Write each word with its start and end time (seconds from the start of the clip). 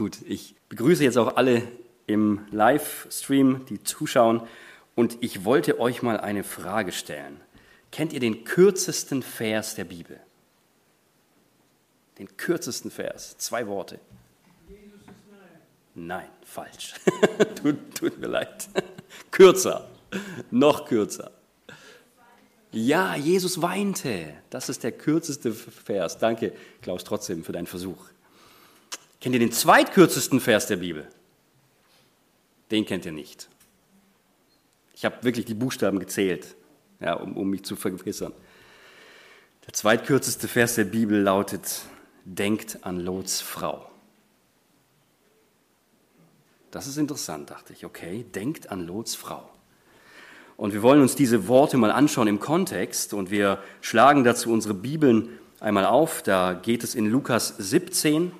Gut, 0.00 0.16
ich 0.26 0.54
begrüße 0.70 1.04
jetzt 1.04 1.18
auch 1.18 1.36
alle 1.36 1.60
im 2.06 2.46
Livestream, 2.52 3.66
die 3.66 3.82
zuschauen. 3.84 4.40
Und 4.94 5.18
ich 5.20 5.44
wollte 5.44 5.78
euch 5.78 6.00
mal 6.00 6.18
eine 6.18 6.42
Frage 6.42 6.90
stellen. 6.90 7.38
Kennt 7.92 8.14
ihr 8.14 8.20
den 8.20 8.44
kürzesten 8.44 9.22
Vers 9.22 9.74
der 9.74 9.84
Bibel? 9.84 10.18
Den 12.18 12.34
kürzesten 12.38 12.90
Vers, 12.90 13.36
zwei 13.36 13.66
Worte. 13.66 14.00
Nein, 15.94 16.30
falsch. 16.46 16.94
tut, 17.62 17.94
tut 17.94 18.18
mir 18.18 18.28
leid. 18.28 18.70
Kürzer, 19.30 19.86
noch 20.50 20.86
kürzer. 20.86 21.30
Ja, 22.72 23.16
Jesus 23.16 23.60
weinte. 23.60 24.32
Das 24.48 24.70
ist 24.70 24.82
der 24.82 24.92
kürzeste 24.92 25.52
Vers. 25.52 26.16
Danke, 26.16 26.54
Klaus, 26.80 27.04
trotzdem 27.04 27.44
für 27.44 27.52
deinen 27.52 27.66
Versuch. 27.66 28.06
Kennt 29.20 29.34
ihr 29.34 29.38
den 29.38 29.52
zweitkürzesten 29.52 30.40
Vers 30.40 30.66
der 30.66 30.76
Bibel? 30.76 31.06
Den 32.70 32.86
kennt 32.86 33.04
ihr 33.04 33.12
nicht. 33.12 33.48
Ich 34.94 35.04
habe 35.04 35.22
wirklich 35.22 35.44
die 35.44 35.54
Buchstaben 35.54 35.98
gezählt, 35.98 36.56
ja, 37.00 37.14
um, 37.14 37.36
um 37.36 37.50
mich 37.50 37.64
zu 37.64 37.76
vergewissern. 37.76 38.32
Der 39.66 39.74
zweitkürzeste 39.74 40.48
Vers 40.48 40.74
der 40.74 40.84
Bibel 40.84 41.20
lautet, 41.20 41.82
denkt 42.24 42.78
an 42.82 43.00
Lots 43.00 43.40
Frau. 43.40 43.90
Das 46.70 46.86
ist 46.86 46.96
interessant, 46.96 47.50
dachte 47.50 47.72
ich. 47.72 47.84
Okay, 47.84 48.24
denkt 48.34 48.70
an 48.70 48.86
Lots 48.86 49.14
Frau. 49.14 49.50
Und 50.56 50.72
wir 50.72 50.82
wollen 50.82 51.00
uns 51.00 51.14
diese 51.14 51.48
Worte 51.48 51.76
mal 51.78 51.90
anschauen 51.90 52.28
im 52.28 52.38
Kontext 52.38 53.14
und 53.14 53.30
wir 53.30 53.62
schlagen 53.80 54.24
dazu 54.24 54.52
unsere 54.52 54.74
Bibeln 54.74 55.38
einmal 55.58 55.86
auf. 55.86 56.22
Da 56.22 56.52
geht 56.52 56.84
es 56.84 56.94
in 56.94 57.06
Lukas 57.06 57.54
17 57.58 58.32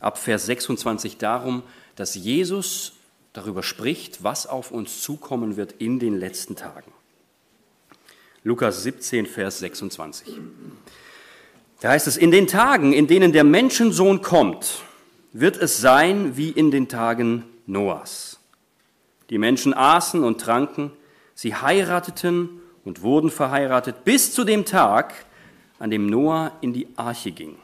ab 0.00 0.18
Vers 0.18 0.46
26 0.46 1.18
darum, 1.18 1.62
dass 1.96 2.14
Jesus 2.14 2.92
darüber 3.32 3.62
spricht, 3.62 4.22
was 4.24 4.46
auf 4.46 4.70
uns 4.70 5.00
zukommen 5.02 5.56
wird 5.56 5.72
in 5.78 5.98
den 5.98 6.18
letzten 6.18 6.56
Tagen. 6.56 6.92
Lukas 8.44 8.82
17, 8.82 9.26
Vers 9.26 9.58
26. 9.58 10.28
Da 11.80 11.90
heißt 11.90 12.06
es, 12.06 12.16
in 12.16 12.30
den 12.30 12.46
Tagen, 12.46 12.92
in 12.92 13.06
denen 13.06 13.32
der 13.32 13.44
Menschensohn 13.44 14.22
kommt, 14.22 14.82
wird 15.32 15.56
es 15.56 15.78
sein 15.78 16.36
wie 16.36 16.50
in 16.50 16.70
den 16.70 16.88
Tagen 16.88 17.44
Noahs. 17.66 18.40
Die 19.30 19.38
Menschen 19.38 19.74
aßen 19.74 20.24
und 20.24 20.40
tranken, 20.40 20.90
sie 21.34 21.54
heirateten 21.54 22.60
und 22.84 23.02
wurden 23.02 23.30
verheiratet 23.30 24.04
bis 24.04 24.32
zu 24.32 24.44
dem 24.44 24.64
Tag, 24.64 25.14
an 25.78 25.90
dem 25.90 26.06
Noah 26.06 26.52
in 26.60 26.72
die 26.72 26.88
Arche 26.96 27.30
ging. 27.30 27.56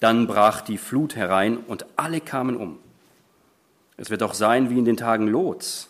Dann 0.00 0.26
brach 0.26 0.60
die 0.60 0.78
Flut 0.78 1.16
herein 1.16 1.56
und 1.58 1.86
alle 1.96 2.20
kamen 2.20 2.56
um. 2.56 2.78
Es 3.96 4.10
wird 4.10 4.22
auch 4.22 4.34
sein 4.34 4.70
wie 4.70 4.78
in 4.78 4.84
den 4.84 4.96
Tagen 4.96 5.26
Lots. 5.26 5.88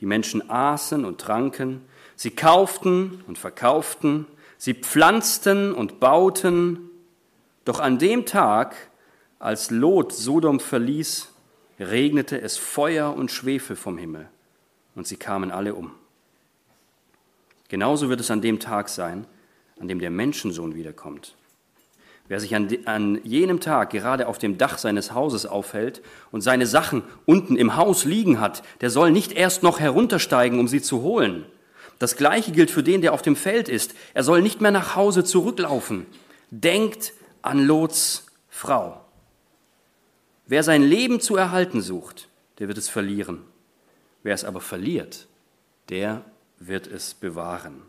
Die 0.00 0.06
Menschen 0.06 0.50
aßen 0.50 1.04
und 1.04 1.20
tranken, 1.20 1.82
sie 2.16 2.30
kauften 2.30 3.22
und 3.26 3.38
verkauften, 3.38 4.26
sie 4.56 4.74
pflanzten 4.74 5.72
und 5.72 6.00
bauten. 6.00 6.90
Doch 7.64 7.80
an 7.80 7.98
dem 7.98 8.26
Tag, 8.26 8.74
als 9.38 9.70
Lot 9.70 10.12
Sodom 10.12 10.58
verließ, 10.58 11.28
regnete 11.78 12.40
es 12.40 12.56
Feuer 12.56 13.14
und 13.14 13.30
Schwefel 13.30 13.76
vom 13.76 13.98
Himmel 13.98 14.28
und 14.94 15.06
sie 15.06 15.16
kamen 15.16 15.50
alle 15.50 15.74
um. 15.74 15.92
Genauso 17.68 18.08
wird 18.08 18.20
es 18.20 18.30
an 18.30 18.40
dem 18.40 18.60
Tag 18.60 18.88
sein, 18.88 19.26
an 19.80 19.88
dem 19.88 19.98
der 19.98 20.10
Menschensohn 20.10 20.74
wiederkommt. 20.74 21.34
Wer 22.26 22.40
sich 22.40 22.54
an, 22.54 22.68
an, 22.86 23.20
jenem 23.22 23.60
Tag 23.60 23.90
gerade 23.90 24.28
auf 24.28 24.38
dem 24.38 24.56
Dach 24.56 24.78
seines 24.78 25.12
Hauses 25.12 25.44
aufhält 25.44 26.02
und 26.30 26.40
seine 26.40 26.66
Sachen 26.66 27.02
unten 27.26 27.56
im 27.56 27.76
Haus 27.76 28.04
liegen 28.04 28.40
hat, 28.40 28.62
der 28.80 28.88
soll 28.88 29.10
nicht 29.10 29.32
erst 29.32 29.62
noch 29.62 29.78
heruntersteigen, 29.78 30.58
um 30.58 30.66
sie 30.66 30.80
zu 30.80 31.02
holen. 31.02 31.44
Das 31.98 32.16
gleiche 32.16 32.52
gilt 32.52 32.70
für 32.70 32.82
den, 32.82 33.02
der 33.02 33.12
auf 33.12 33.22
dem 33.22 33.36
Feld 33.36 33.68
ist. 33.68 33.94
Er 34.14 34.24
soll 34.24 34.40
nicht 34.40 34.60
mehr 34.60 34.70
nach 34.70 34.96
Hause 34.96 35.22
zurücklaufen. 35.22 36.06
Denkt 36.50 37.12
an 37.42 37.66
Lots 37.66 38.26
Frau. 38.48 39.00
Wer 40.46 40.62
sein 40.62 40.82
Leben 40.82 41.20
zu 41.20 41.36
erhalten 41.36 41.82
sucht, 41.82 42.28
der 42.58 42.68
wird 42.68 42.78
es 42.78 42.88
verlieren. 42.88 43.42
Wer 44.22 44.34
es 44.34 44.44
aber 44.44 44.60
verliert, 44.60 45.26
der 45.90 46.24
wird 46.58 46.86
es 46.86 47.14
bewahren. 47.14 47.82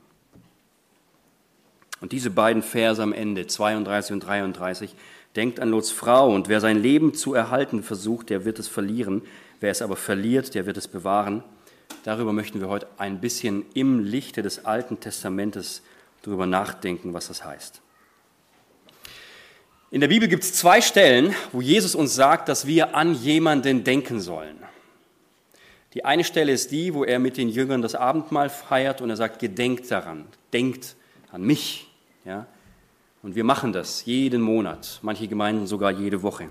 Und 2.06 2.12
diese 2.12 2.30
beiden 2.30 2.62
Verse 2.62 3.02
am 3.02 3.14
Ende, 3.14 3.48
32 3.48 4.14
und 4.14 4.20
33, 4.20 4.94
denkt 5.36 5.60
an 5.60 5.72
Lots 5.72 5.90
Frau 5.90 6.32
und 6.32 6.50
wer 6.50 6.62
sein 6.62 6.80
Leben 6.80 7.16
zu 7.16 7.34
erhalten 7.34 7.82
versucht, 7.82 8.30
der 8.30 8.46
wird 8.46 8.60
es 8.60 8.68
verlieren. 8.68 9.24
Wer 9.60 9.72
es 9.72 9.82
aber 9.82 9.96
verliert, 9.96 10.54
der 10.54 10.68
wird 10.68 10.78
es 10.78 10.88
bewahren. 10.88 11.44
Darüber 12.04 12.32
möchten 12.32 12.62
wir 12.62 12.70
heute 12.70 12.86
ein 13.00 13.22
bisschen 13.22 13.66
im 13.74 14.04
Lichte 14.04 14.44
des 14.44 14.66
Alten 14.66 15.00
Testamentes 15.00 15.82
darüber 16.22 16.46
nachdenken, 16.46 17.16
was 17.16 17.30
das 17.30 17.44
heißt. 17.44 17.82
In 19.90 20.00
der 20.00 20.10
Bibel 20.10 20.28
gibt 20.28 20.44
es 20.44 20.54
zwei 20.54 20.82
Stellen, 20.82 21.34
wo 21.54 21.60
Jesus 21.60 21.96
uns 21.96 22.14
sagt, 22.14 22.50
dass 22.50 22.68
wir 22.68 22.94
an 22.94 23.16
jemanden 23.16 23.84
denken 23.84 24.22
sollen. 24.22 24.60
Die 25.96 26.06
eine 26.06 26.24
Stelle 26.24 26.52
ist 26.52 26.70
die, 26.70 26.94
wo 26.94 27.04
er 27.04 27.18
mit 27.18 27.38
den 27.38 27.50
Jüngern 27.50 27.82
das 27.82 27.96
Abendmahl 27.96 28.52
feiert 28.52 29.02
und 29.02 29.10
er 29.10 29.18
sagt, 29.18 29.40
gedenkt 29.40 29.90
daran, 29.90 30.28
denkt 30.54 30.96
an 31.36 31.42
mich. 31.42 31.85
Ja? 32.26 32.48
Und 33.24 33.36
wir 33.36 33.44
machen 33.44 33.74
das 33.74 34.06
jeden 34.06 34.42
Monat, 34.42 35.00
manche 35.02 35.28
Gemeinden 35.28 35.68
sogar 35.68 35.92
jede 35.92 36.22
Woche. 36.22 36.50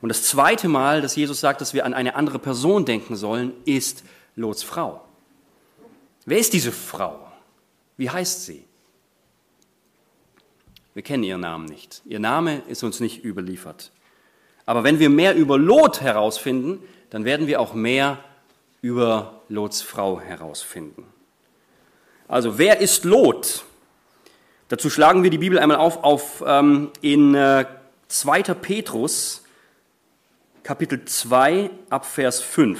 Und 0.00 0.08
das 0.08 0.24
zweite 0.24 0.68
Mal, 0.68 1.02
dass 1.02 1.16
Jesus 1.16 1.40
sagt, 1.40 1.60
dass 1.60 1.74
wir 1.74 1.84
an 1.84 1.94
eine 1.94 2.14
andere 2.14 2.38
Person 2.38 2.84
denken 2.84 3.16
sollen, 3.16 3.52
ist 3.64 4.04
Lots 4.36 4.62
Frau. 4.62 5.04
Wer 6.24 6.38
ist 6.38 6.52
diese 6.52 6.72
Frau? 6.72 7.30
Wie 7.96 8.10
heißt 8.10 8.44
sie? 8.44 8.64
Wir 10.94 11.02
kennen 11.02 11.22
ihren 11.22 11.40
Namen 11.40 11.66
nicht. 11.66 12.02
Ihr 12.06 12.18
Name 12.18 12.62
ist 12.68 12.82
uns 12.82 13.00
nicht 13.00 13.24
überliefert. 13.24 13.92
Aber 14.66 14.84
wenn 14.84 14.98
wir 14.98 15.10
mehr 15.10 15.34
über 15.34 15.56
Lot 15.56 16.00
herausfinden, 16.00 16.80
dann 17.10 17.24
werden 17.24 17.46
wir 17.46 17.60
auch 17.60 17.74
mehr 17.74 18.18
über 18.82 19.42
Lots 19.48 19.82
Frau 19.82 20.20
herausfinden. 20.20 21.04
Also 22.28 22.58
wer 22.58 22.80
ist 22.80 23.04
Lot? 23.04 23.64
Dazu 24.68 24.90
schlagen 24.90 25.22
wir 25.22 25.30
die 25.30 25.38
Bibel 25.38 25.58
einmal 25.58 25.78
auf, 25.78 26.04
auf 26.04 26.44
ähm, 26.46 26.90
in 27.00 27.34
äh, 27.34 27.64
2. 28.08 28.42
Petrus, 28.54 29.42
Kapitel 30.62 31.04
2, 31.06 31.70
ab 31.88 32.04
Vers 32.04 32.42
5. 32.42 32.78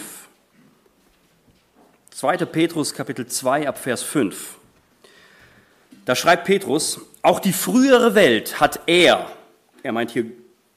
2. 2.10 2.36
Petrus, 2.44 2.92
Kapitel 2.92 3.26
2, 3.26 3.68
ab 3.68 3.78
Vers 3.78 4.02
5. 4.02 4.56
Da 6.04 6.14
schreibt 6.14 6.44
Petrus, 6.44 7.00
auch 7.22 7.40
die 7.40 7.52
frühere 7.54 8.14
Welt 8.14 8.60
hat 8.60 8.80
er, 8.86 9.30
er 9.82 9.92
meint 9.92 10.10
hier 10.10 10.26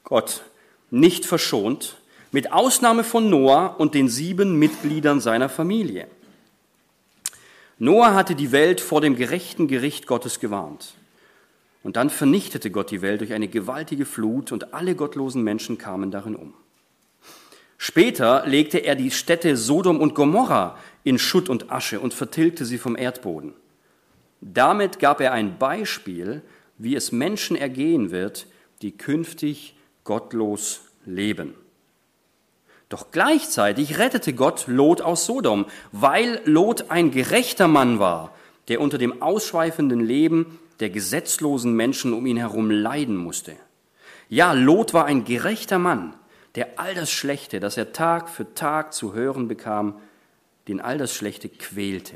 Gott, 0.04 0.44
nicht 0.92 1.26
verschont, 1.26 1.98
mit 2.32 2.54
Ausnahme 2.54 3.04
von 3.04 3.30
Noah 3.30 3.76
und 3.78 3.96
den 3.96 4.08
sieben 4.08 4.60
Mitgliedern 4.60 5.20
seiner 5.20 5.50
Familie. 5.50 6.08
Noah 7.80 8.14
hatte 8.14 8.36
die 8.36 8.52
Welt 8.52 8.80
vor 8.80 9.02
dem 9.02 9.16
gerechten 9.16 9.68
Gericht 9.68 10.08
Gottes 10.08 10.40
gewarnt. 10.40 10.94
Und 11.84 11.96
dann 11.96 12.10
vernichtete 12.10 12.70
Gott 12.70 12.92
die 12.92 13.02
Welt 13.02 13.22
durch 13.22 13.34
eine 13.34 13.48
gewaltige 13.48 14.06
Flut 14.06 14.52
und 14.52 14.74
alle 14.74 14.96
gottlosen 14.96 15.44
Menschen 15.44 15.78
kamen 15.78 16.12
darin 16.12 16.36
um. 16.36 16.54
Später 17.78 18.46
legte 18.46 18.78
er 18.78 18.96
die 18.96 19.10
Städte 19.10 19.58
Sodom 19.58 20.00
und 20.00 20.14
Gomorra 20.14 20.78
in 21.04 21.18
Schutt 21.18 21.50
und 21.50 21.72
Asche 21.72 22.00
und 22.00 22.14
vertilgte 22.14 22.64
sie 22.64 22.78
vom 22.78 22.96
Erdboden. 22.96 23.54
Damit 24.42 25.00
gab 25.00 25.20
er 25.20 25.32
ein 25.32 25.58
Beispiel, 25.58 26.44
wie 26.78 26.96
es 26.96 27.12
Menschen 27.12 27.56
ergehen 27.56 28.12
wird, 28.12 28.46
die 28.84 28.92
künftig 28.92 29.76
gottlos 30.04 30.82
leben. 31.06 31.56
Doch 32.90 33.12
gleichzeitig 33.12 33.98
rettete 33.98 34.34
Gott 34.34 34.66
Lot 34.68 35.02
aus 35.02 35.26
Sodom, 35.26 35.66
weil 35.92 36.42
Lot 36.46 36.92
ein 36.92 37.10
gerechter 37.10 37.68
Mann 37.68 38.00
war, 38.00 38.36
der 38.68 38.82
unter 38.82 38.98
dem 38.98 39.22
ausschweifenden 39.22 40.02
Leben 40.02 40.60
der 40.82 40.90
gesetzlosen 40.90 41.74
Menschen 41.76 42.12
um 42.12 42.26
ihn 42.26 42.38
herum 42.38 42.70
leiden 42.70 43.16
musste. 43.16 43.56
Ja, 44.30 44.54
Lot 44.54 44.94
war 44.94 45.06
ein 45.06 45.24
gerechter 45.24 45.80
Mann, 45.80 46.16
der 46.56 46.80
all 46.80 46.96
das 46.96 47.12
Schlechte, 47.12 47.60
das 47.60 47.78
er 47.78 47.94
Tag 47.94 48.30
für 48.30 48.54
Tag 48.54 48.94
zu 48.94 49.14
hören 49.14 49.48
bekam, 49.48 49.96
den 50.68 50.82
all 50.82 50.98
das 50.98 51.14
Schlechte 51.16 51.50
quälte. 51.50 52.16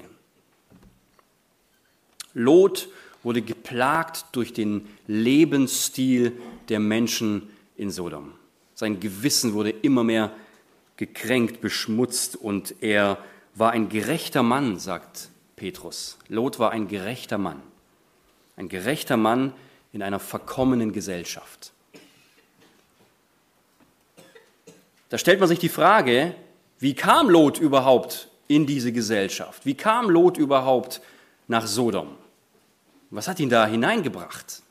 Lot 2.33 2.89
wurde 3.23 3.41
geplagt 3.41 4.25
durch 4.33 4.51
den 4.51 4.87
Lebensstil 5.07 6.33
der 6.69 6.79
Menschen 6.79 7.49
in 7.77 7.91
Sodom. 7.91 8.33
Sein 8.73 8.99
Gewissen 8.99 9.53
wurde 9.53 9.69
immer 9.69 10.03
mehr 10.03 10.31
gekränkt, 10.97 11.61
beschmutzt 11.61 12.35
und 12.35 12.75
er 12.81 13.17
war 13.53 13.71
ein 13.71 13.89
gerechter 13.89 14.43
Mann, 14.43 14.79
sagt 14.79 15.29
Petrus. 15.55 16.17
Lot 16.27 16.59
war 16.59 16.71
ein 16.71 16.87
gerechter 16.87 17.37
Mann. 17.37 17.61
Ein 18.55 18.69
gerechter 18.69 19.17
Mann 19.17 19.53
in 19.91 20.01
einer 20.01 20.19
verkommenen 20.19 20.93
Gesellschaft. 20.93 21.71
Da 25.09 25.17
stellt 25.17 25.39
man 25.39 25.49
sich 25.49 25.59
die 25.59 25.69
Frage, 25.69 26.35
wie 26.79 26.93
kam 26.93 27.29
Lot 27.29 27.59
überhaupt 27.59 28.29
in 28.47 28.65
diese 28.65 28.91
Gesellschaft? 28.91 29.65
Wie 29.65 29.75
kam 29.75 30.09
Lot 30.09 30.37
überhaupt 30.37 31.01
nach 31.47 31.67
Sodom? 31.67 32.15
Was 33.09 33.27
hat 33.27 33.39
ihn 33.39 33.49
da 33.49 33.67
hineingebracht? 33.67 34.61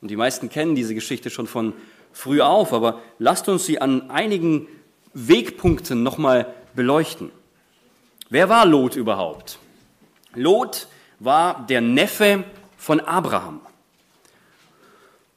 Und 0.00 0.10
die 0.10 0.16
meisten 0.16 0.48
kennen 0.48 0.74
diese 0.74 0.94
Geschichte 0.94 1.30
schon 1.30 1.46
von 1.46 1.74
früh 2.12 2.40
auf, 2.40 2.72
aber 2.72 3.00
lasst 3.18 3.48
uns 3.48 3.66
sie 3.66 3.80
an 3.80 4.10
einigen 4.10 4.68
Wegpunkten 5.14 6.02
nochmal 6.02 6.52
beleuchten. 6.74 7.30
Wer 8.30 8.48
war 8.48 8.66
Lot 8.66 8.96
überhaupt? 8.96 9.58
Lot 10.34 10.86
war 11.18 11.66
der 11.66 11.80
Neffe 11.80 12.44
von 12.82 12.98
Abraham. 12.98 13.60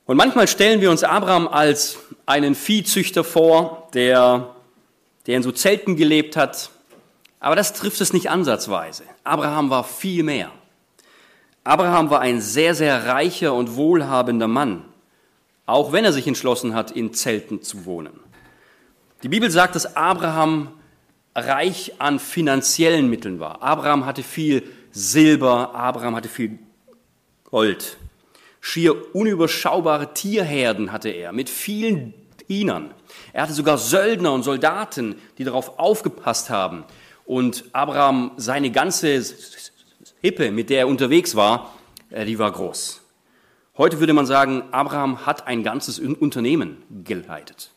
Und 0.06 0.18
manchmal 0.18 0.48
stellen 0.48 0.82
wir 0.82 0.90
uns 0.90 1.04
Abraham 1.04 1.48
als 1.48 2.00
einen 2.26 2.56
Viehzüchter 2.56 3.24
vor, 3.24 3.88
der, 3.94 4.56
der 5.28 5.38
in 5.38 5.44
so 5.44 5.52
Zelten 5.52 5.96
gelebt 5.96 6.38
hat. 6.38 6.72
Aber 7.40 7.56
das 7.56 7.74
trifft 7.74 8.02
es 8.02 8.14
nicht 8.14 8.32
ansatzweise. 8.32 9.04
Abraham 9.24 9.70
war 9.70 9.84
viel 9.84 10.24
mehr. 10.24 10.50
Abraham 11.64 12.10
war 12.10 12.20
ein 12.20 12.42
sehr, 12.42 12.74
sehr 12.74 13.06
reicher 13.06 13.54
und 13.54 13.76
wohlhabender 13.76 14.48
Mann, 14.48 14.84
auch 15.68 15.92
wenn 15.92 16.04
er 16.04 16.14
sich 16.14 16.28
entschlossen 16.28 16.74
hat, 16.74 16.90
in 16.90 17.14
Zelten 17.14 17.62
zu 17.62 17.86
wohnen. 17.86 18.20
Die 19.22 19.30
Bibel 19.30 19.52
sagt, 19.52 19.76
dass 19.76 19.96
Abraham 19.96 20.70
reich 21.36 21.94
an 22.00 22.18
finanziellen 22.18 23.08
Mitteln 23.08 23.40
war. 23.40 23.62
Abraham 23.62 24.08
hatte 24.08 24.24
viel 24.24 24.64
Silber, 24.92 25.76
Abraham 25.76 26.16
hatte 26.16 26.30
viel 26.30 26.58
Gold. 27.56 27.96
Schier 28.60 29.16
unüberschaubare 29.16 30.14
Tierherden 30.14 30.92
hatte 30.92 31.08
er 31.08 31.32
mit 31.32 31.50
vielen 31.50 32.14
Dienern. 32.50 32.94
Er 33.32 33.44
hatte 33.44 33.54
sogar 33.54 33.78
Söldner 33.78 34.34
und 34.34 34.44
Soldaten, 34.44 35.16
die 35.38 35.46
darauf 35.46 35.80
aufgepasst 35.80 36.50
haben. 36.50 36.84
Und 37.26 37.64
Abraham, 37.72 38.32
seine 38.36 38.72
ganze 38.72 39.24
Hippe, 40.20 40.52
mit 40.52 40.70
der 40.70 40.80
er 40.80 40.88
unterwegs 40.90 41.38
war, 41.38 41.74
äh, 42.10 42.26
die 42.26 42.38
war 42.40 42.52
groß. 42.52 43.00
Heute 43.78 44.02
würde 44.02 44.12
man 44.12 44.26
sagen, 44.26 44.64
Abraham 44.72 45.26
hat 45.26 45.48
ein 45.48 45.64
ganzes 45.64 45.98
Unternehmen 45.98 46.84
geleitet. 47.06 47.72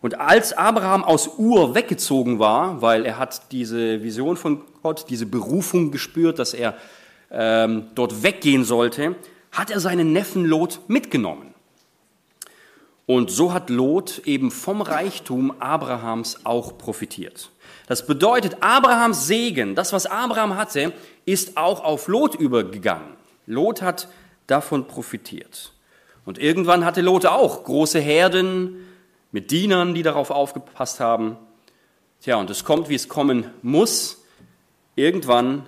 Und 0.00 0.20
als 0.20 0.52
Abraham 0.52 1.02
aus 1.02 1.38
Ur 1.38 1.74
weggezogen 1.74 2.38
war, 2.38 2.80
weil 2.80 3.04
er 3.04 3.18
hat 3.18 3.50
diese 3.50 4.04
Vision 4.04 4.36
von 4.36 4.62
Gott, 4.84 5.06
diese 5.10 5.26
Berufung 5.26 5.90
gespürt, 5.90 6.38
dass 6.38 6.54
er 6.54 6.76
ähm, 7.30 7.88
dort 7.94 8.22
weggehen 8.22 8.64
sollte, 8.64 9.16
hat 9.52 9.70
er 9.70 9.80
seinen 9.80 10.12
Neffen 10.12 10.44
Lot 10.44 10.80
mitgenommen. 10.88 11.54
Und 13.06 13.30
so 13.30 13.52
hat 13.52 13.70
Lot 13.70 14.22
eben 14.24 14.52
vom 14.52 14.82
Reichtum 14.82 15.50
Abrahams 15.60 16.46
auch 16.46 16.78
profitiert. 16.78 17.50
Das 17.88 18.06
bedeutet, 18.06 18.58
Abrahams 18.60 19.26
Segen, 19.26 19.74
das, 19.74 19.92
was 19.92 20.06
Abraham 20.06 20.56
hatte, 20.56 20.92
ist 21.24 21.56
auch 21.56 21.82
auf 21.82 22.06
Lot 22.06 22.36
übergegangen. 22.36 23.16
Lot 23.46 23.82
hat 23.82 24.08
davon 24.46 24.86
profitiert. 24.86 25.72
Und 26.24 26.38
irgendwann 26.38 26.84
hatte 26.84 27.00
Lot 27.00 27.26
auch 27.26 27.64
große 27.64 27.98
Herden 27.98 28.86
mit 29.32 29.50
Dienern, 29.50 29.94
die 29.94 30.02
darauf 30.02 30.30
aufgepasst 30.30 31.00
haben. 31.00 31.36
Tja, 32.20 32.36
und 32.36 32.48
es 32.50 32.64
kommt, 32.64 32.88
wie 32.88 32.94
es 32.94 33.08
kommen 33.08 33.46
muss. 33.62 34.24
Irgendwann 34.94 35.66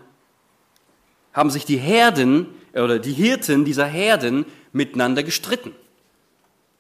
haben 1.33 1.51
sich 1.51 1.65
die 1.65 1.77
Herden 1.77 2.47
oder 2.75 2.99
die 2.99 3.13
Hirten 3.13 3.65
dieser 3.65 3.87
Herden 3.87 4.47
miteinander 4.73 5.23
gestritten. 5.23 5.75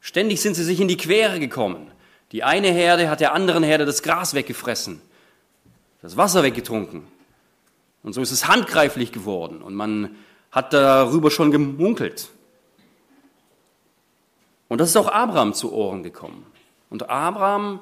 Ständig 0.00 0.40
sind 0.40 0.54
sie 0.54 0.64
sich 0.64 0.80
in 0.80 0.88
die 0.88 0.96
Quere 0.96 1.38
gekommen. 1.38 1.90
Die 2.32 2.42
eine 2.42 2.68
Herde 2.68 3.10
hat 3.10 3.20
der 3.20 3.34
anderen 3.34 3.62
Herde 3.62 3.84
das 3.84 4.02
Gras 4.02 4.34
weggefressen, 4.34 5.00
das 6.00 6.16
Wasser 6.16 6.42
weggetrunken. 6.42 7.04
Und 8.02 8.14
so 8.14 8.20
ist 8.20 8.32
es 8.32 8.48
handgreiflich 8.48 9.12
geworden 9.12 9.62
und 9.62 9.74
man 9.74 10.16
hat 10.50 10.72
darüber 10.72 11.30
schon 11.30 11.50
gemunkelt. 11.50 12.30
Und 14.68 14.80
das 14.80 14.88
ist 14.88 14.96
auch 14.96 15.08
Abraham 15.08 15.54
zu 15.54 15.72
Ohren 15.72 16.02
gekommen. 16.02 16.46
Und 16.88 17.10
Abraham, 17.10 17.80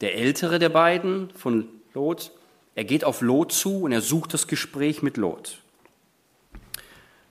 der 0.00 0.14
ältere 0.14 0.58
der 0.58 0.68
beiden 0.68 1.30
von 1.30 1.68
Lot, 1.92 2.30
er 2.74 2.84
geht 2.84 3.04
auf 3.04 3.20
Lot 3.20 3.52
zu 3.52 3.82
und 3.82 3.92
er 3.92 4.00
sucht 4.00 4.32
das 4.32 4.46
Gespräch 4.46 5.02
mit 5.02 5.16
Lot. 5.16 5.58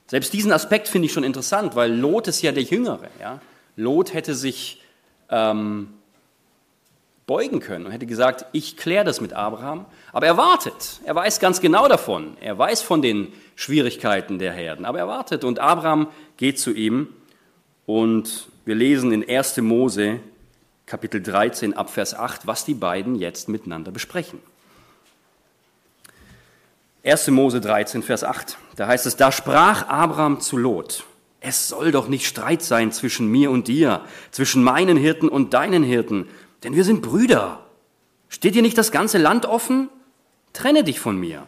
Selbst 0.07 0.33
diesen 0.33 0.51
Aspekt 0.51 0.87
finde 0.87 1.07
ich 1.07 1.13
schon 1.13 1.23
interessant, 1.23 1.75
weil 1.75 1.93
Lot 1.93 2.27
ist 2.27 2.41
ja 2.41 2.51
der 2.51 2.63
Jüngere. 2.63 3.09
Ja? 3.19 3.39
Lot 3.75 4.13
hätte 4.13 4.35
sich 4.35 4.81
ähm, 5.29 5.89
beugen 7.25 7.59
können 7.59 7.85
und 7.85 7.91
hätte 7.91 8.05
gesagt, 8.05 8.45
ich 8.51 8.77
kläre 8.77 9.05
das 9.05 9.21
mit 9.21 9.33
Abraham. 9.33 9.85
Aber 10.11 10.25
er 10.25 10.37
wartet. 10.37 10.99
Er 11.05 11.15
weiß 11.15 11.39
ganz 11.39 11.61
genau 11.61 11.87
davon. 11.87 12.37
Er 12.41 12.57
weiß 12.57 12.81
von 12.81 13.01
den 13.01 13.31
Schwierigkeiten 13.55 14.39
der 14.39 14.53
Herden. 14.53 14.85
Aber 14.85 14.99
er 14.99 15.07
wartet 15.07 15.43
und 15.43 15.59
Abraham 15.59 16.07
geht 16.37 16.59
zu 16.59 16.71
ihm 16.71 17.07
und 17.85 18.47
wir 18.65 18.75
lesen 18.75 19.11
in 19.11 19.27
1. 19.27 19.57
Mose 19.57 20.19
Kapitel 20.85 21.21
13 21.21 21.75
ab 21.75 21.89
Vers 21.89 22.13
8, 22.13 22.45
was 22.45 22.65
die 22.65 22.73
beiden 22.73 23.15
jetzt 23.15 23.47
miteinander 23.47 23.91
besprechen. 23.91 24.39
1. 27.05 27.27
Mose 27.31 27.59
13, 27.59 28.01
Vers 28.01 28.23
8. 28.23 28.57
Da 28.77 28.87
heißt 28.87 29.05
es, 29.05 29.17
da 29.17 29.33
sprach 29.33 29.89
Abraham 29.89 30.39
zu 30.39 30.55
Lot, 30.55 31.03
es 31.41 31.67
soll 31.67 31.91
doch 31.91 32.07
nicht 32.07 32.25
Streit 32.25 32.61
sein 32.61 32.93
zwischen 32.93 33.27
mir 33.27 33.51
und 33.51 33.67
dir, 33.67 34.05
zwischen 34.31 34.63
meinen 34.63 34.95
Hirten 34.95 35.27
und 35.27 35.53
deinen 35.53 35.83
Hirten, 35.83 36.29
denn 36.63 36.75
wir 36.75 36.85
sind 36.85 37.01
Brüder. 37.01 37.65
Steht 38.29 38.55
dir 38.55 38.61
nicht 38.61 38.77
das 38.77 38.93
ganze 38.93 39.17
Land 39.17 39.45
offen? 39.45 39.89
Trenne 40.53 40.85
dich 40.85 41.01
von 41.01 41.17
mir. 41.17 41.45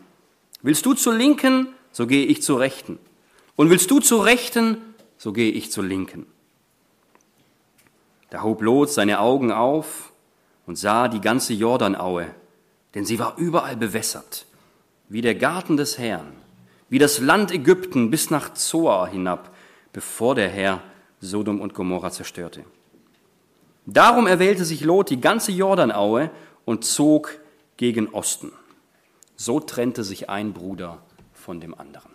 Willst 0.61 0.85
du 0.85 0.93
zur 0.93 1.13
Linken, 1.13 1.69
so 1.93 2.05
gehe 2.05 2.25
ich 2.25 2.43
zur 2.43 2.59
Rechten. 2.59 2.99
Und 3.55 3.69
willst 3.69 3.89
du 3.89 4.01
zur 4.01 4.25
Rechten, 4.25 4.77
so 5.17 5.31
gehe 5.31 5.51
ich 5.51 5.71
zur 5.71 5.85
Linken. 5.85 6.25
Da 8.29 8.43
hob 8.43 8.61
Lot 8.61 8.91
seine 8.91 9.21
Augen 9.21 9.53
auf 9.53 10.11
und 10.65 10.77
sah 10.77 11.07
die 11.07 11.21
ganze 11.21 11.53
Jordanaue, 11.53 12.27
denn 12.93 13.05
sie 13.05 13.19
war 13.19 13.37
überall 13.37 13.77
bewässert 13.77 14.45
wie 15.09 15.21
der 15.21 15.35
Garten 15.35 15.77
des 15.77 15.97
Herrn, 15.97 16.33
wie 16.89 16.99
das 16.99 17.19
Land 17.19 17.51
Ägypten 17.51 18.09
bis 18.09 18.29
nach 18.29 18.53
Zoar 18.53 19.07
hinab, 19.07 19.55
bevor 19.93 20.35
der 20.35 20.49
Herr 20.49 20.81
Sodom 21.21 21.61
und 21.61 21.73
Gomorra 21.73 22.11
zerstörte. 22.11 22.63
Darum 23.85 24.27
erwählte 24.27 24.65
sich 24.65 24.81
Lot 24.81 25.09
die 25.09 25.21
ganze 25.21 25.51
Jordanaue 25.51 26.31
und 26.65 26.85
zog 26.85 27.39
gegen 27.77 28.09
Osten. 28.09 28.51
So 29.35 29.59
trennte 29.59 30.03
sich 30.03 30.29
ein 30.29 30.53
Bruder 30.53 31.01
von 31.33 31.59
dem 31.59 31.73
anderen. 31.75 32.11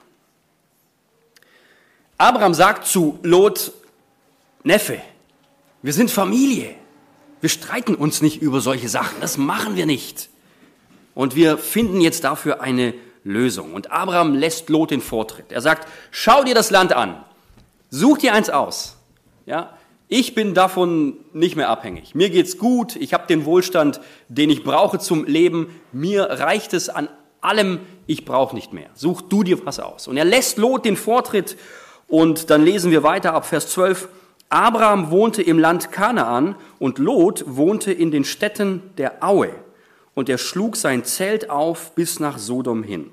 Abraham 2.18 2.54
sagt 2.54 2.86
zu 2.86 3.18
Lot, 3.22 3.72
Neffe, 4.62 5.00
wir 5.82 5.92
sind 5.92 6.10
Familie. 6.10 6.74
Wir 7.40 7.48
streiten 7.48 7.94
uns 7.94 8.20
nicht 8.20 8.42
über 8.42 8.60
solche 8.60 8.88
Sachen. 8.88 9.20
Das 9.20 9.38
machen 9.38 9.76
wir 9.76 9.86
nicht. 9.86 10.29
Und 11.14 11.36
wir 11.36 11.58
finden 11.58 12.00
jetzt 12.00 12.24
dafür 12.24 12.60
eine 12.60 12.94
Lösung. 13.24 13.74
Und 13.74 13.90
Abraham 13.90 14.34
lässt 14.34 14.68
Lot 14.68 14.90
den 14.90 15.00
Vortritt. 15.00 15.52
Er 15.52 15.60
sagt, 15.60 15.88
schau 16.10 16.44
dir 16.44 16.54
das 16.54 16.70
Land 16.70 16.92
an. 16.92 17.22
Such 17.90 18.18
dir 18.18 18.34
eins 18.34 18.50
aus. 18.50 18.96
Ja, 19.46 19.74
ich 20.08 20.34
bin 20.34 20.54
davon 20.54 21.16
nicht 21.32 21.56
mehr 21.56 21.68
abhängig. 21.68 22.14
Mir 22.14 22.30
geht's 22.30 22.58
gut. 22.58 22.96
Ich 22.96 23.14
habe 23.14 23.26
den 23.26 23.44
Wohlstand, 23.44 24.00
den 24.28 24.50
ich 24.50 24.64
brauche 24.64 24.98
zum 24.98 25.24
Leben. 25.24 25.80
Mir 25.92 26.24
reicht 26.24 26.72
es 26.72 26.88
an 26.88 27.08
allem. 27.40 27.80
Ich 28.06 28.24
brauche 28.24 28.54
nicht 28.54 28.72
mehr. 28.72 28.90
Such 28.94 29.22
du 29.22 29.42
dir 29.42 29.64
was 29.66 29.80
aus. 29.80 30.08
Und 30.08 30.16
er 30.16 30.24
lässt 30.24 30.58
Lot 30.58 30.84
den 30.84 30.96
Vortritt. 30.96 31.56
Und 32.08 32.50
dann 32.50 32.64
lesen 32.64 32.90
wir 32.90 33.02
weiter 33.02 33.34
ab 33.34 33.46
Vers 33.46 33.68
12. 33.70 34.08
Abraham 34.48 35.12
wohnte 35.12 35.42
im 35.42 35.60
Land 35.60 35.92
Kanaan 35.92 36.56
und 36.80 36.98
Lot 36.98 37.44
wohnte 37.46 37.92
in 37.92 38.10
den 38.10 38.24
Städten 38.24 38.82
der 38.98 39.22
Aue 39.22 39.54
und 40.14 40.28
er 40.28 40.38
schlug 40.38 40.76
sein 40.76 41.04
Zelt 41.04 41.50
auf 41.50 41.94
bis 41.94 42.20
nach 42.20 42.38
Sodom 42.38 42.82
hin. 42.82 43.12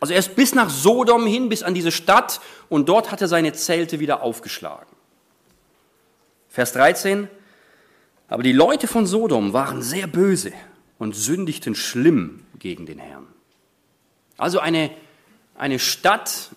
Also 0.00 0.12
er 0.12 0.18
ist 0.18 0.36
bis 0.36 0.54
nach 0.54 0.70
Sodom 0.70 1.26
hin, 1.26 1.48
bis 1.48 1.62
an 1.62 1.74
diese 1.74 1.90
Stadt 1.90 2.40
und 2.68 2.88
dort 2.88 3.10
hat 3.10 3.22
er 3.22 3.28
seine 3.28 3.52
Zelte 3.52 3.98
wieder 3.98 4.22
aufgeschlagen. 4.22 4.94
Vers 6.48 6.72
13. 6.72 7.28
Aber 8.28 8.42
die 8.42 8.52
Leute 8.52 8.88
von 8.88 9.06
Sodom 9.06 9.52
waren 9.52 9.82
sehr 9.82 10.06
böse 10.06 10.52
und 10.98 11.14
sündigten 11.14 11.74
schlimm 11.74 12.44
gegen 12.58 12.86
den 12.86 12.98
Herrn. 12.98 13.26
Also 14.36 14.58
eine, 14.58 14.90
eine 15.54 15.78
Stadt, 15.78 16.50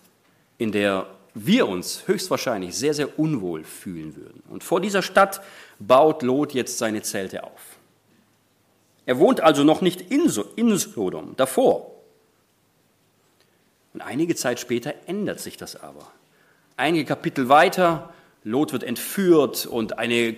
in 0.58 0.72
der 0.72 1.08
wir 1.34 1.68
uns 1.68 2.08
höchstwahrscheinlich 2.08 2.76
sehr, 2.76 2.94
sehr 2.94 3.20
unwohl 3.20 3.64
fühlen 3.64 4.16
würden. 4.16 4.44
Und 4.50 4.64
vor 4.64 4.82
dieser 4.82 5.02
Stadt 5.02 5.42
baut 5.80 6.24
Lot 6.24 6.54
jetzt 6.54 6.78
seine 6.78 7.02
Zelte 7.02 7.44
auf. 7.44 7.69
Er 9.10 9.18
wohnt 9.18 9.42
also 9.42 9.64
noch 9.64 9.82
nicht 9.82 10.12
in, 10.12 10.30
Sodom, 10.30 11.36
davor. 11.36 11.96
Und 13.92 14.02
einige 14.02 14.36
Zeit 14.36 14.60
später 14.60 14.94
ändert 15.08 15.40
sich 15.40 15.58
das 15.58 15.76
aber. 15.76 16.06
Einige 16.78 17.06
Kapitel 17.06 17.50
weiter, 17.50 18.14
Lot 18.44 18.72
wird 18.72 18.84
entführt 18.84 19.66
und 19.66 19.98
eine 19.98 20.36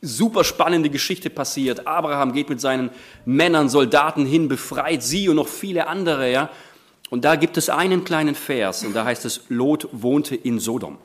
super 0.00 0.42
spannende 0.42 0.88
Geschichte 0.88 1.28
passiert. 1.28 1.86
Abraham 1.86 2.32
geht 2.32 2.48
mit 2.48 2.62
seinen 2.62 2.88
Männern, 3.26 3.68
Soldaten 3.68 4.24
hin, 4.24 4.48
befreit 4.48 5.02
sie 5.02 5.28
und 5.28 5.36
noch 5.36 5.48
viele 5.48 5.86
andere, 5.86 6.32
ja. 6.32 6.48
Und 7.10 7.26
da 7.26 7.36
gibt 7.36 7.58
es 7.58 7.68
einen 7.68 8.04
kleinen 8.04 8.36
Vers 8.36 8.84
und 8.84 8.96
da 8.96 9.04
heißt 9.04 9.26
es, 9.26 9.42
Lot 9.50 9.86
wohnte 9.92 10.34
in 10.34 10.60
Sodom. 10.60 10.96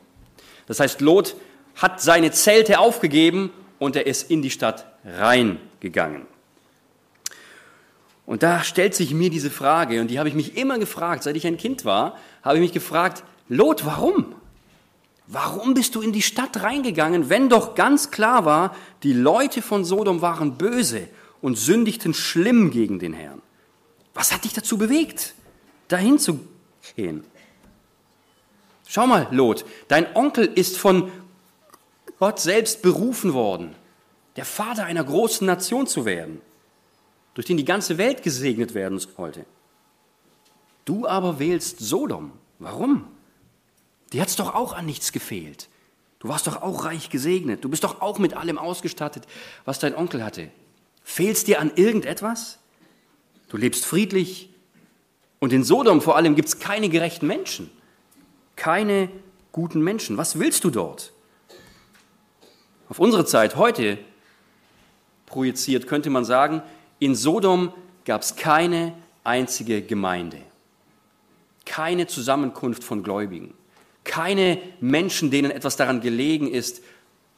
Das 0.67 0.79
heißt, 0.79 1.01
Lot 1.01 1.35
hat 1.75 1.99
seine 1.99 2.31
Zelte 2.31 2.79
aufgegeben 2.79 3.51
und 3.79 3.95
er 3.95 4.05
ist 4.05 4.29
in 4.29 4.41
die 4.41 4.51
Stadt 4.51 4.85
reingegangen. 5.05 6.27
Und 8.25 8.43
da 8.43 8.63
stellt 8.63 8.93
sich 8.93 9.11
mir 9.11 9.31
diese 9.31 9.49
Frage, 9.49 10.01
und 10.01 10.09
die 10.09 10.19
habe 10.19 10.29
ich 10.29 10.35
mich 10.35 10.55
immer 10.55 10.77
gefragt, 10.77 11.23
seit 11.23 11.35
ich 11.35 11.47
ein 11.47 11.57
Kind 11.57 11.83
war, 11.83 12.15
habe 12.43 12.57
ich 12.57 12.61
mich 12.61 12.73
gefragt, 12.73 13.23
Lot, 13.47 13.85
warum? 13.85 14.35
Warum 15.25 15.73
bist 15.73 15.95
du 15.95 16.01
in 16.01 16.13
die 16.13 16.21
Stadt 16.21 16.61
reingegangen, 16.61 17.29
wenn 17.29 17.49
doch 17.49 17.73
ganz 17.73 18.11
klar 18.11 18.45
war, 18.45 18.75
die 19.03 19.13
Leute 19.13 19.61
von 19.61 19.83
Sodom 19.85 20.21
waren 20.21 20.57
böse 20.57 21.07
und 21.41 21.57
sündigten 21.57 22.13
schlimm 22.13 22.69
gegen 22.71 22.99
den 22.99 23.13
Herrn? 23.13 23.41
Was 24.13 24.31
hat 24.31 24.43
dich 24.43 24.53
dazu 24.53 24.77
bewegt, 24.77 25.33
dahin 25.87 26.19
zu 26.19 26.39
gehen? 26.95 27.23
Schau 28.87 29.07
mal, 29.07 29.27
Lot, 29.31 29.65
dein 29.87 30.15
Onkel 30.15 30.45
ist 30.45 30.77
von 30.77 31.11
Gott 32.19 32.39
selbst 32.39 32.81
berufen 32.81 33.33
worden, 33.33 33.75
der 34.35 34.45
Vater 34.45 34.83
einer 34.83 35.03
großen 35.03 35.47
Nation 35.47 35.87
zu 35.87 36.05
werden, 36.05 36.41
durch 37.33 37.47
den 37.47 37.57
die 37.57 37.65
ganze 37.65 37.97
Welt 37.97 38.23
gesegnet 38.23 38.73
werden 38.73 38.99
sollte. 38.99 39.45
Du 40.83 41.07
aber 41.07 41.39
wählst 41.39 41.79
Sodom. 41.79 42.33
Warum? 42.59 43.07
Hat 44.13 44.27
es 44.27 44.35
doch 44.35 44.53
auch 44.53 44.73
an 44.73 44.85
nichts 44.85 45.11
gefehlt. 45.11 45.69
Du 46.19 46.27
warst 46.27 46.47
doch 46.47 46.61
auch 46.61 46.83
reich 46.83 47.09
gesegnet. 47.09 47.63
Du 47.63 47.69
bist 47.69 47.85
doch 47.85 48.01
auch 48.01 48.19
mit 48.19 48.33
allem 48.33 48.57
ausgestattet, 48.57 49.25
was 49.63 49.79
dein 49.79 49.95
Onkel 49.95 50.23
hatte. 50.23 50.49
Fehlst 51.03 51.47
dir 51.47 51.61
an 51.61 51.71
irgendetwas? 51.75 52.59
Du 53.47 53.55
lebst 53.55 53.85
friedlich. 53.85 54.49
Und 55.39 55.53
in 55.53 55.63
Sodom 55.63 56.01
vor 56.01 56.17
allem 56.17 56.35
gibt 56.35 56.49
es 56.49 56.59
keine 56.59 56.89
gerechten 56.89 57.27
Menschen. 57.27 57.71
Keine 58.57 59.09
guten 59.53 59.81
Menschen. 59.81 60.17
Was 60.17 60.37
willst 60.37 60.65
du 60.65 60.69
dort? 60.69 61.13
Auf 62.89 62.99
unsere 62.99 63.25
Zeit 63.25 63.55
heute 63.55 63.97
projiziert 65.25 65.87
könnte 65.87 66.09
man 66.09 66.25
sagen, 66.25 66.61
in 66.97 67.15
Sodom 67.15 67.71
gab 68.03 68.23
es 68.23 68.35
keine 68.35 68.93
einzige 69.23 69.81
Gemeinde. 69.81 70.41
Keine 71.65 72.07
Zusammenkunft 72.07 72.83
von 72.83 73.03
Gläubigen 73.03 73.53
keine 74.09 74.59
Menschen, 74.79 75.29
denen 75.29 75.51
etwas 75.51 75.75
daran 75.75 76.01
gelegen 76.01 76.47
ist, 76.47 76.81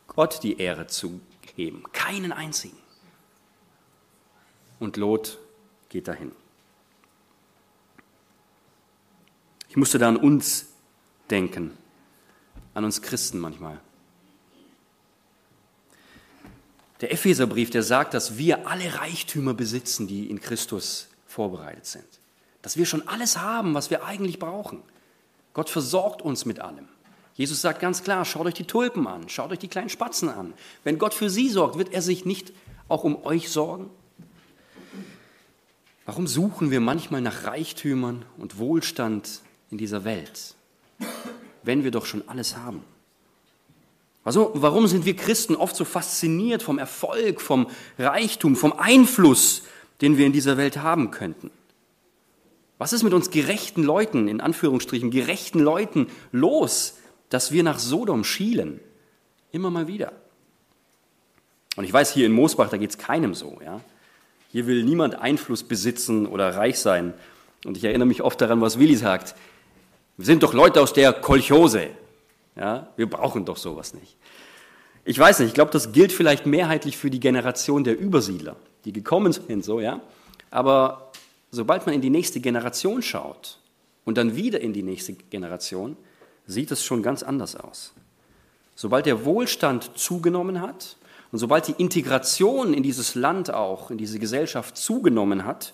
Gott 0.07 0.41
die 0.41 0.57
Ehre 0.57 0.87
zu 0.87 1.19
geben. 1.57 1.83
Keinen 1.91 2.31
einzigen. 2.31 2.77
Und 4.79 4.95
Lot 4.95 5.37
geht 5.89 6.07
dahin. 6.07 6.31
Ich 9.67 9.75
musste 9.75 9.99
da 9.99 10.07
an 10.07 10.15
uns 10.15 10.67
denken, 11.29 11.77
an 12.73 12.85
uns 12.85 13.01
Christen 13.01 13.39
manchmal. 13.39 13.79
Der 17.01 17.11
Epheserbrief, 17.11 17.71
der 17.71 17.83
sagt, 17.83 18.13
dass 18.13 18.37
wir 18.37 18.67
alle 18.67 18.99
Reichtümer 18.99 19.53
besitzen, 19.53 20.07
die 20.07 20.29
in 20.29 20.39
Christus 20.39 21.07
vorbereitet 21.25 21.85
sind. 21.85 22.05
Dass 22.61 22.77
wir 22.77 22.85
schon 22.85 23.07
alles 23.07 23.39
haben, 23.39 23.73
was 23.73 23.89
wir 23.89 24.05
eigentlich 24.05 24.37
brauchen. 24.37 24.83
Gott 25.53 25.69
versorgt 25.69 26.21
uns 26.21 26.45
mit 26.45 26.59
allem. 26.59 26.87
Jesus 27.33 27.61
sagt 27.61 27.79
ganz 27.79 28.03
klar, 28.03 28.23
schaut 28.23 28.45
euch 28.45 28.53
die 28.53 28.65
Tulpen 28.65 29.07
an, 29.07 29.27
schaut 29.29 29.51
euch 29.51 29.59
die 29.59 29.67
kleinen 29.67 29.89
Spatzen 29.89 30.29
an. 30.29 30.53
Wenn 30.83 30.99
Gott 30.99 31.13
für 31.13 31.29
sie 31.29 31.49
sorgt, 31.49 31.77
wird 31.77 31.91
er 31.91 32.03
sich 32.03 32.23
nicht 32.25 32.53
auch 32.87 33.03
um 33.03 33.25
euch 33.25 33.49
sorgen? 33.49 33.89
Warum 36.05 36.27
suchen 36.27 36.71
wir 36.71 36.81
manchmal 36.81 37.21
nach 37.21 37.45
Reichtümern 37.45 38.25
und 38.37 38.57
Wohlstand 38.59 39.41
in 39.71 39.77
dieser 39.77 40.03
Welt, 40.03 40.55
wenn 41.63 41.83
wir 41.83 41.91
doch 41.91 42.05
schon 42.05 42.27
alles 42.27 42.57
haben? 42.57 42.83
Also, 44.23 44.51
warum 44.53 44.87
sind 44.87 45.05
wir 45.05 45.15
Christen 45.15 45.55
oft 45.55 45.75
so 45.75 45.83
fasziniert 45.83 46.61
vom 46.61 46.77
Erfolg, 46.77 47.41
vom 47.41 47.67
Reichtum, 47.97 48.55
vom 48.55 48.73
Einfluss, 48.73 49.63
den 50.01 50.17
wir 50.17 50.25
in 50.25 50.33
dieser 50.33 50.57
Welt 50.57 50.77
haben 50.77 51.09
könnten? 51.09 51.49
Was 52.77 52.93
ist 52.93 53.03
mit 53.03 53.13
uns 53.13 53.29
gerechten 53.29 53.83
Leuten, 53.83 54.27
in 54.27 54.41
Anführungsstrichen, 54.41 55.11
gerechten 55.11 55.59
Leuten 55.59 56.07
los, 56.31 56.97
dass 57.29 57.51
wir 57.51 57.63
nach 57.63 57.79
Sodom 57.79 58.23
schielen? 58.23 58.79
Immer 59.51 59.69
mal 59.69 59.87
wieder. 59.87 60.13
Und 61.75 61.83
ich 61.83 61.93
weiß, 61.93 62.11
hier 62.11 62.25
in 62.25 62.31
Moosbach, 62.31 62.69
da 62.69 62.77
geht 62.77 62.89
es 62.89 62.97
keinem 62.97 63.33
so. 63.33 63.59
Ja? 63.63 63.81
Hier 64.51 64.67
will 64.67 64.83
niemand 64.83 65.15
Einfluss 65.15 65.63
besitzen 65.63 66.25
oder 66.25 66.55
reich 66.55 66.79
sein. 66.79 67.13
Und 67.65 67.77
ich 67.77 67.83
erinnere 67.83 68.07
mich 68.07 68.21
oft 68.21 68.41
daran, 68.41 68.61
was 68.61 68.79
Willi 68.79 68.95
sagt. 68.95 69.35
Wir 70.17 70.25
sind 70.25 70.43
doch 70.43 70.53
Leute 70.53 70.81
aus 70.81 70.93
der 70.93 71.13
Kolchose. 71.13 71.89
Ja? 72.55 72.89
Wir 72.95 73.09
brauchen 73.09 73.45
doch 73.45 73.57
sowas 73.57 73.93
nicht. 73.93 74.17
Ich 75.03 75.17
weiß 75.17 75.39
nicht, 75.39 75.49
ich 75.49 75.53
glaube, 75.53 75.71
das 75.71 75.91
gilt 75.91 76.11
vielleicht 76.11 76.45
mehrheitlich 76.45 76.97
für 76.97 77.09
die 77.09 77.19
Generation 77.19 77.83
der 77.83 77.99
Übersiedler, 77.99 78.55
die 78.85 78.93
gekommen 78.93 79.33
sind, 79.33 79.65
so, 79.65 79.79
ja. 79.79 79.99
Aber 80.51 81.11
sobald 81.49 81.85
man 81.85 81.95
in 81.95 82.01
die 82.01 82.09
nächste 82.09 82.39
Generation 82.39 83.01
schaut 83.01 83.59
und 84.05 84.17
dann 84.17 84.35
wieder 84.35 84.61
in 84.61 84.73
die 84.73 84.83
nächste 84.83 85.13
Generation, 85.13 85.97
sieht 86.45 86.71
es 86.71 86.83
schon 86.83 87.01
ganz 87.01 87.23
anders 87.23 87.55
aus. 87.55 87.93
Sobald 88.75 89.05
der 89.05 89.25
Wohlstand 89.25 89.97
zugenommen 89.97 90.61
hat 90.61 90.97
und 91.31 91.39
sobald 91.39 91.67
die 91.67 91.75
Integration 91.77 92.73
in 92.73 92.83
dieses 92.83 93.15
Land 93.15 93.51
auch, 93.51 93.91
in 93.91 93.97
diese 93.97 94.19
Gesellschaft 94.19 94.77
zugenommen 94.77 95.45
hat, 95.45 95.73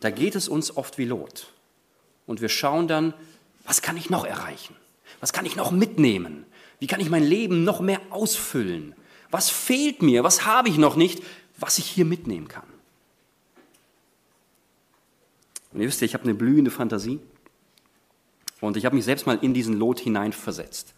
da 0.00 0.10
geht 0.10 0.34
es 0.34 0.48
uns 0.48 0.76
oft 0.76 0.98
wie 0.98 1.04
Lot. 1.04 1.52
Und 2.26 2.40
wir 2.40 2.48
schauen 2.48 2.88
dann, 2.88 3.14
was 3.64 3.82
kann 3.82 3.96
ich 3.96 4.10
noch 4.10 4.24
erreichen? 4.24 4.76
Was 5.24 5.32
kann 5.32 5.46
ich 5.46 5.56
noch 5.56 5.70
mitnehmen? 5.70 6.44
Wie 6.80 6.86
kann 6.86 7.00
ich 7.00 7.08
mein 7.08 7.24
Leben 7.24 7.64
noch 7.64 7.80
mehr 7.80 7.98
ausfüllen? 8.10 8.94
Was 9.30 9.48
fehlt 9.48 10.02
mir? 10.02 10.22
Was 10.22 10.44
habe 10.44 10.68
ich 10.68 10.76
noch 10.76 10.96
nicht, 10.96 11.22
was 11.56 11.78
ich 11.78 11.86
hier 11.86 12.04
mitnehmen 12.04 12.46
kann? 12.46 12.66
Und 15.72 15.80
ihr 15.80 15.88
wisst 15.88 16.02
ja, 16.02 16.04
ich 16.04 16.12
habe 16.12 16.24
eine 16.24 16.34
blühende 16.34 16.70
Fantasie. 16.70 17.20
Und 18.60 18.76
ich 18.76 18.84
habe 18.84 18.96
mich 18.96 19.06
selbst 19.06 19.26
mal 19.26 19.38
in 19.40 19.54
diesen 19.54 19.78
Lot 19.78 19.98
hineinversetzt, 19.98 20.92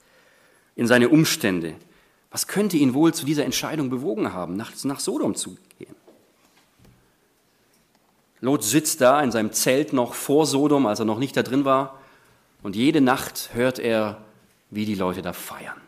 in 0.75 0.88
seine 0.88 1.09
Umstände. 1.09 1.76
Was 2.33 2.49
könnte 2.49 2.76
ihn 2.78 2.95
wohl 2.95 3.14
zu 3.14 3.26
dieser 3.26 3.45
Entscheidung 3.45 3.90
bewogen 3.90 4.33
haben, 4.33 4.56
nach, 4.56 4.73
nach 4.83 4.99
Sodom 4.99 5.37
zu 5.37 5.56
gehen? 5.78 5.95
Lot 8.40 8.64
sitzt 8.64 9.00
da 9.02 9.23
in 9.23 9.30
seinem 9.30 9.52
Zelt 9.52 9.92
noch 9.92 10.14
vor 10.14 10.47
Sodom, 10.47 10.87
als 10.87 10.99
er 10.99 11.04
noch 11.04 11.21
nicht 11.21 11.37
da 11.37 11.45
drin 11.45 11.64
war. 11.64 12.00
Und 12.66 12.75
jede 12.75 13.00
Nacht 13.00 13.50
hört 13.52 13.78
er, 13.78 14.25
wie 14.70 14.87
die 14.87 14.96
Leute 14.96 15.23
da 15.23 15.32
feiern. 15.32 15.80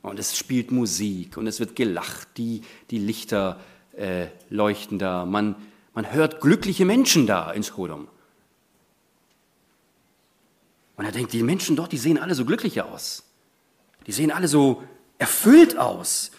Und 0.00 0.20
es 0.20 0.38
spielt 0.38 0.70
Musik 0.70 1.36
und 1.36 1.48
es 1.48 1.58
wird 1.58 1.74
gelacht, 1.74 2.28
die, 2.36 2.62
die 2.90 2.98
Lichter 2.98 3.58
äh, 3.96 4.28
leuchten 4.50 5.00
da. 5.00 5.26
Man 5.26 5.56
man 5.94 6.12
hört 6.12 6.40
glückliche 6.40 6.84
Menschen 6.84 7.26
da 7.26 7.50
in 7.50 7.64
Sodom. 7.64 8.06
Und 10.94 11.04
er 11.04 11.10
denkt, 11.10 11.32
die 11.32 11.42
Menschen 11.42 11.74
dort, 11.74 11.90
die 11.90 11.98
sehen 11.98 12.18
alle 12.18 12.36
so 12.36 12.44
glücklich 12.44 12.80
aus. 12.80 13.24
Die 14.06 14.12
sehen 14.12 14.30
alle 14.30 14.46
so 14.46 14.84
erfüllt 15.18 15.76
aus. 15.76 16.30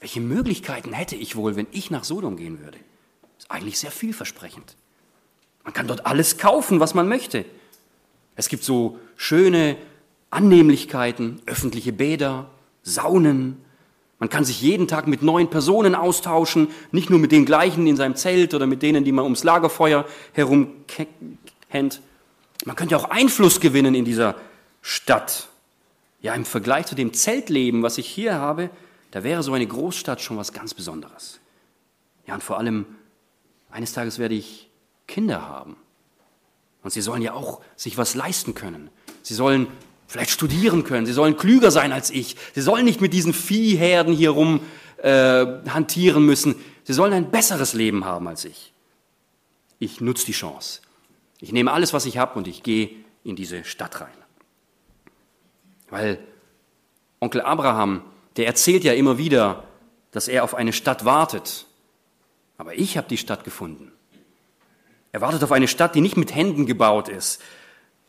Welche 0.00 0.20
Möglichkeiten 0.20 0.92
hätte 0.92 1.16
ich 1.16 1.34
wohl, 1.34 1.56
wenn 1.56 1.66
ich 1.70 1.90
nach 1.90 2.04
Sodom 2.04 2.36
gehen 2.36 2.60
würde? 2.60 2.76
Das 3.38 3.44
ist 3.46 3.50
eigentlich 3.50 3.78
sehr 3.78 3.90
vielversprechend. 3.90 4.76
Man 5.64 5.72
kann 5.72 5.86
dort 5.86 6.04
alles 6.04 6.36
kaufen, 6.36 6.78
was 6.78 6.92
man 6.92 7.08
möchte. 7.08 7.46
Es 8.40 8.48
gibt 8.48 8.64
so 8.64 8.98
schöne 9.18 9.76
Annehmlichkeiten, 10.30 11.42
öffentliche 11.44 11.92
Bäder, 11.92 12.48
Saunen, 12.82 13.58
man 14.18 14.30
kann 14.30 14.46
sich 14.46 14.62
jeden 14.62 14.88
Tag 14.88 15.06
mit 15.06 15.22
neuen 15.22 15.50
Personen 15.50 15.94
austauschen, 15.94 16.68
nicht 16.90 17.10
nur 17.10 17.18
mit 17.18 17.32
den 17.32 17.44
gleichen 17.44 17.86
in 17.86 17.96
seinem 17.96 18.16
Zelt 18.16 18.54
oder 18.54 18.66
mit 18.66 18.80
denen, 18.80 19.04
die 19.04 19.12
man 19.12 19.24
ums 19.24 19.44
Lagerfeuer 19.44 20.06
herum 20.32 20.72
kennt. 21.68 22.00
Man 22.64 22.76
könnte 22.76 22.96
auch 22.96 23.10
Einfluss 23.10 23.60
gewinnen 23.60 23.94
in 23.94 24.06
dieser 24.06 24.36
Stadt. 24.80 25.48
Ja, 26.22 26.32
im 26.32 26.46
Vergleich 26.46 26.86
zu 26.86 26.94
dem 26.94 27.12
Zeltleben, 27.12 27.82
was 27.82 27.98
ich 27.98 28.06
hier 28.06 28.36
habe, 28.36 28.70
da 29.10 29.22
wäre 29.22 29.42
so 29.42 29.52
eine 29.52 29.66
Großstadt 29.66 30.22
schon 30.22 30.38
was 30.38 30.54
ganz 30.54 30.72
Besonderes. 30.72 31.40
Ja, 32.26 32.32
und 32.32 32.42
vor 32.42 32.56
allem, 32.56 32.86
eines 33.70 33.92
Tages 33.92 34.18
werde 34.18 34.34
ich 34.34 34.70
Kinder 35.06 35.46
haben. 35.46 35.76
Und 36.82 36.92
sie 36.92 37.00
sollen 37.00 37.22
ja 37.22 37.34
auch 37.34 37.60
sich 37.76 37.98
was 37.98 38.14
leisten 38.14 38.54
können. 38.54 38.90
Sie 39.22 39.34
sollen 39.34 39.66
vielleicht 40.06 40.30
studieren 40.30 40.82
können. 40.84 41.06
Sie 41.06 41.12
sollen 41.12 41.36
klüger 41.36 41.70
sein 41.70 41.92
als 41.92 42.10
ich. 42.10 42.36
Sie 42.54 42.62
sollen 42.62 42.84
nicht 42.84 43.00
mit 43.00 43.12
diesen 43.12 43.32
Viehherden 43.32 44.12
hier 44.12 44.30
rum 44.30 44.60
äh, 44.98 45.46
hantieren 45.68 46.24
müssen. 46.26 46.56
Sie 46.84 46.92
sollen 46.92 47.12
ein 47.12 47.30
besseres 47.30 47.74
Leben 47.74 48.04
haben 48.04 48.26
als 48.26 48.44
ich. 48.44 48.72
Ich 49.78 50.00
nutze 50.00 50.26
die 50.26 50.32
Chance. 50.32 50.80
Ich 51.40 51.52
nehme 51.52 51.72
alles, 51.72 51.92
was 51.92 52.06
ich 52.06 52.18
habe 52.18 52.38
und 52.38 52.48
ich 52.48 52.62
gehe 52.62 52.90
in 53.24 53.36
diese 53.36 53.64
Stadt 53.64 54.00
rein. 54.00 54.08
Weil 55.88 56.18
Onkel 57.20 57.42
Abraham, 57.42 58.02
der 58.36 58.46
erzählt 58.46 58.84
ja 58.84 58.92
immer 58.92 59.18
wieder, 59.18 59.64
dass 60.10 60.28
er 60.28 60.44
auf 60.44 60.54
eine 60.54 60.72
Stadt 60.72 61.04
wartet. 61.04 61.66
Aber 62.58 62.74
ich 62.74 62.96
habe 62.96 63.08
die 63.08 63.16
Stadt 63.16 63.44
gefunden. 63.44 63.92
Er 65.12 65.20
wartet 65.20 65.42
auf 65.42 65.52
eine 65.52 65.68
Stadt, 65.68 65.94
die 65.94 66.00
nicht 66.00 66.16
mit 66.16 66.34
Händen 66.34 66.66
gebaut 66.66 67.08
ist. 67.08 67.40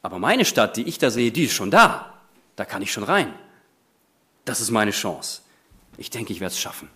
Aber 0.02 0.20
meine 0.20 0.46
Stadt, 0.46 0.78
die 0.78 0.84
ich 0.84 0.98
da 0.98 1.10
sehe, 1.10 1.32
die 1.32 1.46
ist 1.46 1.54
schon 1.54 1.72
da. 1.72 2.14
Da 2.56 2.66
kann 2.66 2.82
ich 2.82 2.92
schon 2.92 3.04
rein. 3.04 3.34
Das 4.46 4.60
ist 4.60 4.72
meine 4.72 4.92
Chance. 4.92 5.42
Ich 5.98 6.10
denke, 6.10 6.34
ich 6.34 6.40
werde 6.40 6.54
es 6.54 6.60
schaffen. 6.60 6.90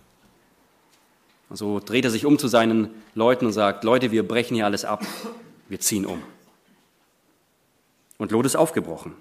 Und 1.48 1.56
so 1.56 1.80
dreht 1.80 2.04
er 2.04 2.10
sich 2.10 2.26
um 2.26 2.38
zu 2.38 2.48
seinen 2.48 2.90
Leuten 3.14 3.46
und 3.46 3.52
sagt, 3.52 3.84
Leute, 3.84 4.10
wir 4.10 4.26
brechen 4.26 4.54
hier 4.54 4.64
alles 4.64 4.84
ab. 4.84 5.04
Wir 5.68 5.80
ziehen 5.80 6.06
um. 6.06 6.22
Und 8.18 8.32
Lot 8.32 8.46
ist 8.46 8.56
aufgebrochen. 8.56 9.14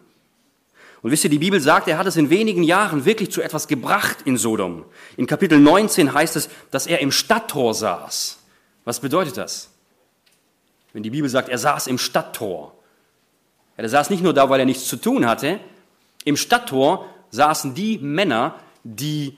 Und 1.01 1.11
wisst 1.11 1.23
ihr, 1.23 1.29
die 1.29 1.37
Bibel 1.37 1.59
sagt, 1.59 1.87
er 1.87 1.99
hat 1.99 2.07
es 2.07 2.15
in 2.15 2.31
wenigen 2.31 2.63
Jahren 2.63 3.05
wirklich 3.05 3.31
zu 3.31 3.41
etwas 3.41 3.67
gebracht 3.67 4.23
in 4.25 4.37
Sodom. 4.37 4.85
In 5.17 5.27
Kapitel 5.27 5.59
19 5.59 6.13
heißt 6.13 6.35
es, 6.35 6.49
dass 6.71 6.87
er 6.87 6.99
im 6.99 7.11
Stadttor 7.11 7.75
saß. 7.75 8.39
Was 8.85 8.99
bedeutet 8.99 9.37
das? 9.37 9.69
Wenn 10.95 11.03
die 11.03 11.09
Bibel 11.09 11.29
sagt, 11.29 11.49
er 11.49 11.57
saß 11.57 11.87
im 11.87 11.97
Stadttor. 11.97 12.73
Ja, 13.75 13.83
er 13.83 13.89
saß 13.89 14.09
nicht 14.11 14.23
nur 14.23 14.33
da, 14.33 14.49
weil 14.49 14.61
er 14.61 14.65
nichts 14.65 14.87
zu 14.87 14.95
tun 14.95 15.27
hatte. 15.27 15.59
Im 16.23 16.37
Stadttor 16.37 17.05
saßen 17.31 17.73
die 17.73 17.97
Männer, 17.97 18.55
die 18.85 19.35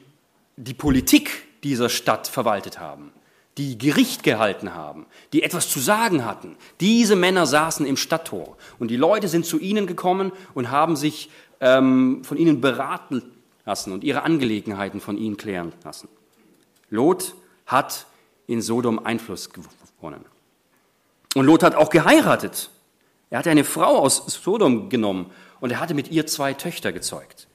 die 0.55 0.75
Politik 0.75 1.47
dieser 1.63 1.89
Stadt 1.89 2.27
verwaltet 2.27 2.79
haben, 2.79 3.11
die 3.57 3.75
Gericht 3.79 4.21
gehalten 4.21 4.75
haben, 4.75 5.07
die 5.33 5.41
etwas 5.41 5.67
zu 5.67 5.79
sagen 5.79 6.25
hatten. 6.25 6.57
Diese 6.79 7.15
Männer 7.15 7.47
saßen 7.47 7.87
im 7.87 7.97
Stadttor 7.97 8.55
und 8.77 8.89
die 8.89 8.95
Leute 8.95 9.27
sind 9.27 9.43
zu 9.43 9.57
ihnen 9.57 9.87
gekommen 9.87 10.33
und 10.53 10.69
haben 10.69 10.95
sich 10.95 11.31
ähm, 11.59 12.23
von 12.23 12.37
ihnen 12.37 12.61
beraten 12.61 13.23
lassen 13.65 13.93
und 13.93 14.03
ihre 14.03 14.21
Angelegenheiten 14.21 15.01
von 15.01 15.17
ihnen 15.17 15.37
klären 15.37 15.73
lassen. 15.83 16.07
Lot 16.91 17.33
hat 17.65 18.05
in 18.45 18.61
Sodom 18.61 18.99
Einfluss 18.99 19.49
gewonnen. 19.49 20.23
Und 21.35 21.45
Lot 21.45 21.63
hat 21.63 21.75
auch 21.75 21.89
geheiratet. 21.89 22.69
Er 23.29 23.39
hatte 23.39 23.51
eine 23.51 23.63
Frau 23.63 23.97
aus 23.97 24.25
Sodom 24.27 24.89
genommen 24.89 25.31
und 25.59 25.71
er 25.71 25.79
hatte 25.79 25.93
mit 25.93 26.09
ihr 26.11 26.25
zwei 26.27 26.53
Töchter 26.53 26.91
gezeugt. 26.91 27.47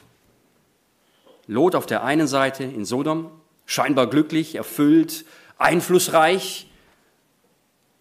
Lot 1.46 1.74
auf 1.74 1.86
der 1.86 2.04
einen 2.04 2.26
Seite 2.26 2.64
in 2.64 2.84
Sodom, 2.84 3.30
scheinbar 3.66 4.06
glücklich, 4.06 4.54
erfüllt, 4.54 5.24
einflussreich 5.58 6.68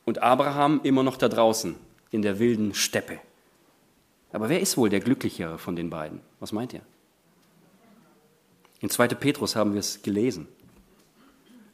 und 0.05 0.21
Abraham 0.21 0.81
immer 0.83 1.03
noch 1.03 1.17
da 1.17 1.29
draußen 1.29 1.75
in 2.11 2.21
der 2.21 2.39
wilden 2.39 2.73
Steppe. 2.73 3.19
Aber 4.33 4.49
wer 4.49 4.61
ist 4.61 4.77
wohl 4.77 4.89
der 4.89 4.99
Glücklichere 4.99 5.57
von 5.57 5.75
den 5.75 5.89
beiden? 5.89 6.21
Was 6.39 6.51
meint 6.51 6.73
ihr? 6.73 6.81
In 8.79 8.89
2. 8.89 9.09
Petrus 9.09 9.55
haben 9.55 9.73
wir 9.73 9.79
es 9.79 10.01
gelesen. 10.01 10.47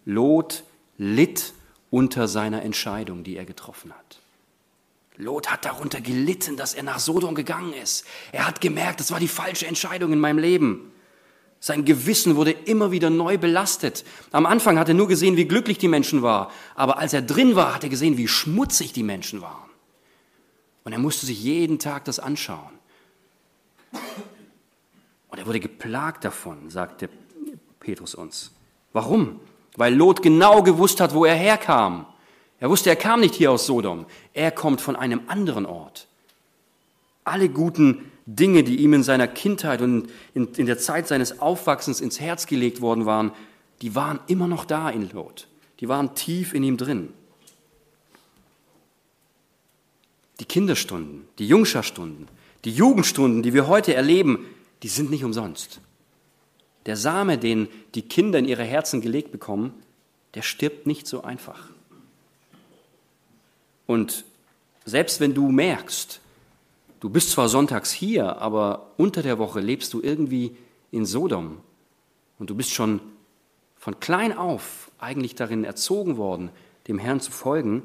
Lot 0.06 0.63
litt 0.98 1.54
unter 1.89 2.27
seiner 2.27 2.62
Entscheidung, 2.63 3.24
die 3.24 3.38
er 3.38 3.46
getroffen 3.46 3.94
hat. 3.94 4.20
Lot 5.17 5.51
hat 5.51 5.65
darunter 5.65 6.00
gelitten, 6.00 6.58
dass 6.58 6.75
er 6.75 6.84
nach 6.84 7.00
Sodom 7.00 7.34
gegangen 7.34 7.74
ist. 7.74 8.06
Er 8.32 8.46
hat 8.46 8.62
gemerkt, 8.62 9.00
das 9.00 9.12
war 9.12 9.20
die 9.20 9.27
falsche 9.27 9.65
Entscheidung 9.65 10.13
in 10.13 10.20
meinem 10.20 10.38
Leben. 10.38 10.91
Sein 11.60 11.86
Gewissen 11.86 12.36
wurde 12.36 12.51
immer 12.51 12.91
wieder 12.91 13.10
neu 13.10 13.39
belastet. 13.39 14.06
Am 14.32 14.46
Anfang 14.46 14.77
hat 14.77 14.89
er 14.89 14.94
nur 14.94 15.08
gesehen, 15.08 15.36
wie 15.38 15.48
glücklich 15.48 15.79
die 15.79 15.88
Menschen 15.88 16.22
waren. 16.22 16.51
Aber 16.75 17.00
als 17.00 17.13
er 17.13 17.24
drin 17.24 17.56
war, 17.56 17.74
hat 17.74 17.84
er 17.84 17.89
gesehen, 17.89 18.17
wie 18.17 18.27
schmutzig 18.27 18.94
die 18.94 19.01
Menschen 19.01 19.41
waren. 19.41 19.70
Und 20.84 20.94
er 20.94 21.00
musste 21.00 21.25
sich 21.25 21.41
jeden 21.41 21.79
Tag 21.79 22.06
das 22.06 22.20
anschauen. 22.20 22.77
Und 25.29 25.39
er 25.39 25.48
wurde 25.48 25.60
geplagt 25.60 26.24
davon, 26.24 26.70
sagte 26.70 27.10
Petrus 27.79 28.13
uns. 28.13 28.51
Warum? 28.94 29.39
Weil 29.77 29.96
Lot 29.96 30.22
genau 30.22 30.63
gewusst 30.63 31.00
hat, 31.00 31.13
wo 31.13 31.24
er 31.24 31.36
herkam. 31.36 32.05
Er 32.60 32.69
wusste, 32.69 32.89
er 32.89 32.96
kam 32.96 33.22
nicht 33.22 33.35
hier 33.35 33.51
aus 33.51 33.68
Sodom. 33.68 34.05
Er 34.33 34.51
kommt 34.51 34.81
von 34.81 34.96
einem 34.96 35.22
anderen 35.27 35.66
Ort. 35.66 36.07
Alle 37.24 37.48
guten 37.48 38.11
Dinge, 38.25 38.63
die 38.63 38.77
ihm 38.77 38.94
in 38.94 39.03
seiner 39.03 39.27
Kindheit 39.27 39.81
und 39.81 40.09
in, 40.33 40.48
in 40.55 40.66
der 40.66 40.79
Zeit 40.79 41.07
seines 41.07 41.40
Aufwachsens 41.40 42.01
ins 42.01 42.20
Herz 42.20 42.48
gelegt 42.48 42.81
worden 42.81 43.05
waren, 43.05 43.31
die 43.81 43.96
waren 43.96 44.20
immer 44.27 44.48
noch 44.48 44.66
da 44.66 44.90
in 44.90 45.09
Lot. 45.11 45.48
Die 45.79 45.87
waren 45.87 46.16
tief 46.16 46.53
in 46.53 46.63
ihm 46.63 46.77
drin. 46.77 47.13
Die 50.40 50.46
Kinderstunden, 50.46 51.27
die 51.37 51.48
Jungscharstunden, 51.48 52.27
die 52.66 52.72
Jugendstunden, 52.72 53.44
die 53.44 53.53
wir 53.53 53.68
heute 53.68 53.94
erleben, 53.94 54.46
die 54.81 54.87
sind 54.87 55.11
nicht 55.11 55.24
umsonst. 55.24 55.79
Der 56.87 56.95
Same, 56.97 57.37
den 57.37 57.67
die 57.93 58.01
Kinder 58.01 58.39
in 58.39 58.45
ihre 58.45 58.63
Herzen 58.63 59.01
gelegt 59.01 59.31
bekommen, 59.31 59.73
der 60.33 60.41
stirbt 60.41 60.87
nicht 60.87 61.05
so 61.05 61.23
einfach. 61.23 61.69
Und 63.85 64.25
selbst 64.85 65.19
wenn 65.19 65.33
du 65.33 65.50
merkst, 65.50 66.21
Du 67.00 67.09
bist 67.09 67.31
zwar 67.31 67.47
sonntags 67.47 67.91
hier, 67.91 68.41
aber 68.41 68.91
unter 68.97 69.21
der 69.21 69.37
Woche 69.37 69.59
lebst 69.59 69.93
du 69.93 70.01
irgendwie 70.01 70.55
in 70.91 71.05
Sodom. 71.05 71.59
Und 72.39 72.50
du 72.50 72.55
bist 72.55 72.73
schon 72.73 73.01
von 73.75 74.00
klein 74.00 74.35
auf 74.35 74.91
eigentlich 74.97 75.35
darin 75.35 75.63
erzogen 75.63 76.17
worden, 76.17 76.50
dem 76.87 76.97
Herrn 76.97 77.19
zu 77.19 77.31
folgen. 77.31 77.83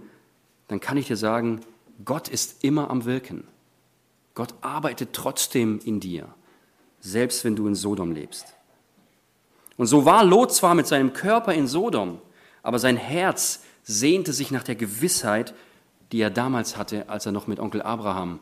Dann 0.68 0.80
kann 0.80 0.96
ich 0.96 1.08
dir 1.08 1.16
sagen, 1.16 1.60
Gott 2.04 2.28
ist 2.28 2.64
immer 2.64 2.90
am 2.90 3.04
Wirken. 3.04 3.46
Gott 4.34 4.54
arbeitet 4.62 5.10
trotzdem 5.12 5.78
in 5.84 6.00
dir, 6.00 6.34
selbst 7.00 7.44
wenn 7.44 7.54
du 7.54 7.66
in 7.68 7.74
Sodom 7.74 8.12
lebst. 8.12 8.54
Und 9.76 9.86
so 9.86 10.04
war 10.04 10.24
Lot 10.24 10.52
zwar 10.52 10.74
mit 10.74 10.86
seinem 10.86 11.12
Körper 11.12 11.54
in 11.54 11.66
Sodom, 11.66 12.20
aber 12.62 12.78
sein 12.78 12.96
Herz 12.96 13.62
sehnte 13.82 14.32
sich 14.32 14.50
nach 14.50 14.62
der 14.62 14.76
Gewissheit, 14.76 15.54
die 16.12 16.20
er 16.20 16.30
damals 16.30 16.76
hatte, 16.76 17.08
als 17.08 17.26
er 17.26 17.32
noch 17.32 17.46
mit 17.46 17.58
Onkel 17.58 17.82
Abraham 17.82 18.38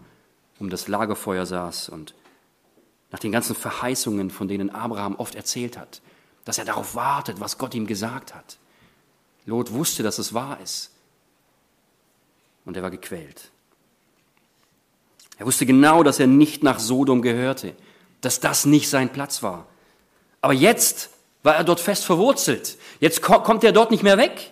um 0.58 0.68
das 0.68 0.88
Lagerfeuer 0.88 1.46
saß 1.46 1.88
und 1.88 2.14
nach 3.10 3.18
den 3.18 3.32
ganzen 3.32 3.56
Verheißungen, 3.56 4.30
von 4.30 4.46
denen 4.46 4.70
Abraham 4.70 5.16
oft 5.16 5.34
erzählt 5.34 5.78
hat, 5.78 6.02
dass 6.44 6.58
er 6.58 6.64
darauf 6.64 6.94
wartet, 6.94 7.40
was 7.40 7.58
Gott 7.58 7.74
ihm 7.74 7.86
gesagt 7.86 8.34
hat. 8.34 8.58
Lot 9.46 9.72
wusste, 9.72 10.02
dass 10.02 10.18
es 10.18 10.34
wahr 10.34 10.58
ist. 10.62 10.90
Und 12.64 12.76
er 12.76 12.82
war 12.82 12.90
gequält. 12.90 13.50
Er 15.38 15.46
wusste 15.46 15.64
genau, 15.64 16.02
dass 16.02 16.20
er 16.20 16.26
nicht 16.26 16.62
nach 16.62 16.78
Sodom 16.78 17.22
gehörte, 17.22 17.74
dass 18.20 18.40
das 18.40 18.66
nicht 18.66 18.90
sein 18.90 19.10
Platz 19.10 19.42
war. 19.42 19.66
Aber 20.42 20.52
jetzt 20.52 21.10
war 21.42 21.56
er 21.56 21.64
dort 21.64 21.80
fest 21.80 22.04
verwurzelt. 22.04 22.76
Jetzt 23.00 23.22
kommt 23.22 23.64
er 23.64 23.72
dort 23.72 23.90
nicht 23.90 24.02
mehr 24.02 24.18
weg. 24.18 24.50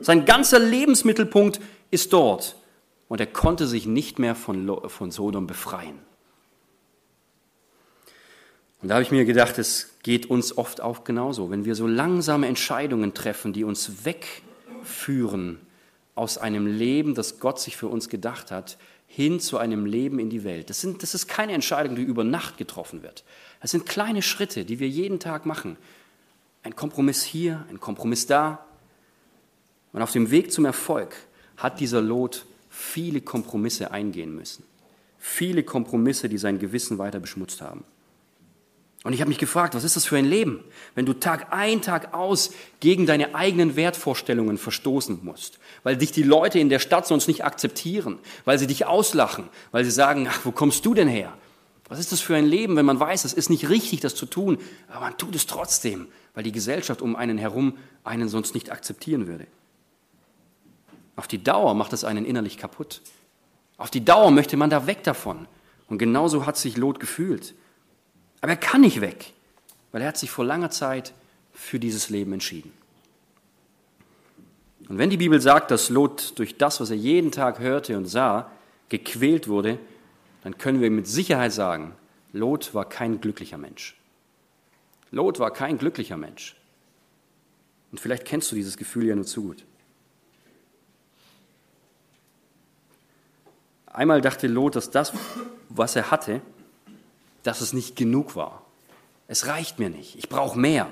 Sein 0.00 0.24
ganzer 0.24 0.58
Lebensmittelpunkt 0.58 1.60
ist 1.90 2.12
dort 2.12 2.56
und 3.08 3.20
er 3.20 3.26
konnte 3.26 3.66
sich 3.66 3.86
nicht 3.86 4.18
mehr 4.18 4.34
von, 4.34 4.88
von 4.88 5.10
Sodom 5.10 5.46
befreien. 5.46 5.98
Und 8.80 8.88
da 8.88 8.94
habe 8.94 9.02
ich 9.02 9.10
mir 9.10 9.24
gedacht, 9.24 9.58
es 9.58 9.96
geht 10.02 10.30
uns 10.30 10.56
oft 10.56 10.80
auch 10.80 11.02
genauso. 11.02 11.50
Wenn 11.50 11.64
wir 11.64 11.74
so 11.74 11.88
langsame 11.88 12.46
Entscheidungen 12.46 13.12
treffen, 13.12 13.52
die 13.52 13.64
uns 13.64 14.04
wegführen 14.04 15.58
aus 16.14 16.38
einem 16.38 16.66
Leben, 16.66 17.14
das 17.14 17.40
Gott 17.40 17.58
sich 17.58 17.76
für 17.76 17.88
uns 17.88 18.08
gedacht 18.08 18.52
hat, 18.52 18.78
hin 19.08 19.40
zu 19.40 19.58
einem 19.58 19.86
Leben 19.86 20.20
in 20.20 20.30
die 20.30 20.44
Welt. 20.44 20.70
Das, 20.70 20.80
sind, 20.80 21.02
das 21.02 21.14
ist 21.14 21.26
keine 21.26 21.54
Entscheidung, 21.54 21.96
die 21.96 22.02
über 22.02 22.22
Nacht 22.22 22.56
getroffen 22.56 23.02
wird. 23.02 23.24
Das 23.60 23.72
sind 23.72 23.86
kleine 23.86 24.22
Schritte, 24.22 24.64
die 24.64 24.78
wir 24.78 24.88
jeden 24.88 25.18
Tag 25.18 25.46
machen. 25.46 25.76
Ein 26.68 26.76
Kompromiss 26.76 27.22
hier, 27.22 27.64
ein 27.70 27.80
Kompromiss 27.80 28.26
da. 28.26 28.62
Und 29.94 30.02
auf 30.02 30.12
dem 30.12 30.30
Weg 30.30 30.52
zum 30.52 30.66
Erfolg 30.66 31.16
hat 31.56 31.80
dieser 31.80 32.02
Lot 32.02 32.44
viele 32.68 33.22
Kompromisse 33.22 33.90
eingehen 33.90 34.34
müssen. 34.34 34.64
Viele 35.18 35.62
Kompromisse, 35.62 36.28
die 36.28 36.36
sein 36.36 36.58
Gewissen 36.58 36.98
weiter 36.98 37.20
beschmutzt 37.20 37.62
haben. 37.62 37.84
Und 39.02 39.14
ich 39.14 39.22
habe 39.22 39.30
mich 39.30 39.38
gefragt, 39.38 39.74
was 39.74 39.82
ist 39.82 39.96
das 39.96 40.04
für 40.04 40.18
ein 40.18 40.26
Leben, 40.26 40.62
wenn 40.94 41.06
du 41.06 41.14
Tag 41.14 41.54
ein, 41.54 41.80
Tag 41.80 42.12
aus 42.12 42.50
gegen 42.80 43.06
deine 43.06 43.34
eigenen 43.34 43.74
Wertvorstellungen 43.74 44.58
verstoßen 44.58 45.20
musst, 45.22 45.60
weil 45.84 45.96
dich 45.96 46.12
die 46.12 46.22
Leute 46.22 46.58
in 46.58 46.68
der 46.68 46.80
Stadt 46.80 47.06
sonst 47.06 47.28
nicht 47.28 47.44
akzeptieren, 47.44 48.18
weil 48.44 48.58
sie 48.58 48.66
dich 48.66 48.84
auslachen, 48.84 49.48
weil 49.70 49.86
sie 49.86 49.90
sagen, 49.90 50.28
ach, 50.30 50.40
wo 50.44 50.52
kommst 50.52 50.84
du 50.84 50.92
denn 50.92 51.08
her? 51.08 51.32
Was 51.88 51.98
ist 51.98 52.12
das 52.12 52.20
für 52.20 52.36
ein 52.36 52.44
Leben, 52.44 52.76
wenn 52.76 52.84
man 52.84 53.00
weiß, 53.00 53.24
es 53.24 53.32
ist 53.32 53.48
nicht 53.48 53.70
richtig, 53.70 54.00
das 54.00 54.14
zu 54.14 54.26
tun, 54.26 54.58
aber 54.88 55.00
man 55.00 55.16
tut 55.16 55.34
es 55.34 55.46
trotzdem, 55.46 56.08
weil 56.38 56.44
die 56.44 56.52
Gesellschaft 56.52 57.02
um 57.02 57.16
einen 57.16 57.36
herum 57.36 57.76
einen 58.04 58.28
sonst 58.28 58.54
nicht 58.54 58.70
akzeptieren 58.70 59.26
würde? 59.26 59.48
Auf 61.16 61.26
die 61.26 61.42
Dauer 61.42 61.74
macht 61.74 61.92
es 61.92 62.04
einen 62.04 62.24
innerlich 62.24 62.58
kaputt. 62.58 63.00
Auf 63.76 63.90
die 63.90 64.04
Dauer 64.04 64.30
möchte 64.30 64.56
man 64.56 64.70
da 64.70 64.86
weg 64.86 65.02
davon. 65.02 65.48
Und 65.88 65.98
genauso 65.98 66.46
hat 66.46 66.56
sich 66.56 66.76
Lot 66.76 67.00
gefühlt. 67.00 67.56
Aber 68.40 68.52
er 68.52 68.56
kann 68.56 68.82
nicht 68.82 69.00
weg, 69.00 69.32
weil 69.90 70.00
er 70.00 70.06
hat 70.06 70.16
sich 70.16 70.30
vor 70.30 70.44
langer 70.44 70.70
Zeit 70.70 71.12
für 71.52 71.80
dieses 71.80 72.08
Leben 72.08 72.32
entschieden. 72.32 72.72
Und 74.88 74.98
wenn 74.98 75.10
die 75.10 75.16
Bibel 75.16 75.40
sagt, 75.40 75.72
dass 75.72 75.88
Lot 75.88 76.38
durch 76.38 76.56
das, 76.56 76.80
was 76.80 76.90
er 76.90 76.96
jeden 76.96 77.32
Tag 77.32 77.58
hörte 77.58 77.96
und 77.96 78.06
sah, 78.06 78.48
gequält 78.90 79.48
wurde, 79.48 79.80
dann 80.44 80.56
können 80.56 80.80
wir 80.80 80.90
mit 80.92 81.08
Sicherheit 81.08 81.52
sagen, 81.52 81.96
Lot 82.32 82.74
war 82.74 82.88
kein 82.88 83.20
glücklicher 83.20 83.58
Mensch. 83.58 83.96
Lot 85.10 85.38
war 85.38 85.50
kein 85.52 85.78
glücklicher 85.78 86.16
Mensch. 86.16 86.56
Und 87.90 88.00
vielleicht 88.00 88.24
kennst 88.24 88.50
du 88.52 88.56
dieses 88.56 88.76
Gefühl 88.76 89.06
ja 89.06 89.14
nur 89.14 89.24
zu 89.24 89.42
gut. 89.42 89.64
Einmal 93.86 94.20
dachte 94.20 94.46
Lot, 94.46 94.76
dass 94.76 94.90
das, 94.90 95.12
was 95.68 95.96
er 95.96 96.10
hatte, 96.10 96.40
dass 97.42 97.60
es 97.60 97.72
nicht 97.72 97.96
genug 97.96 98.36
war. 98.36 98.64
Es 99.26 99.46
reicht 99.46 99.78
mir 99.78 99.90
nicht, 99.90 100.16
ich 100.16 100.28
brauche 100.28 100.58
mehr. 100.58 100.90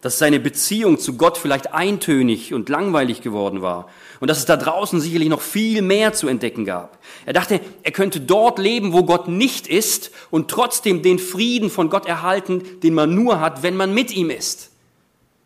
Dass 0.00 0.18
seine 0.18 0.40
Beziehung 0.40 0.98
zu 0.98 1.16
Gott 1.16 1.36
vielleicht 1.36 1.74
eintönig 1.74 2.54
und 2.54 2.68
langweilig 2.68 3.20
geworden 3.20 3.60
war 3.60 3.88
und 4.20 4.28
dass 4.28 4.38
es 4.38 4.46
da 4.46 4.56
draußen 4.56 5.00
sicherlich 5.00 5.28
noch 5.28 5.42
viel 5.42 5.82
mehr 5.82 6.12
zu 6.12 6.28
entdecken 6.28 6.64
gab. 6.64 6.98
Er 7.26 7.32
dachte, 7.32 7.60
er 7.82 7.92
könnte 7.92 8.20
dort 8.20 8.58
leben, 8.58 8.92
wo 8.92 9.04
Gott 9.04 9.28
nicht 9.28 9.66
ist 9.66 10.10
und 10.30 10.50
trotzdem 10.50 11.02
den 11.02 11.18
Frieden 11.18 11.70
von 11.70 11.90
Gott 11.90 12.06
erhalten, 12.06 12.62
den 12.82 12.94
man 12.94 13.14
nur 13.14 13.40
hat, 13.40 13.62
wenn 13.62 13.76
man 13.76 13.92
mit 13.92 14.10
ihm 14.10 14.30
ist. 14.30 14.70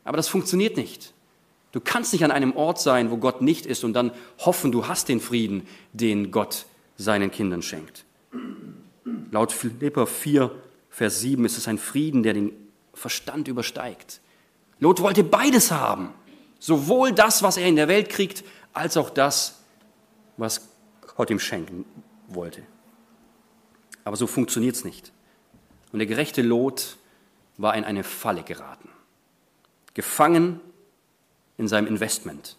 Aber 0.05 0.17
das 0.17 0.29
funktioniert 0.29 0.77
nicht. 0.77 1.13
Du 1.73 1.81
kannst 1.81 2.13
nicht 2.13 2.25
an 2.25 2.31
einem 2.31 2.55
Ort 2.55 2.81
sein, 2.81 3.11
wo 3.11 3.17
Gott 3.17 3.43
nicht 3.43 3.67
ist 3.67 3.83
und 3.83 3.95
dann 3.95 4.13
hoffen, 4.39 4.71
du 4.71 4.87
hast 4.87 5.09
den 5.09 5.21
Frieden, 5.21 5.67
den 5.93 6.31
Gott 6.31 6.67
seinen 6.97 7.33
Kindern 7.33 7.63
schenkt. 7.63 8.05
Laut 9.33 9.51
Philippa 9.51 10.07
4, 10.07 10.51
Vers 10.91 11.21
7 11.21 11.45
ist 11.45 11.59
es 11.59 11.67
ein 11.67 11.79
Frieden, 11.79 12.23
der 12.23 12.35
den 12.35 12.53
Verstand 12.93 13.49
übersteigt. 13.49 14.21
Lot 14.81 15.01
wollte 15.01 15.25
beides 15.25 15.71
haben. 15.71 16.13
Sowohl 16.59 17.13
das, 17.13 17.43
was 17.43 17.57
er 17.57 17.67
in 17.67 17.77
der 17.77 17.89
Welt 17.89 18.09
kriegt, 18.09 18.45
als 18.73 18.97
auch 18.97 19.11
das, 19.11 19.61
was 20.37 20.69
Gott 21.17 21.31
ihm 21.31 21.39
schenken 21.39 21.85
wollte. 22.29 22.63
Aber 24.05 24.17
so 24.17 24.27
funktioniert 24.27 24.77
es 24.77 24.85
nicht. 24.85 25.13
Und 25.93 25.99
der 25.99 26.07
gerechte 26.07 26.43
Lot 26.43 26.97
war 27.57 27.75
in 27.77 27.85
eine 27.85 28.05
Falle 28.05 28.43
geraten. 28.43 28.89
Gefangen 29.95 30.61
in 31.57 31.69
seinem 31.69 31.87
Investment. 31.87 32.57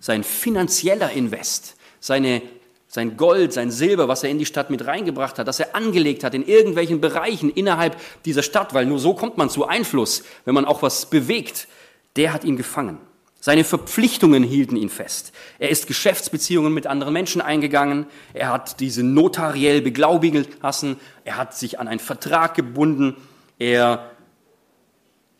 Sein 0.00 0.24
finanzieller 0.24 1.10
Invest, 1.10 1.76
seine 2.00 2.42
sein 2.88 3.16
Gold, 3.16 3.52
sein 3.52 3.70
Silber, 3.70 4.08
was 4.08 4.22
er 4.22 4.30
in 4.30 4.38
die 4.38 4.46
Stadt 4.46 4.70
mit 4.70 4.86
reingebracht 4.86 5.38
hat, 5.38 5.48
das 5.48 5.60
er 5.60 5.74
angelegt 5.74 6.24
hat 6.24 6.34
in 6.34 6.46
irgendwelchen 6.46 7.00
Bereichen 7.00 7.50
innerhalb 7.50 7.96
dieser 8.24 8.42
Stadt, 8.42 8.74
weil 8.74 8.86
nur 8.86 8.98
so 8.98 9.14
kommt 9.14 9.36
man 9.36 9.50
zu 9.50 9.66
Einfluss, 9.66 10.22
wenn 10.44 10.54
man 10.54 10.64
auch 10.64 10.82
was 10.82 11.06
bewegt, 11.06 11.68
der 12.16 12.32
hat 12.32 12.44
ihn 12.44 12.56
gefangen. 12.56 12.98
Seine 13.40 13.64
Verpflichtungen 13.64 14.42
hielten 14.42 14.76
ihn 14.76 14.88
fest. 14.88 15.32
Er 15.58 15.68
ist 15.68 15.86
Geschäftsbeziehungen 15.86 16.72
mit 16.72 16.86
anderen 16.86 17.12
Menschen 17.12 17.40
eingegangen. 17.40 18.06
Er 18.34 18.48
hat 18.48 18.80
diese 18.80 19.04
notariell 19.04 19.82
beglaubigen 19.82 20.46
lassen. 20.62 20.96
Er 21.24 21.36
hat 21.36 21.54
sich 21.54 21.78
an 21.78 21.86
einen 21.86 22.00
Vertrag 22.00 22.54
gebunden. 22.54 23.16
Er 23.58 24.10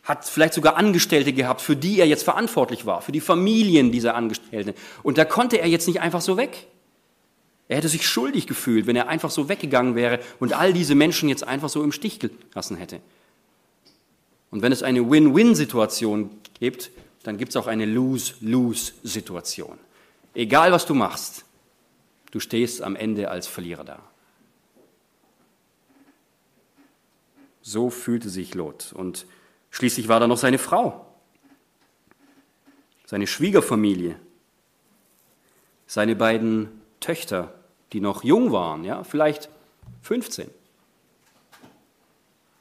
hat 0.03 0.23
vielleicht 0.23 0.53
sogar 0.53 0.77
Angestellte 0.77 1.33
gehabt, 1.33 1.59
für 1.59 1.75
die 1.75 1.99
er 1.99 2.07
jetzt 2.07 2.23
verantwortlich 2.23 2.85
war, 2.85 3.01
für 3.01 3.11
die 3.11 3.19
Familien 3.19 3.91
dieser 3.91 4.15
Angestellten. 4.15 4.73
Und 5.03 5.17
da 5.17 5.25
konnte 5.25 5.59
er 5.59 5.67
jetzt 5.67 5.87
nicht 5.87 5.99
einfach 5.99 6.21
so 6.21 6.37
weg. 6.37 6.67
Er 7.67 7.77
hätte 7.77 7.89
sich 7.89 8.07
schuldig 8.07 8.47
gefühlt, 8.47 8.87
wenn 8.87 8.95
er 8.95 9.09
einfach 9.09 9.29
so 9.29 9.49
weggegangen 9.49 9.95
wäre 9.95 10.19
und 10.39 10.53
all 10.53 10.71
diese 10.71 10.95
Menschen 10.95 11.27
jetzt 11.27 11.43
einfach 11.43 11.69
so 11.69 11.83
im 11.83 11.91
Stich 11.91 12.19
gelassen 12.19 12.77
hätte. 12.77 13.01
Und 14.51 14.61
wenn 14.61 14.71
es 14.71 14.83
eine 14.83 15.09
Win-Win-Situation 15.09 16.29
gibt, 16.59 16.91
dann 17.23 17.37
gibt 17.37 17.49
es 17.49 17.57
auch 17.57 17.67
eine 17.67 17.85
Lose-Lose-Situation. 17.85 19.77
Egal 20.33 20.71
was 20.71 20.85
du 20.85 20.93
machst, 20.93 21.43
du 22.31 22.39
stehst 22.39 22.81
am 22.81 22.95
Ende 22.95 23.29
als 23.29 23.47
Verlierer 23.47 23.83
da. 23.83 23.99
So 27.61 27.89
fühlte 27.89 28.29
sich 28.29 28.53
Lot. 28.53 28.93
Und 28.93 29.25
schließlich 29.71 30.07
war 30.07 30.21
da 30.21 30.27
noch 30.27 30.37
seine 30.37 30.57
Frau, 30.57 31.05
seine 33.05 33.27
Schwiegerfamilie, 33.27 34.17
seine 35.85 36.15
beiden 36.15 36.69
Töchter, 37.01 37.53
die 37.93 38.01
noch 38.01 38.23
jung 38.23 38.51
waren, 38.51 38.83
ja, 38.83 39.03
vielleicht 39.03 39.49
15, 40.01 40.49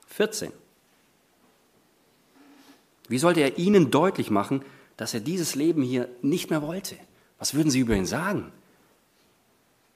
14. 0.08 0.52
Wie 3.08 3.18
sollte 3.18 3.40
er 3.40 3.58
ihnen 3.58 3.90
deutlich 3.90 4.30
machen, 4.30 4.64
dass 4.96 5.14
er 5.14 5.20
dieses 5.20 5.54
Leben 5.54 5.82
hier 5.82 6.08
nicht 6.22 6.50
mehr 6.50 6.62
wollte? 6.62 6.96
Was 7.38 7.54
würden 7.54 7.70
sie 7.70 7.80
über 7.80 7.94
ihn 7.94 8.06
sagen? 8.06 8.50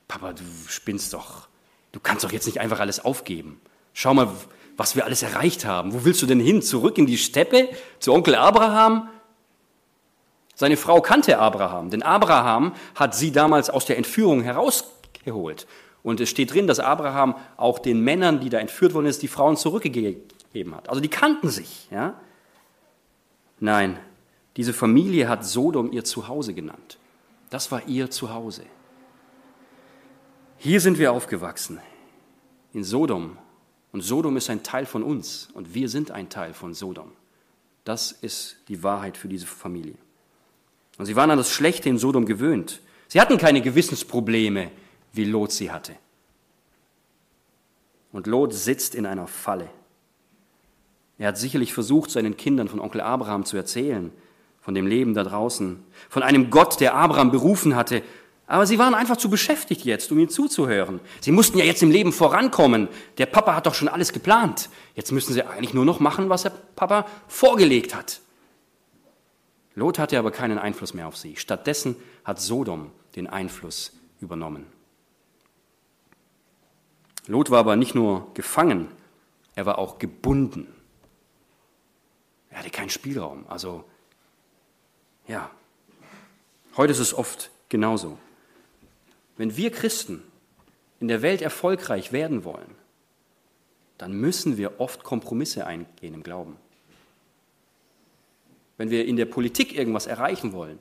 Papa, 0.09 0.33
du 0.33 0.43
spinnst 0.69 1.13
doch. 1.13 1.49
Du 1.93 2.01
kannst 2.01 2.25
doch 2.25 2.33
jetzt 2.33 2.47
nicht 2.47 2.61
einfach 2.61 2.81
alles 2.81 3.05
aufgeben. 3.05 3.61
Schau 3.95 4.15
mal, 4.15 4.31
was 4.77 4.95
wir 4.95 5.05
alles 5.05 5.23
erreicht 5.23 5.65
haben. 5.65 5.93
Wo 5.93 6.05
willst 6.05 6.23
du 6.23 6.27
denn 6.27 6.41
hin? 6.41 6.63
Zurück 6.63 6.99
in 6.99 7.07
die 7.07 7.19
Steppe? 7.19 7.69
Zu 7.99 8.13
Onkel 8.13 8.35
Abraham? 8.35 9.09
Seine 10.55 10.77
Frau 10.77 11.01
kannte 11.01 11.39
Abraham, 11.39 11.91
denn 11.91 12.03
Abraham 12.03 12.75
hat 12.95 13.15
sie 13.15 13.33
damals 13.33 13.71
aus 13.71 13.87
der 13.87 13.97
Entführung 13.97 14.43
herausgebracht 14.43 15.00
geholt. 15.31 15.67
Und 16.03 16.21
es 16.21 16.29
steht 16.29 16.53
drin, 16.53 16.67
dass 16.67 16.81
Abraham 16.81 17.35
auch 17.57 17.79
den 17.79 18.03
Männern, 18.03 18.41
die 18.41 18.49
da 18.49 18.59
entführt 18.59 18.95
worden 18.95 19.11
sind, 19.11 19.23
die 19.23 19.29
Frauen 19.29 19.57
zurückgegeben 19.57 20.75
hat. 20.75 20.89
Also 20.89 21.01
die 21.01 21.09
kannten 21.09 21.49
sich. 21.51 21.89
Ja? 21.91 22.15
Nein, 23.61 23.99
diese 24.57 24.73
Familie 24.73 25.29
hat 25.29 25.45
Sodom 25.45 25.93
ihr 25.93 26.05
Zuhause 26.05 26.55
genannt. 26.55 26.99
Das 27.51 27.71
war 27.71 27.87
ihr 27.87 28.11
Zuhause. 28.11 28.63
Hier 30.57 30.81
sind 30.81 30.99
wir 30.99 31.13
aufgewachsen, 31.13 31.81
in 32.73 32.85
Sodom. 32.85 33.39
Und 33.93 34.03
Sodom 34.03 34.37
ist 34.37 34.51
ein 34.51 34.63
Teil 34.63 34.87
von 34.87 35.03
uns 35.03 35.49
und 35.55 35.75
wir 35.75 35.89
sind 35.89 36.11
ein 36.11 36.29
Teil 36.29 36.55
von 36.55 36.75
Sodom. 36.75 37.13
Das 37.85 38.13
ist 38.13 38.57
die 38.69 38.83
Wahrheit 38.83 39.17
für 39.17 39.29
diese 39.29 39.47
Familie. 39.47 39.97
Und 40.99 41.07
sie 41.07 41.17
waren 41.17 41.31
an 41.31 41.39
das 41.39 41.51
Schlechte 41.51 41.89
in 41.89 41.99
Sodom 41.99 42.27
gewöhnt. 42.27 42.81
Sie 43.09 43.21
hatten 43.21 43.39
keine 43.39 43.63
Gewissensprobleme 43.63 44.71
wie 45.13 45.25
Lot 45.25 45.53
sie 45.53 45.71
hatte. 45.71 45.95
Und 48.13 48.27
Lot 48.27 48.53
sitzt 48.53 48.95
in 48.95 49.07
einer 49.07 49.27
Falle. 49.27 49.69
Er 51.19 51.29
hat 51.29 51.39
sicherlich 51.39 51.75
versucht, 51.75 52.11
seinen 52.11 52.37
Kindern 52.37 52.69
von 52.69 52.81
Onkel 52.81 53.01
Abraham 53.01 53.45
zu 53.45 53.57
erzählen, 53.57 54.11
von 54.61 54.75
dem 54.75 54.87
Leben 54.87 55.15
da 55.15 55.23
draußen, 55.23 55.83
von 56.09 56.23
einem 56.23 56.51
Gott, 56.51 56.81
der 56.81 56.95
Abraham 56.95 57.31
berufen 57.31 57.77
hatte. 57.77 58.03
Aber 58.47 58.67
sie 58.67 58.79
waren 58.79 58.95
einfach 58.95 59.17
zu 59.17 59.31
beschäftigt 59.31 59.85
jetzt, 59.85 60.11
um 60.11 60.19
ihm 60.19 60.29
zuzuhören. 60.29 60.99
Sie 61.21 61.31
mussten 61.31 61.59
ja 61.59 61.65
jetzt 61.65 61.83
im 61.83 61.91
Leben 61.91 62.13
vorankommen. 62.13 62.89
Der 63.19 63.27
Papa 63.27 63.55
hat 63.55 63.67
doch 63.67 63.75
schon 63.75 63.89
alles 63.89 64.13
geplant. 64.13 64.71
Jetzt 64.95 65.13
müssen 65.13 65.35
sie 65.35 65.47
eigentlich 65.47 65.75
nur 65.75 65.85
noch 65.85 66.01
machen, 66.01 66.31
was 66.31 66.43
der 66.43 66.53
Papa 66.75 67.07
vorgelegt 67.29 67.95
hat. 67.95 68.21
Lot 69.75 69.99
hatte 69.99 70.19
aber 70.19 70.31
keinen 70.31 70.59
Einfluss 70.59 70.95
mehr 70.95 71.07
auf 71.07 71.17
sie. 71.17 71.37
Stattdessen 71.37 71.97
hat 72.25 72.41
Sodom 72.41 72.91
den 73.15 73.29
Einfluss 73.29 73.93
übernommen. 74.21 74.67
Lot 77.31 77.51
war 77.51 77.61
aber 77.61 77.77
nicht 77.77 77.95
nur 77.95 78.35
gefangen, 78.35 78.89
er 79.55 79.65
war 79.65 79.79
auch 79.79 80.01
gebunden. 80.01 80.67
Er 82.51 82.59
hatte 82.59 82.71
keinen 82.71 82.91
Spielraum. 82.91 83.47
Also, 83.49 83.85
ja, 85.29 85.49
heute 86.77 86.91
ist 86.91 86.99
es 86.99 87.15
oft 87.15 87.53
genauso. 87.69 88.19
Wenn 89.37 89.57
wir 89.57 89.71
Christen 89.71 90.25
in 90.99 91.07
der 91.07 91.23
Welt 91.23 91.41
erfolgreich 91.41 92.11
werden 92.11 92.43
wollen, 92.43 92.75
dann 93.97 94.13
müssen 94.13 94.57
wir 94.57 94.81
oft 94.81 95.05
Kompromisse 95.05 95.65
eingehen 95.69 96.15
im 96.15 96.25
Glauben. 96.25 96.57
Wenn 98.77 98.91
wir 98.91 99.07
in 99.07 99.15
der 99.15 99.27
Politik 99.27 99.77
irgendwas 99.77 100.09
erreichen 100.09 100.53
wollen, 100.53 100.81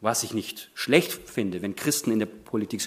was 0.00 0.22
ich 0.22 0.32
nicht 0.32 0.70
schlecht 0.72 1.12
finde, 1.28 1.60
wenn 1.60 1.76
Christen 1.76 2.12
in 2.12 2.18
der 2.18 2.26
Politik 2.26 2.80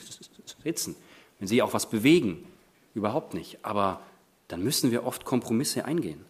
sitzen, 0.63 0.95
wenn 1.37 1.47
sie 1.47 1.61
auch 1.61 1.73
was 1.73 1.87
bewegen, 1.87 2.48
Überhaupt 2.93 3.33
nicht. 3.33 3.59
Aber 3.63 4.01
dann 4.47 4.63
müssen 4.63 4.91
wir 4.91 5.05
oft 5.05 5.25
Kompromisse 5.25 5.85
eingehen. 5.85 6.25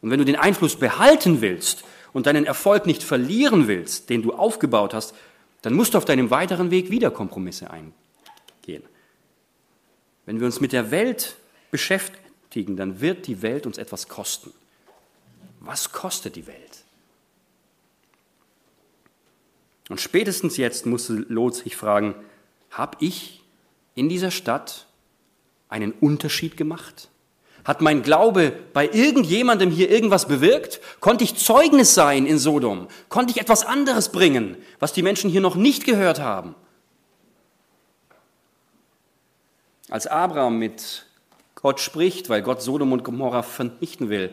Und 0.00 0.10
wenn 0.10 0.18
du 0.18 0.24
den 0.24 0.36
Einfluss 0.36 0.76
behalten 0.76 1.40
willst 1.40 1.84
und 2.12 2.26
deinen 2.26 2.44
Erfolg 2.44 2.86
nicht 2.86 3.02
verlieren 3.02 3.68
willst, 3.68 4.10
den 4.10 4.22
du 4.22 4.32
aufgebaut 4.32 4.94
hast, 4.94 5.14
dann 5.62 5.74
musst 5.74 5.94
du 5.94 5.98
auf 5.98 6.04
deinem 6.04 6.30
weiteren 6.30 6.70
Weg 6.70 6.90
wieder 6.90 7.10
Kompromisse 7.10 7.70
eingehen. 7.70 8.82
Wenn 10.26 10.40
wir 10.40 10.46
uns 10.46 10.60
mit 10.60 10.72
der 10.72 10.90
Welt 10.90 11.36
beschäftigen, 11.70 12.76
dann 12.76 13.00
wird 13.00 13.26
die 13.28 13.42
Welt 13.42 13.64
uns 13.64 13.78
etwas 13.78 14.08
kosten. 14.08 14.52
Was 15.60 15.92
kostet 15.92 16.34
die 16.34 16.48
Welt? 16.48 16.84
Und 19.88 20.00
spätestens 20.00 20.56
jetzt 20.56 20.86
musste 20.86 21.12
Lot 21.12 21.54
sich 21.54 21.76
fragen, 21.76 22.14
habe 22.70 22.96
ich 23.00 23.42
in 23.94 24.08
dieser 24.08 24.30
Stadt 24.30 24.86
einen 25.72 25.92
Unterschied 25.92 26.56
gemacht? 26.56 27.08
Hat 27.64 27.80
mein 27.80 28.02
Glaube 28.02 28.52
bei 28.72 28.88
irgendjemandem 28.88 29.70
hier 29.70 29.90
irgendwas 29.90 30.26
bewirkt? 30.26 30.80
Konnte 31.00 31.24
ich 31.24 31.36
Zeugnis 31.36 31.94
sein 31.94 32.26
in 32.26 32.38
Sodom? 32.38 32.88
Konnte 33.08 33.32
ich 33.32 33.40
etwas 33.40 33.64
anderes 33.64 34.10
bringen, 34.10 34.56
was 34.78 34.92
die 34.92 35.02
Menschen 35.02 35.30
hier 35.30 35.40
noch 35.40 35.54
nicht 35.54 35.84
gehört 35.84 36.20
haben? 36.20 36.54
Als 39.88 40.06
Abraham 40.06 40.58
mit 40.58 41.06
Gott 41.54 41.80
spricht, 41.80 42.28
weil 42.28 42.42
Gott 42.42 42.62
Sodom 42.62 42.92
und 42.92 43.04
Gomorra 43.04 43.42
vernichten 43.42 44.08
will, 44.08 44.32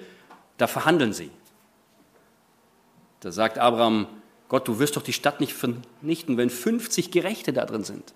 Da 0.58 0.68
verhandeln 0.68 1.14
sie. 1.14 1.32
Da 3.22 3.32
sagt 3.32 3.58
Abraham, 3.58 4.08
Gott, 4.50 4.68
du 4.68 4.78
wirst 4.80 4.98
doch 4.98 5.04
die 5.04 5.14
Stadt 5.14 5.40
nicht 5.40 5.54
vernichten, 5.54 6.38
wenn 6.38 6.50
50 6.50 7.12
Gerechte 7.12 7.54
da 7.54 7.66
drin 7.66 7.84
sind. 7.84 8.14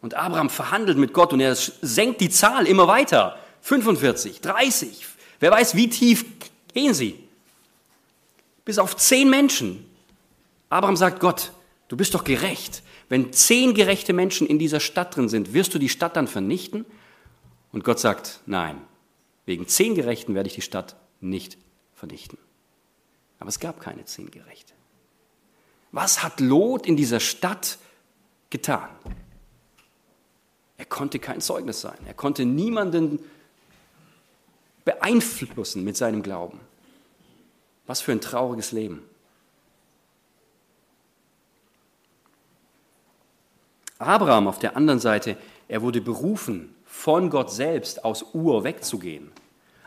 Und 0.00 0.14
Abraham 0.14 0.50
verhandelt 0.50 0.98
mit 0.98 1.12
Gott 1.12 1.32
und 1.32 1.40
er 1.40 1.54
senkt 1.54 2.20
die 2.20 2.30
Zahl 2.30 2.66
immer 2.66 2.86
weiter. 2.86 3.38
45, 3.62 4.40
30, 4.40 5.06
wer 5.40 5.50
weiß, 5.50 5.74
wie 5.74 5.88
tief 5.88 6.24
gehen 6.72 6.94
sie. 6.94 7.18
Bis 8.64 8.78
auf 8.78 8.96
zehn 8.96 9.28
Menschen. 9.30 9.84
Abraham 10.68 10.96
sagt 10.96 11.20
Gott, 11.20 11.52
du 11.88 11.96
bist 11.96 12.14
doch 12.14 12.24
gerecht. 12.24 12.82
Wenn 13.08 13.32
zehn 13.32 13.74
gerechte 13.74 14.12
Menschen 14.12 14.46
in 14.46 14.58
dieser 14.58 14.80
Stadt 14.80 15.16
drin 15.16 15.28
sind, 15.28 15.52
wirst 15.52 15.74
du 15.74 15.78
die 15.78 15.88
Stadt 15.88 16.16
dann 16.16 16.28
vernichten? 16.28 16.84
Und 17.72 17.84
Gott 17.84 18.00
sagt, 18.00 18.40
nein, 18.46 18.80
wegen 19.44 19.68
zehn 19.68 19.94
Gerechten 19.94 20.34
werde 20.34 20.48
ich 20.48 20.54
die 20.54 20.62
Stadt 20.62 20.96
nicht 21.20 21.56
vernichten. 21.94 22.38
Aber 23.38 23.48
es 23.48 23.60
gab 23.60 23.80
keine 23.80 24.04
zehn 24.04 24.30
Gerechte. 24.30 24.72
Was 25.92 26.22
hat 26.22 26.40
Lot 26.40 26.86
in 26.86 26.96
dieser 26.96 27.20
Stadt 27.20 27.78
getan? 28.50 28.88
Er 30.78 30.84
konnte 30.84 31.18
kein 31.18 31.40
Zeugnis 31.40 31.80
sein. 31.80 31.98
Er 32.06 32.14
konnte 32.14 32.44
niemanden 32.44 33.18
beeinflussen 34.84 35.84
mit 35.84 35.96
seinem 35.96 36.22
Glauben. 36.22 36.60
Was 37.86 38.00
für 38.00 38.12
ein 38.12 38.20
trauriges 38.20 38.72
Leben. 38.72 39.02
Abraham 43.98 44.48
auf 44.48 44.58
der 44.58 44.76
anderen 44.76 45.00
Seite, 45.00 45.36
er 45.68 45.82
wurde 45.82 46.00
berufen, 46.00 46.74
von 46.84 47.30
Gott 47.30 47.50
selbst 47.50 48.04
aus 48.04 48.34
Ur 48.34 48.64
wegzugehen. 48.64 49.32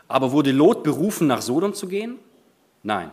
Aber 0.08 0.32
wurde 0.32 0.50
Lot 0.50 0.82
berufen, 0.82 1.26
nach 1.28 1.42
Sodom 1.42 1.74
zu 1.74 1.86
gehen? 1.86 2.18
Nein. 2.82 3.10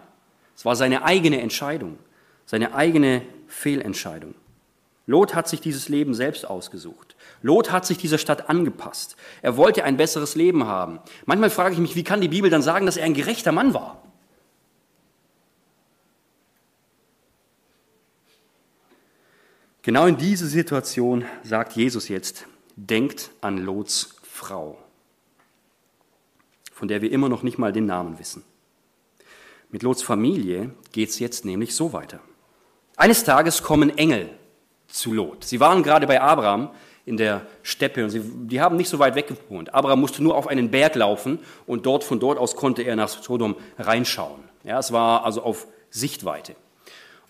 Es 0.56 0.66
war 0.66 0.76
seine 0.76 1.04
eigene 1.04 1.40
Entscheidung, 1.40 2.00
seine 2.48 2.74
eigene 2.74 3.22
Fehlentscheidung. 3.48 4.34
Lot 5.06 5.36
hat 5.36 5.48
sich 5.48 5.62
dieses 5.62 5.88
Leben 5.88 6.16
selbst 6.16 6.50
ausgesucht. 6.50 7.16
Lot 7.42 7.72
hat 7.72 7.86
sich 7.86 7.98
dieser 7.98 8.18
Stadt 8.18 8.50
angepasst. 8.50 9.16
Er 9.42 9.58
wollte 9.58 9.84
ein 9.84 9.98
besseres 9.98 10.36
Leben 10.36 10.66
haben. 10.66 11.00
Manchmal 11.26 11.50
frage 11.50 11.74
ich 11.74 11.80
mich, 11.80 11.96
wie 11.96 12.04
kann 12.04 12.22
die 12.22 12.28
Bibel 12.28 12.50
dann 12.50 12.62
sagen, 12.62 12.86
dass 12.86 12.98
er 12.98 13.06
ein 13.06 13.14
gerechter 13.14 13.52
Mann 13.52 13.74
war? 13.74 14.02
Genau 19.84 20.06
in 20.06 20.18
diese 20.18 20.48
Situation 20.48 21.24
sagt 21.44 21.74
Jesus 21.74 22.10
jetzt, 22.10 22.46
denkt 22.76 23.30
an 23.40 23.58
Lots 23.58 24.18
Frau, 24.22 24.78
von 26.74 26.90
der 26.90 27.02
wir 27.02 27.12
immer 27.12 27.30
noch 27.30 27.42
nicht 27.42 27.58
mal 27.58 27.72
den 27.72 27.86
Namen 27.86 28.20
wissen. 28.20 28.44
Mit 29.70 29.84
Lots 29.84 30.02
Familie 30.02 30.72
geht 30.92 31.10
es 31.10 31.20
jetzt 31.20 31.46
nämlich 31.46 31.74
so 31.74 31.94
weiter. 31.94 32.20
Eines 32.98 33.24
Tages 33.24 33.64
kommen 33.64 33.98
Engel 33.98 34.30
zu 34.88 35.14
Lot. 35.14 35.44
Sie 35.44 35.60
waren 35.60 35.84
gerade 35.84 36.06
bei 36.06 36.20
Abraham 36.20 36.72
in 37.08 37.16
der 37.16 37.48
Steppe 37.64 38.04
und 38.04 38.10
sie, 38.10 38.22
die 38.22 38.60
haben 38.60 38.76
nicht 38.76 38.90
so 38.90 39.00
weit 39.00 39.16
weg 39.16 39.28
gewohnt. 39.28 39.74
Abraham 39.74 40.02
musste 40.02 40.22
nur 40.22 40.36
auf 40.36 40.46
einen 40.46 40.70
Berg 40.70 40.94
laufen 40.96 41.40
und 41.66 41.86
dort, 41.86 42.04
von 42.04 42.20
dort 42.20 42.38
aus 42.38 42.58
konnte 42.58 42.82
er 42.82 42.98
nach 42.98 43.08
Sodom 43.08 43.56
reinschauen. 43.80 44.42
Ja, 44.66 44.78
es 44.78 44.92
war 44.92 45.24
also 45.24 45.42
auf 45.42 45.68
Sichtweite. 45.90 46.56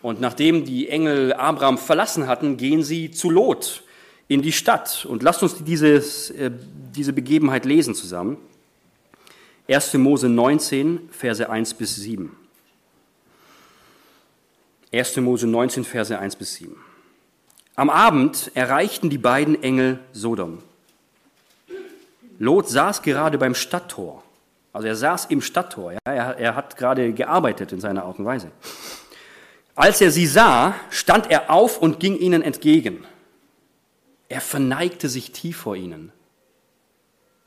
Und 0.01 0.19
nachdem 0.19 0.65
die 0.65 0.89
Engel 0.89 1.31
Abraham 1.31 1.77
verlassen 1.77 2.25
hatten, 2.25 2.57
gehen 2.57 2.81
sie 2.81 3.11
zu 3.11 3.29
Lot 3.29 3.83
in 4.27 4.41
die 4.41 4.51
Stadt. 4.51 5.05
Und 5.07 5.21
lasst 5.21 5.43
uns 5.43 5.63
dieses, 5.63 6.31
äh, 6.31 6.49
diese 6.95 7.13
Begebenheit 7.13 7.63
lesen 7.63 7.93
zusammen. 7.93 8.37
1. 9.69 9.93
Mose 9.95 10.27
19, 10.27 11.09
Verse 11.11 11.47
1 11.47 11.75
bis 11.75 11.97
7. 11.97 12.35
1. 14.91 15.17
Mose 15.17 15.45
19, 15.45 15.83
Verse 15.83 16.17
1 16.17 16.35
bis 16.35 16.55
7. 16.55 16.86
Am 17.77 17.91
Abend 17.91 18.49
erreichten 18.55 19.11
die 19.11 19.19
beiden 19.19 19.61
Engel 19.61 19.99
Sodom. 20.11 20.63
Lot 22.39 22.67
saß 22.67 23.03
gerade 23.03 23.37
beim 23.37 23.53
Stadttor. 23.53 24.23
Also 24.73 24.87
er 24.87 24.95
saß 24.95 25.25
im 25.25 25.43
Stadttor. 25.43 25.91
Ja, 25.91 25.99
er, 26.05 26.37
er 26.37 26.55
hat 26.55 26.75
gerade 26.75 27.13
gearbeitet 27.13 27.71
in 27.71 27.79
seiner 27.79 28.05
Art 28.05 28.17
und 28.17 28.25
Weise. 28.25 28.49
Als 29.75 30.01
er 30.01 30.09
sie 30.09 30.25
sah, 30.25 30.73
stand 30.89 31.29
er 31.29 31.51
auf 31.51 31.77
und 31.77 31.99
ging 31.99 32.17
ihnen 32.17 32.41
entgegen. 32.41 33.05
Er 34.27 34.41
verneigte 34.41 35.07
sich 35.07 35.31
tief 35.31 35.57
vor 35.57 35.75
ihnen. 35.75 36.11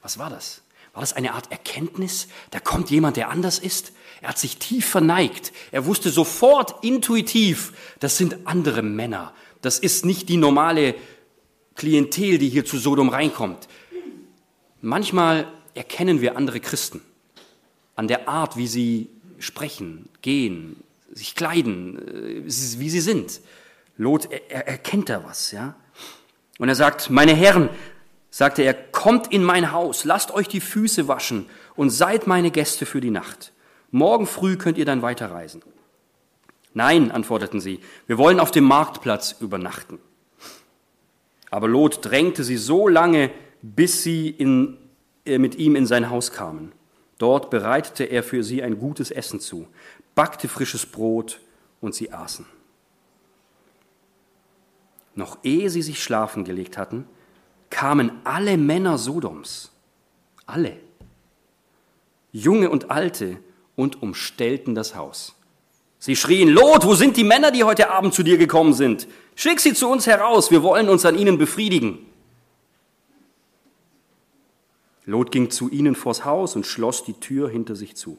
Was 0.01 0.17
war 0.21 0.31
das? 0.31 0.63
War 0.93 1.01
das 1.01 1.13
eine 1.13 1.35
Art 1.35 1.51
Erkenntnis? 1.51 2.29
Da 2.53 2.61
kommt 2.61 2.89
jemand, 2.91 3.17
der 3.17 3.31
anders 3.31 3.59
ist? 3.59 3.93
Er 4.23 4.29
hat 4.29 4.39
sich 4.39 4.59
tief 4.59 4.89
verneigt. 4.89 5.53
Er 5.73 5.87
wusste 5.87 6.11
sofort 6.11 6.85
intuitiv, 6.85 7.73
das 7.99 8.17
sind 8.17 8.47
andere 8.47 8.83
Männer. 8.83 9.35
Das 9.63 9.79
ist 9.79 10.05
nicht 10.05 10.29
die 10.29 10.37
normale 10.37 10.95
Klientel, 11.75 12.39
die 12.39 12.49
hier 12.49 12.65
zu 12.65 12.79
Sodom 12.79 13.09
reinkommt. 13.09 13.69
Manchmal 14.81 15.47
erkennen 15.75 16.21
wir 16.21 16.37
andere 16.37 16.61
Christen 16.61 17.01
an 17.97 18.09
der 18.09 18.29
Art, 18.29 18.57
wie 18.57 18.67
sie 18.67 19.11
sprechen, 19.39 20.09
gehen, 20.23 20.77
sich 21.13 21.35
kleiden, 21.35 21.99
äh, 21.99 22.43
wie 22.47 22.91
sie 22.91 23.01
sind. 23.01 23.41
Lot 23.97 24.29
er, 24.31 24.69
erkennt 24.69 25.09
da 25.09 25.25
was, 25.25 25.53
ja. 25.53 25.75
Und 26.59 26.69
er 26.69 26.75
sagt, 26.75 27.11
meine 27.11 27.35
Herren, 27.35 27.69
sagte 28.31 28.63
er, 28.63 28.75
kommt 28.75 29.33
in 29.33 29.43
mein 29.45 29.73
Haus, 29.73 30.05
lasst 30.05 30.31
euch 30.31 30.49
die 30.49 30.61
Füße 30.61 31.09
waschen 31.09 31.47
und 31.77 31.91
seid 31.91 32.27
meine 32.27 32.51
Gäste 32.51 32.87
für 32.87 33.01
die 33.01 33.11
Nacht. 33.11 33.53
Morgen 33.91 34.27
früh 34.27 34.57
könnt 34.57 34.79
ihr 34.79 34.85
dann 34.85 35.03
weiterreisen. 35.03 35.63
Nein, 36.73 37.11
antworteten 37.11 37.61
sie, 37.61 37.81
wir 38.07 38.19
wollen 38.19 38.41
auf 38.41 38.51
dem 38.51 38.65
Marktplatz 38.65 39.37
übernachten. 39.41 39.99
Aber 41.51 41.67
Lot 41.69 42.05
drängte 42.05 42.45
sie 42.45 42.57
so 42.57 42.87
lange, 42.87 43.31
bis 43.61 44.03
sie 44.03 44.29
in, 44.29 44.79
äh, 45.25 45.39
mit 45.39 45.57
ihm 45.57 45.75
in 45.75 45.87
sein 45.87 46.11
Haus 46.11 46.33
kamen. 46.33 46.73
Dort 47.19 47.51
bereitete 47.51 48.05
er 48.05 48.23
für 48.23 48.45
sie 48.45 48.63
ein 48.63 48.79
gutes 48.79 49.11
Essen 49.11 49.41
zu, 49.41 49.67
backte 50.15 50.49
frisches 50.49 50.87
Brot 50.87 51.41
und 51.81 51.95
sie 51.95 52.13
aßen. 52.13 52.47
Noch 55.15 55.39
ehe 55.43 55.69
sie 55.71 55.83
sich 55.83 56.03
schlafen 56.03 56.45
gelegt 56.45 56.79
hatten, 56.79 57.07
kamen 57.69 58.13
alle 58.25 58.57
Männer 58.57 58.97
Sodoms, 58.97 59.73
alle, 60.47 60.77
Junge 62.33 62.71
und 62.71 62.91
Alte, 62.91 63.39
und 63.77 64.03
umstellten 64.03 64.75
das 64.75 64.95
Haus. 64.95 65.35
Sie 66.01 66.17
schrien, 66.17 66.49
Lot, 66.49 66.87
wo 66.87 66.95
sind 66.95 67.19
die 67.19 67.25
Männer, 67.25 67.51
die 67.51 67.63
heute 67.63 67.91
Abend 67.91 68.15
zu 68.15 68.23
dir 68.23 68.39
gekommen 68.39 68.73
sind? 68.73 69.07
Schick 69.37 69.61
sie 69.61 69.75
zu 69.75 69.87
uns 69.89 70.07
heraus, 70.07 70.51
wir 70.51 70.63
wollen 70.63 70.89
uns 70.89 71.05
an 71.05 71.17
ihnen 71.17 71.37
befriedigen. 71.37 71.99
Lot 75.05 75.31
ging 75.31 75.51
zu 75.51 75.69
ihnen 75.69 75.95
vors 75.95 76.25
Haus 76.25 76.57
und 76.57 76.67
schloss 76.67 77.05
die 77.05 77.13
Tür 77.13 77.51
hinter 77.51 77.77
sich 77.77 77.97
zu. 77.97 78.19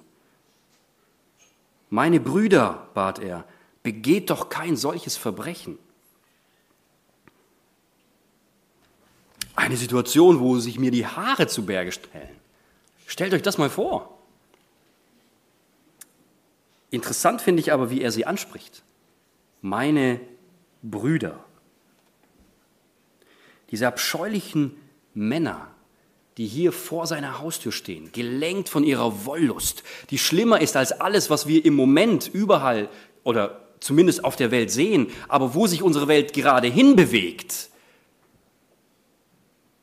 Meine 1.90 2.20
Brüder, 2.20 2.88
bat 2.94 3.18
er, 3.18 3.46
begeht 3.82 4.30
doch 4.30 4.50
kein 4.50 4.78
solches 4.78 5.18
Verbrechen. 5.18 5.80
Eine 9.56 9.76
Situation, 9.76 10.40
wo 10.40 10.60
sich 10.60 10.78
mir 10.78 10.92
die 10.92 11.08
Haare 11.08 11.48
zu 11.48 11.66
Berge 11.66 11.92
stellen. 11.92 12.30
Stellt 13.08 13.34
euch 13.34 13.42
das 13.42 13.58
mal 13.58 13.72
vor. 13.72 14.21
Interessant 16.92 17.42
finde 17.42 17.62
ich 17.62 17.74
aber, 17.74 17.90
wie 17.90 18.02
er 18.02 18.12
sie 18.12 18.26
anspricht. 18.26 18.84
Meine 19.62 20.20
Brüder. 20.84 21.44
Diese 23.72 23.88
abscheulichen 23.88 24.76
Männer, 25.14 25.72
die 26.38 26.46
hier 26.46 26.74
vor 26.74 27.08
seiner 27.08 27.40
Haustür 27.40 27.72
stehen, 27.72 28.12
gelenkt 28.12 28.68
von 28.68 28.84
ihrer 28.84 29.26
Wollust, 29.26 29.84
die 30.10 30.18
schlimmer 30.18 30.62
ist 30.62 30.76
als 30.76 30.92
alles, 30.92 31.30
was 31.30 31.48
wir 31.48 31.64
im 31.66 31.76
Moment 31.76 32.28
überall 32.28 32.90
oder 33.24 33.62
zumindest 33.80 34.26
auf 34.26 34.36
der 34.36 34.52
Welt 34.52 34.70
sehen, 34.70 35.08
aber 35.30 35.56
wo 35.56 35.68
sich 35.68 35.84
unsere 35.84 36.10
Welt 36.10 36.34
gerade 36.34 36.68
hinbewegt. 36.68 37.70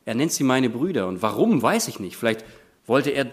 Er 0.05 0.15
nennt 0.15 0.33
sie 0.33 0.45
meine 0.45 0.71
Brüder. 0.71 1.07
Und 1.07 1.21
warum, 1.21 1.61
weiß 1.61 1.89
ich 1.89 2.01
nicht. 2.01 2.17
Vielleicht 2.17 2.45
wollte 2.87 3.11
er 3.11 3.27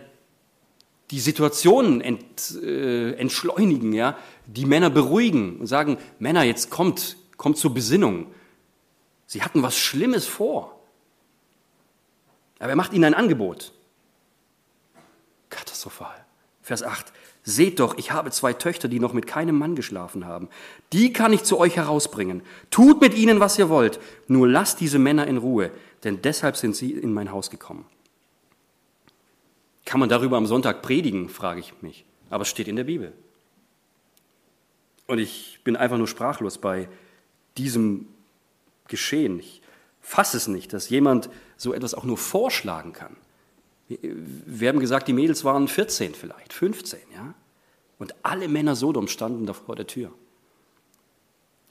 die 1.11 1.19
Situation 1.19 2.01
ent, 2.01 2.55
äh, 2.61 3.13
entschleunigen, 3.13 3.93
ja, 3.93 4.17
die 4.45 4.65
Männer 4.65 4.89
beruhigen 4.89 5.59
und 5.59 5.67
sagen, 5.67 5.97
Männer, 6.19 6.43
jetzt 6.43 6.69
kommt, 6.69 7.17
kommt 7.37 7.57
zur 7.57 7.73
Besinnung. 7.73 8.27
Sie 9.27 9.43
hatten 9.43 9.63
was 9.63 9.77
Schlimmes 9.77 10.25
vor. 10.25 10.79
Aber 12.59 12.69
er 12.69 12.75
macht 12.75 12.93
ihnen 12.93 13.05
ein 13.05 13.13
Angebot. 13.13 13.73
Katastrophal. 15.49 16.25
Vers 16.61 16.83
8. 16.83 17.11
Seht 17.43 17.79
doch, 17.79 17.97
ich 17.97 18.11
habe 18.11 18.31
zwei 18.31 18.53
Töchter, 18.53 18.87
die 18.87 18.99
noch 18.99 19.13
mit 19.13 19.27
keinem 19.27 19.57
Mann 19.57 19.75
geschlafen 19.75 20.25
haben. 20.25 20.49
Die 20.93 21.13
kann 21.13 21.31
ich 21.31 21.43
zu 21.43 21.59
euch 21.59 21.75
herausbringen. 21.75 22.41
Tut 22.71 23.01
mit 23.01 23.13
ihnen, 23.13 23.39
was 23.39 23.59
ihr 23.59 23.69
wollt. 23.69 23.99
Nur 24.27 24.47
lasst 24.47 24.79
diese 24.79 24.97
Männer 24.97 25.27
in 25.27 25.37
Ruhe 25.37 25.71
denn 26.05 26.21
deshalb 26.21 26.55
sind 26.55 26.75
sie 26.75 26.91
in 26.91 27.13
mein 27.13 27.31
Haus 27.31 27.49
gekommen. 27.49 27.85
Kann 29.85 29.99
man 29.99 30.09
darüber 30.09 30.37
am 30.37 30.47
Sonntag 30.47 30.81
predigen, 30.81 31.29
frage 31.29 31.59
ich 31.59 31.73
mich. 31.81 32.05
Aber 32.29 32.41
es 32.41 32.47
steht 32.49 32.67
in 32.67 32.75
der 32.75 32.83
Bibel. 32.83 33.13
Und 35.07 35.19
ich 35.19 35.59
bin 35.63 35.75
einfach 35.75 35.97
nur 35.97 36.07
sprachlos 36.07 36.57
bei 36.57 36.89
diesem 37.57 38.07
Geschehen. 38.87 39.39
Ich 39.39 39.61
fasse 40.01 40.37
es 40.37 40.47
nicht, 40.47 40.73
dass 40.73 40.89
jemand 40.89 41.29
so 41.57 41.73
etwas 41.73 41.93
auch 41.93 42.03
nur 42.03 42.17
vorschlagen 42.17 42.93
kann. 42.93 43.15
Wir 43.87 44.69
haben 44.69 44.79
gesagt, 44.79 45.07
die 45.07 45.13
Mädels 45.13 45.43
waren 45.43 45.67
14 45.67 46.15
vielleicht, 46.15 46.53
15, 46.53 46.99
ja? 47.13 47.35
Und 47.99 48.15
alle 48.23 48.47
Männer 48.47 48.75
Sodom 48.75 49.07
standen 49.07 49.45
da 49.45 49.53
vor 49.53 49.75
der 49.75 49.87
Tür. 49.87 50.11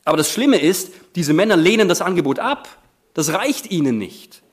Aber 0.05 0.16
das 0.16 0.31
Schlimme 0.31 0.61
ist, 0.61 0.92
diese 1.16 1.33
Männer 1.33 1.57
lehnen 1.57 1.88
das 1.88 2.00
Angebot 2.00 2.38
ab. 2.38 2.68
Das 3.14 3.33
reicht 3.33 3.70
ihnen 3.70 3.98
nicht. 3.98 4.43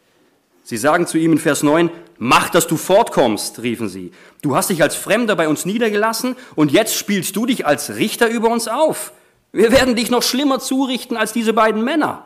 Sie 0.63 0.77
sagen 0.77 1.07
zu 1.07 1.17
ihm 1.17 1.33
in 1.33 1.37
Vers 1.37 1.63
9, 1.63 1.89
mach, 2.17 2.49
dass 2.49 2.67
du 2.67 2.77
fortkommst, 2.77 3.61
riefen 3.61 3.89
sie. 3.89 4.11
Du 4.41 4.55
hast 4.55 4.69
dich 4.69 4.83
als 4.83 4.95
Fremder 4.95 5.35
bei 5.35 5.47
uns 5.47 5.65
niedergelassen 5.65 6.35
und 6.55 6.71
jetzt 6.71 6.95
spielst 6.95 7.35
du 7.35 7.45
dich 7.45 7.65
als 7.65 7.95
Richter 7.95 8.27
über 8.27 8.49
uns 8.49 8.67
auf. 8.67 9.13
Wir 9.51 9.71
werden 9.71 9.95
dich 9.95 10.09
noch 10.09 10.23
schlimmer 10.23 10.59
zurichten 10.59 11.17
als 11.17 11.33
diese 11.33 11.53
beiden 11.53 11.83
Männer. 11.83 12.25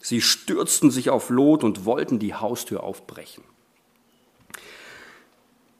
Sie 0.00 0.20
stürzten 0.20 0.90
sich 0.90 1.10
auf 1.10 1.30
Lot 1.30 1.64
und 1.64 1.84
wollten 1.84 2.18
die 2.18 2.34
Haustür 2.34 2.84
aufbrechen. 2.84 3.42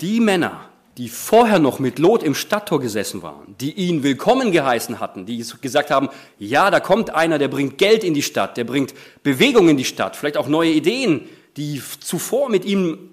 Die 0.01 0.21
Männer, 0.21 0.69
die 0.97 1.09
vorher 1.09 1.61
noch 1.61 1.79
mit 1.79 2.01
Lot 2.01 2.25
im 2.25 2.35
Stadttor 2.35 2.81
gesessen 2.81 3.23
waren, 3.23 3.55
die 3.61 3.73
ihn 3.73 4.03
willkommen 4.03 4.51
geheißen 4.51 4.99
hatten, 4.99 5.27
die 5.27 5.45
gesagt 5.61 5.91
haben, 5.91 6.09
ja, 6.39 6.71
da 6.71 6.81
kommt 6.81 7.11
einer, 7.11 7.39
der 7.39 7.49
bringt 7.49 7.79
Geld 7.79 8.03
in 8.03 8.15
die 8.15 8.23
Stadt, 8.23 8.57
der 8.57 8.65
bringt 8.65 8.95
Bewegung 9.23 9.69
in 9.69 9.77
die 9.77 9.85
Stadt, 9.85 10.17
vielleicht 10.17 10.37
auch 10.37 10.49
neue 10.49 10.71
Ideen, 10.71 11.29
die 11.59 11.83
zuvor 12.01 12.49
mit 12.49 12.65
ihm 12.65 13.11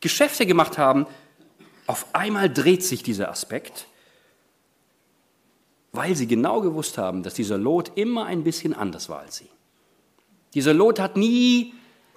Geschäfte 0.00 0.46
gemacht 0.46 0.78
haben, 0.78 1.06
auf 1.86 2.06
einmal 2.12 2.52
dreht 2.52 2.84
sich 2.84 3.02
dieser 3.02 3.30
Aspekt, 3.30 3.86
weil 5.92 6.14
sie 6.14 6.26
genau 6.26 6.60
gewusst 6.60 6.98
haben, 6.98 7.22
dass 7.22 7.34
dieser 7.34 7.56
Lot 7.56 7.92
immer 7.96 8.26
ein 8.26 8.44
bisschen 8.44 8.74
anders 8.74 9.08
war 9.08 9.20
als 9.20 9.38
sie. 9.38 9.48
Dieser 10.52 10.74
Lot 10.74 11.00
hat 11.00 11.16
nie 11.16 11.72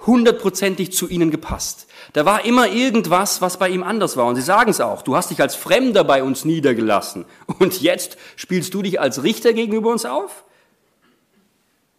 hundertprozentig 0.06 0.92
zu 0.92 1.08
ihnen 1.08 1.32
gepasst. 1.32 1.88
Da 2.14 2.26
war 2.26 2.46
immer 2.46 2.70
irgendwas, 2.70 3.42
was 3.42 3.58
bei 3.58 3.70
ihm 3.70 3.84
anders 3.84 4.18
war. 4.18 4.28
Und 4.28 4.36
sie 4.36 4.42
sagen 4.42 4.72
es 4.72 4.82
auch, 4.82 5.02
du 5.02 5.16
hast 5.16 5.30
dich 5.30 5.42
als 5.42 5.56
Fremder 5.56 6.04
bei 6.04 6.24
uns 6.24 6.46
niedergelassen. 6.46 7.26
Und 7.60 7.82
jetzt 7.82 8.18
spielst 8.36 8.74
du 8.74 8.82
dich 8.82 9.00
als 9.00 9.24
Richter 9.24 9.54
gegenüber 9.54 9.92
uns 9.92 10.06
auf? 10.06 10.46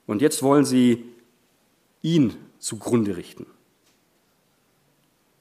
Und 0.06 0.22
jetzt 0.22 0.42
wollen 0.42 0.64
sie 0.64 1.04
ihn 2.02 2.36
zugrunde 2.58 3.16
richten. 3.16 3.46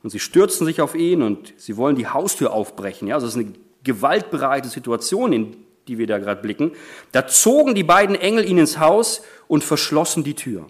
Und 0.02 0.10
sie 0.12 0.20
stürzen 0.20 0.66
sich 0.66 0.82
auf 0.82 0.96
ihn 0.96 1.22
und 1.22 1.54
sie 1.58 1.76
wollen 1.78 1.96
die 1.96 2.08
Haustür 2.08 2.54
aufbrechen. 2.54 3.08
Ja, 3.08 3.16
also 3.16 3.28
das 3.28 3.36
ist 3.36 3.42
eine 3.46 3.54
gewaltbereite 3.84 4.70
Situation, 4.70 5.34
in 5.34 5.58
die 5.88 5.98
wir 5.98 6.08
da 6.08 6.20
gerade 6.20 6.42
blicken. 6.42 6.72
Da 7.12 7.28
zogen 7.28 7.76
die 7.76 7.84
beiden 7.84 8.16
Engel 8.16 8.46
ihn 8.46 8.58
ins 8.58 8.80
Haus 8.80 9.22
und 9.48 9.64
verschlossen 9.64 10.24
die 10.24 10.36
Tür. 10.36 10.68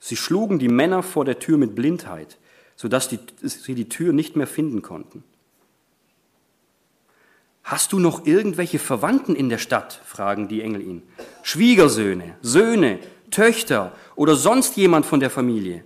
Sie 0.00 0.16
schlugen 0.16 0.58
die 0.58 0.68
Männer 0.68 1.02
vor 1.02 1.24
der 1.24 1.38
Tür 1.38 1.56
mit 1.56 1.74
Blindheit, 1.74 2.38
sodass 2.74 3.08
die, 3.08 3.20
sie 3.42 3.74
die 3.74 3.88
Tür 3.88 4.12
nicht 4.12 4.34
mehr 4.34 4.46
finden 4.46 4.82
konnten. 4.82 5.22
Hast 7.62 7.92
du 7.92 7.98
noch 8.00 8.26
irgendwelche 8.26 8.78
Verwandten 8.78 9.36
in 9.36 9.48
der 9.48 9.58
Stadt? 9.58 10.00
fragen 10.04 10.48
die 10.48 10.62
Engel 10.62 10.82
ihn. 10.82 11.02
Schwiegersöhne, 11.42 12.36
Söhne, 12.42 12.98
Töchter 13.30 13.92
oder 14.16 14.34
sonst 14.34 14.76
jemand 14.76 15.06
von 15.06 15.20
der 15.20 15.30
Familie? 15.30 15.84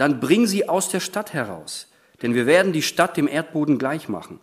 Dann 0.00 0.18
bring 0.18 0.46
sie 0.46 0.66
aus 0.66 0.88
der 0.88 1.00
Stadt 1.00 1.34
heraus, 1.34 1.86
denn 2.22 2.32
wir 2.32 2.46
werden 2.46 2.72
die 2.72 2.80
Stadt 2.80 3.18
dem 3.18 3.28
Erdboden 3.28 3.76
gleich 3.76 4.08
machen. 4.08 4.40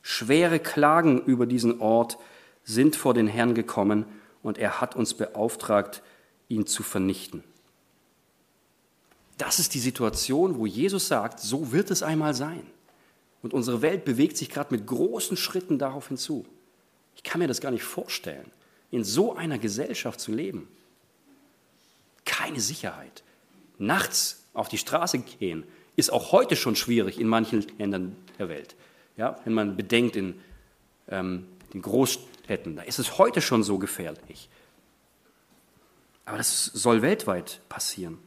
Schwere 0.00 0.58
Klagen 0.58 1.20
über 1.20 1.44
diesen 1.44 1.82
Ort 1.82 2.16
sind 2.64 2.96
vor 2.96 3.12
den 3.12 3.28
Herrn 3.28 3.54
gekommen 3.54 4.06
und 4.42 4.56
er 4.56 4.80
hat 4.80 4.96
uns 4.96 5.12
beauftragt, 5.12 6.02
ihn 6.48 6.66
zu 6.66 6.82
vernichten. 6.82 7.44
Das 9.36 9.58
ist 9.58 9.74
die 9.74 9.80
Situation, 9.80 10.56
wo 10.56 10.64
Jesus 10.64 11.08
sagt, 11.08 11.40
so 11.40 11.72
wird 11.72 11.90
es 11.90 12.02
einmal 12.02 12.32
sein. 12.32 12.66
Und 13.42 13.52
unsere 13.52 13.82
Welt 13.82 14.06
bewegt 14.06 14.38
sich 14.38 14.48
gerade 14.48 14.74
mit 14.74 14.86
großen 14.86 15.36
Schritten 15.36 15.78
darauf 15.78 16.08
hinzu. 16.08 16.46
Ich 17.16 17.22
kann 17.22 17.38
mir 17.38 17.48
das 17.48 17.60
gar 17.60 17.70
nicht 17.70 17.84
vorstellen, 17.84 18.50
in 18.90 19.04
so 19.04 19.36
einer 19.36 19.58
Gesellschaft 19.58 20.20
zu 20.20 20.32
leben. 20.32 20.66
Keine 22.24 22.60
Sicherheit. 22.60 23.22
Nachts 23.76 24.45
auf 24.56 24.68
die 24.68 24.78
Straße 24.78 25.18
gehen 25.18 25.64
ist 25.96 26.12
auch 26.12 26.32
heute 26.32 26.56
schon 26.56 26.76
schwierig 26.76 27.18
in 27.18 27.26
manchen 27.26 27.66
Ländern 27.78 28.16
der 28.38 28.48
Welt. 28.48 28.76
Ja, 29.16 29.36
wenn 29.44 29.54
man 29.54 29.76
bedenkt 29.76 30.14
in 30.14 30.38
ähm, 31.08 31.46
den 31.72 31.82
Großstädten, 31.82 32.76
da 32.76 32.82
ist 32.82 32.98
es 32.98 33.18
heute 33.18 33.40
schon 33.40 33.62
so 33.62 33.78
gefährlich. 33.78 34.48
Aber 36.26 36.36
das 36.36 36.66
soll 36.66 37.02
weltweit 37.02 37.60
passieren. 37.68 38.18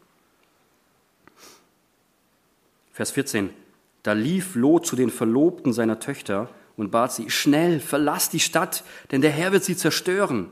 Vers 2.92 3.12
14. 3.12 3.52
Da 4.04 4.14
lief 4.14 4.56
Lot 4.56 4.88
zu 4.88 4.96
den 4.96 5.12
Verlobten 5.12 5.74
seiner 5.74 6.00
Töchter 6.00 6.50
und 6.76 6.92
bat 6.92 7.12
sie, 7.12 7.30
schnell, 7.30 7.80
verlass 7.80 8.30
die 8.30 8.40
Stadt, 8.40 8.84
denn 9.12 9.22
der 9.22 9.32
Herr 9.32 9.52
wird 9.52 9.64
sie 9.64 9.76
zerstören. 9.76 10.50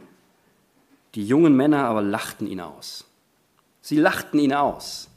Die 1.16 1.26
jungen 1.26 1.56
Männer 1.56 1.86
aber 1.86 2.02
lachten 2.02 2.46
ihn 2.46 2.60
aus. 2.60 3.06
Sie 3.82 3.98
lachten 3.98 4.38
ihn 4.38 4.54
aus. 4.54 5.10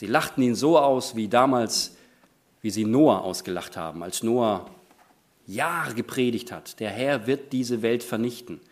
Sie 0.00 0.06
lachten 0.06 0.40
ihn 0.40 0.54
so 0.54 0.78
aus, 0.78 1.14
wie 1.14 1.28
damals, 1.28 1.94
wie 2.62 2.70
sie 2.70 2.86
Noah 2.86 3.20
ausgelacht 3.20 3.76
haben, 3.76 4.02
als 4.02 4.22
Noah 4.22 4.64
Jahre 5.46 5.92
gepredigt 5.92 6.52
hat, 6.52 6.80
der 6.80 6.88
Herr 6.88 7.26
wird 7.26 7.52
diese 7.52 7.82
Welt 7.82 8.02
vernichten. 8.02 8.62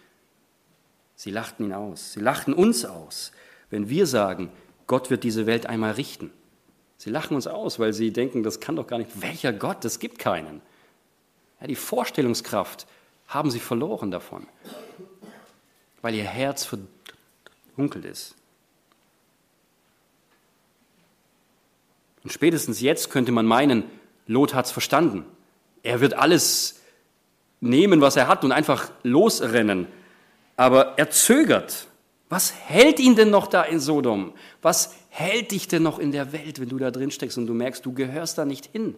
Sie 1.16 1.30
lachten 1.30 1.66
ihn 1.66 1.74
aus. 1.74 2.14
Sie 2.14 2.20
lachten 2.20 2.54
uns 2.54 2.86
aus, 2.86 3.32
wenn 3.68 3.90
wir 3.90 4.06
sagen, 4.06 4.50
Gott 4.86 5.10
wird 5.10 5.22
diese 5.22 5.44
Welt 5.44 5.66
einmal 5.66 5.92
richten. 5.92 6.30
Sie 6.96 7.10
lachen 7.10 7.34
uns 7.34 7.46
aus, 7.46 7.78
weil 7.78 7.92
sie 7.92 8.10
denken, 8.10 8.42
das 8.42 8.58
kann 8.58 8.76
doch 8.76 8.86
gar 8.86 8.96
nicht. 8.96 9.20
Welcher 9.20 9.52
Gott? 9.52 9.84
Es 9.84 9.98
gibt 9.98 10.18
keinen. 10.18 10.62
Ja, 11.60 11.66
die 11.66 11.74
Vorstellungskraft 11.74 12.86
haben 13.26 13.50
sie 13.50 13.60
verloren 13.60 14.10
davon, 14.10 14.46
weil 16.00 16.14
ihr 16.14 16.24
Herz 16.24 16.64
verdunkelt 16.64 18.06
ist. 18.06 18.34
Und 22.24 22.32
spätestens 22.32 22.80
jetzt 22.80 23.10
könnte 23.10 23.32
man 23.32 23.46
meinen, 23.46 23.84
Lot 24.26 24.54
hat 24.54 24.66
es 24.66 24.72
verstanden. 24.72 25.24
Er 25.82 26.00
wird 26.00 26.14
alles 26.14 26.80
nehmen, 27.60 28.00
was 28.00 28.16
er 28.16 28.28
hat 28.28 28.44
und 28.44 28.52
einfach 28.52 28.90
losrennen. 29.02 29.86
Aber 30.56 30.98
er 30.98 31.10
zögert. 31.10 31.86
Was 32.28 32.52
hält 32.52 33.00
ihn 33.00 33.16
denn 33.16 33.30
noch 33.30 33.46
da 33.46 33.62
in 33.62 33.80
Sodom? 33.80 34.34
Was 34.60 34.94
hält 35.08 35.52
dich 35.52 35.66
denn 35.68 35.82
noch 35.82 35.98
in 35.98 36.12
der 36.12 36.32
Welt, 36.32 36.60
wenn 36.60 36.68
du 36.68 36.78
da 36.78 36.90
drin 36.90 37.10
steckst 37.10 37.38
und 37.38 37.46
du 37.46 37.54
merkst, 37.54 37.86
du 37.86 37.94
gehörst 37.94 38.36
da 38.36 38.44
nicht 38.44 38.66
hin? 38.66 38.94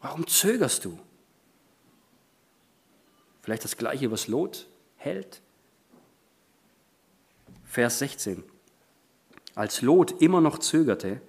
Warum 0.00 0.26
zögerst 0.26 0.84
du? 0.84 0.98
Vielleicht 3.42 3.64
das 3.64 3.76
gleiche, 3.76 4.10
was 4.10 4.26
Lot 4.26 4.66
hält? 4.96 5.40
Vers 7.64 8.00
16. 8.00 8.42
Als 9.54 9.82
Lot 9.82 10.20
immer 10.20 10.40
noch 10.40 10.58
zögerte, 10.58 11.20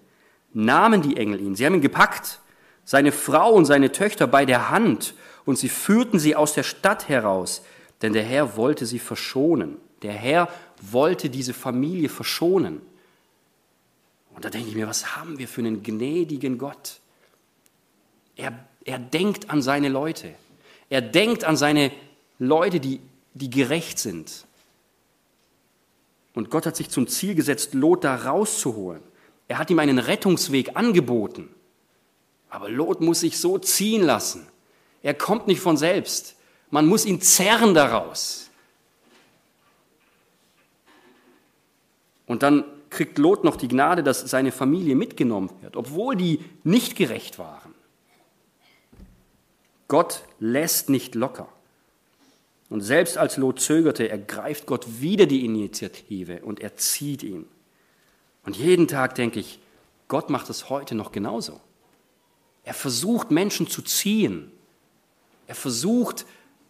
nahmen 0.54 1.02
die 1.02 1.18
Engel 1.18 1.42
ihn. 1.42 1.56
Sie 1.56 1.66
haben 1.66 1.76
ihn 1.76 1.82
gepackt, 1.82 2.40
seine 2.86 3.12
Frau 3.12 3.54
und 3.54 3.66
seine 3.66 3.92
Töchter 3.92 4.28
bei 4.28 4.46
der 4.46 4.70
Hand 4.70 5.14
und 5.46 5.58
sie 5.58 5.70
führten 5.70 6.20
sie 6.20 6.36
aus 6.36 6.54
der 6.54 6.64
Stadt 6.64 7.10
heraus, 7.10 7.64
denn 8.02 8.14
der 8.14 8.24
Herr 8.24 8.58
wollte 8.58 8.86
sie 8.86 9.00
verschonen. 9.00 9.78
Der 10.02 10.14
Herr 10.14 10.50
wollte 10.82 11.30
diese 11.30 11.54
Familie 11.54 12.10
verschonen. 12.10 12.82
Und 14.36 14.44
da 14.44 14.50
denke 14.50 14.70
ich 14.70 14.76
mir, 14.76 14.88
was 14.88 15.16
haben 15.16 15.38
wir 15.38 15.48
für 15.48 15.62
einen 15.62 15.84
gnädigen 15.84 16.58
Gott? 16.58 17.00
Er, 18.36 18.68
er 18.84 19.00
denkt 19.00 19.50
an 19.50 19.62
seine 19.62 19.90
Leute. 19.90 20.34
Er 20.90 21.02
denkt 21.02 21.44
an 21.44 21.56
seine 21.56 21.92
Leute, 22.40 22.80
die, 22.80 23.00
die 23.34 23.50
gerecht 23.50 24.00
sind. 24.00 24.46
Und 26.34 26.50
Gott 26.50 26.66
hat 26.66 26.76
sich 26.76 26.90
zum 26.90 27.08
Ziel 27.08 27.36
gesetzt, 27.36 27.74
Lot 27.74 28.04
da 28.04 28.16
rauszuholen. 28.16 29.02
Er 29.54 29.60
hat 29.60 29.70
ihm 29.70 29.78
einen 29.78 30.00
Rettungsweg 30.00 30.76
angeboten. 30.76 31.48
Aber 32.50 32.70
Lot 32.70 33.02
muss 33.02 33.20
sich 33.20 33.38
so 33.38 33.60
ziehen 33.60 34.02
lassen. 34.02 34.48
Er 35.04 35.14
kommt 35.14 35.46
nicht 35.46 35.60
von 35.60 35.78
selbst. 35.78 36.36
Man 36.72 36.88
muss 36.88 37.06
ihn 37.06 37.22
zerren 37.22 37.76
daraus. 37.76 38.50
Und 42.26 42.42
dann 42.42 42.64
kriegt 42.90 43.20
Lot 43.20 43.44
noch 43.44 43.56
die 43.56 43.68
Gnade, 43.68 44.02
dass 44.02 44.22
seine 44.22 44.52
Familie 44.52 44.96
mitgenommen 44.96 45.52
wird, 45.62 45.78
obwohl 45.78 46.16
die 46.16 46.40
nicht 46.64 46.96
gerecht 46.96 47.38
waren. 47.38 47.76
Gott 49.88 50.24
lässt 50.40 50.90
nicht 50.90 51.14
locker. 51.14 51.48
Und 52.72 52.82
selbst 52.82 53.20
als 53.20 53.38
Lot 53.38 53.60
zögerte, 53.60 54.10
ergreift 54.10 54.66
Gott 54.66 55.00
wieder 55.00 55.28
die 55.28 55.46
Initiative 55.46 56.42
und 56.42 56.60
er 56.60 56.76
zieht 56.76 57.22
ihn. 57.22 57.46
Und 58.46 58.58
jeden 58.58 58.88
Tag 58.88 59.16
denke 59.16 59.40
ich, 59.40 59.60
Gott 60.08 60.30
macht 60.30 60.50
es 60.50 60.70
heute 60.70 60.96
noch 60.96 61.12
genauso. 61.12 61.62
Er 62.64 62.74
versucht 62.74 63.32
Menschen 63.32 63.68
zu 63.68 63.82
ziehen. 63.82 64.52
Er 65.48 65.56
versucht 65.56 66.26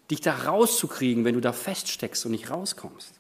dich 0.10 0.22
da 0.22 0.36
rauszukriegen, 0.36 1.26
wenn 1.26 1.36
du 1.36 1.42
da 1.42 1.54
feststeckst 1.54 2.26
und 2.26 2.32
nicht 2.32 2.50
rauskommst. 2.50 3.14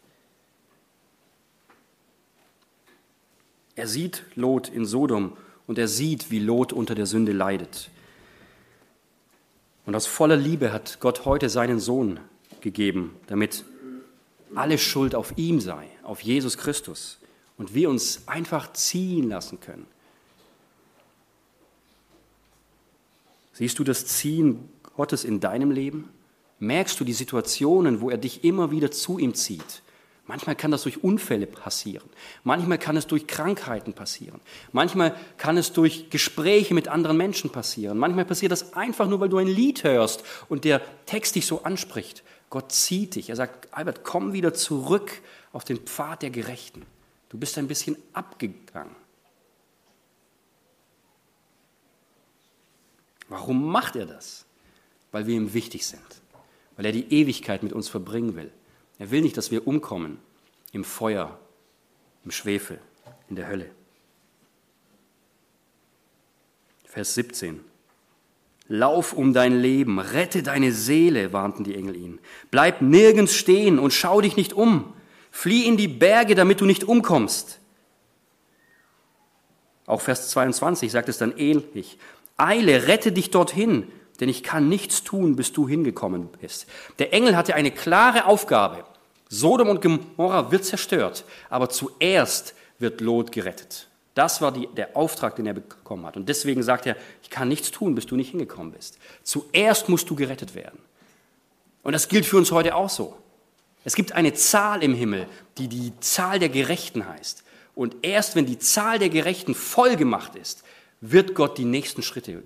Er 3.76 3.88
sieht 3.88 4.24
Lot 4.36 4.70
in 4.70 4.86
Sodom 4.86 5.36
und 5.66 5.78
er 5.80 5.88
sieht, 5.88 6.30
wie 6.30 6.40
Lot 6.40 6.74
unter 6.74 6.94
der 6.94 7.06
Sünde 7.06 7.32
leidet. 7.32 7.90
Und 9.86 9.96
aus 9.96 10.06
voller 10.06 10.36
Liebe 10.38 10.72
hat 10.72 11.00
Gott 11.00 11.26
heute 11.26 11.50
seinen 11.50 11.80
Sohn 11.80 12.20
gegeben, 12.62 13.16
damit 13.28 13.66
alle 14.56 14.78
Schuld 14.78 15.16
auf 15.16 15.38
ihm 15.38 15.60
sei, 15.60 15.88
auf 16.04 16.22
Jesus 16.22 16.58
Christus, 16.58 17.18
und 17.58 17.74
wir 17.74 17.90
uns 17.90 18.28
einfach 18.28 18.74
ziehen 18.74 19.30
lassen 19.30 19.60
können. 19.60 19.88
Siehst 23.54 23.78
du 23.78 23.84
das 23.84 24.08
Ziehen 24.08 24.70
Gottes 24.96 25.24
in 25.24 25.40
deinem 25.40 25.72
Leben? 25.72 26.10
Merkst 26.60 27.00
du 27.00 27.04
die 27.04 27.14
Situationen, 27.14 28.02
wo 28.02 28.10
er 28.10 28.18
dich 28.18 28.44
immer 28.44 28.72
wieder 28.72 28.90
zu 28.90 29.20
ihm 29.20 29.36
zieht? 29.36 29.84
Manchmal 30.26 30.56
kann 30.56 30.72
das 30.72 30.84
durch 30.84 31.04
Unfälle 31.04 31.46
passieren. 31.46 32.10
Manchmal 32.46 32.78
kann 32.78 32.96
es 32.96 33.08
durch 33.08 33.28
Krankheiten 33.28 33.94
passieren. 33.94 34.40
Manchmal 34.72 35.16
kann 35.38 35.58
es 35.58 35.74
durch 35.74 36.10
Gespräche 36.10 36.74
mit 36.74 36.88
anderen 36.88 37.18
Menschen 37.18 37.50
passieren. 37.50 37.98
Manchmal 37.98 38.24
passiert 38.24 38.54
das 38.54 38.74
einfach 38.74 39.08
nur, 39.10 39.20
weil 39.20 39.28
du 39.28 39.38
ein 39.38 39.48
Lied 39.48 39.84
hörst 39.84 40.24
und 40.48 40.64
der 40.64 40.82
Text 41.06 41.36
dich 41.36 41.46
so 41.46 41.64
anspricht. 41.64 42.24
Gott 42.50 42.72
zieht 42.72 43.16
dich. 43.16 43.30
Er 43.30 43.36
sagt, 43.36 43.74
Albert, 43.74 44.06
komm 44.06 44.32
wieder 44.32 44.54
zurück 44.54 45.12
auf 45.52 45.66
den 45.66 45.80
Pfad 45.80 46.22
der 46.22 46.30
Gerechten. 46.30 46.86
Du 47.34 47.40
bist 47.40 47.58
ein 47.58 47.68
bisschen 47.68 47.98
abgegangen. 48.14 48.96
Warum 53.28 53.72
macht 53.72 53.96
er 53.96 54.06
das? 54.06 54.46
Weil 55.12 55.26
wir 55.26 55.36
ihm 55.36 55.52
wichtig 55.56 55.88
sind. 55.88 56.04
Weil 56.76 56.86
er 56.86 56.92
die 56.92 57.12
Ewigkeit 57.12 57.64
mit 57.64 57.74
uns 57.74 57.90
verbringen 57.90 58.36
will. 58.36 58.52
Er 59.00 59.10
will 59.10 59.22
nicht, 59.22 59.36
dass 59.36 59.50
wir 59.50 59.66
umkommen 59.66 60.20
im 60.74 60.84
Feuer, 60.84 61.40
im 62.24 62.30
Schwefel, 62.30 62.80
in 63.30 63.36
der 63.36 63.48
Hölle. 63.48 63.72
Vers 66.86 67.16
17. 67.16 67.62
Lauf 68.68 69.12
um 69.12 69.34
dein 69.34 69.60
Leben, 69.60 69.98
rette 69.98 70.44
deine 70.44 70.72
Seele, 70.72 71.34
warnten 71.34 71.64
die 71.64 71.74
Engel 71.74 71.96
ihn. 71.96 72.20
Bleib 72.52 72.84
nirgends 72.84 73.34
stehen 73.34 73.80
und 73.80 73.92
schau 73.92 74.22
dich 74.22 74.36
nicht 74.36 74.54
um. 74.54 74.94
Flieh 75.36 75.66
in 75.66 75.78
die 75.78 75.88
Berge, 75.88 76.36
damit 76.36 76.62
du 76.62 76.66
nicht 76.66 76.84
umkommst. 76.84 77.60
Auch 79.88 80.00
Vers 80.00 80.30
22 80.30 80.92
sagt 80.92 81.10
es 81.10 81.18
dann 81.18 81.36
ähnlich. 81.36 81.98
Eile, 82.38 82.88
rette 82.88 83.12
dich 83.12 83.32
dorthin, 83.32 83.92
denn 84.20 84.30
ich 84.30 84.44
kann 84.44 84.70
nichts 84.70 85.04
tun, 85.04 85.36
bis 85.36 85.52
du 85.52 85.68
hingekommen 85.68 86.30
bist. 86.40 86.68
Der 87.00 87.14
Engel 87.14 87.36
hatte 87.36 87.56
eine 87.56 87.72
klare 87.72 88.26
Aufgabe. 88.26 88.86
Sodom 89.28 89.70
und 89.70 89.82
Gomorra 89.82 90.52
wird 90.52 90.66
zerstört, 90.66 91.26
aber 91.50 91.68
zuerst 91.68 92.54
wird 92.78 93.02
Lot 93.02 93.32
gerettet. 93.32 93.88
Das 94.14 94.40
war 94.40 94.52
die, 94.52 94.68
der 94.68 94.96
Auftrag, 94.96 95.36
den 95.36 95.48
er 95.48 95.56
bekommen 95.56 96.06
hat. 96.06 96.16
Und 96.16 96.30
deswegen 96.30 96.62
sagt 96.62 96.86
er, 96.86 96.96
ich 97.24 97.32
kann 97.32 97.48
nichts 97.48 97.72
tun, 97.72 97.96
bis 97.96 98.06
du 98.06 98.16
nicht 98.16 98.30
hingekommen 98.30 98.72
bist. 98.72 99.00
Zuerst 99.24 99.90
musst 99.90 100.08
du 100.12 100.16
gerettet 100.16 100.54
werden. 100.54 100.78
Und 101.82 101.94
das 101.94 102.08
gilt 102.08 102.28
für 102.28 102.38
uns 102.38 102.52
heute 102.52 102.76
auch 102.76 102.92
so. 102.92 103.18
Es 103.84 103.96
gibt 103.96 104.14
eine 104.14 104.34
Zahl 104.34 104.84
im 104.84 104.94
Himmel, 104.94 105.28
die 105.58 105.68
die 105.68 105.94
Zahl 106.00 106.40
der 106.40 106.50
Gerechten 106.50 107.08
heißt. 107.08 107.44
Und 107.76 107.98
erst 108.02 108.36
wenn 108.36 108.46
die 108.46 108.60
Zahl 108.60 109.00
der 109.00 109.10
Gerechten 109.10 109.56
voll 109.56 109.96
gemacht 109.96 110.36
ist, 110.36 110.64
wird 111.02 111.36
Gott 111.36 111.58
die 111.58 111.66
nächsten 111.66 112.02
Schritte 112.02 112.44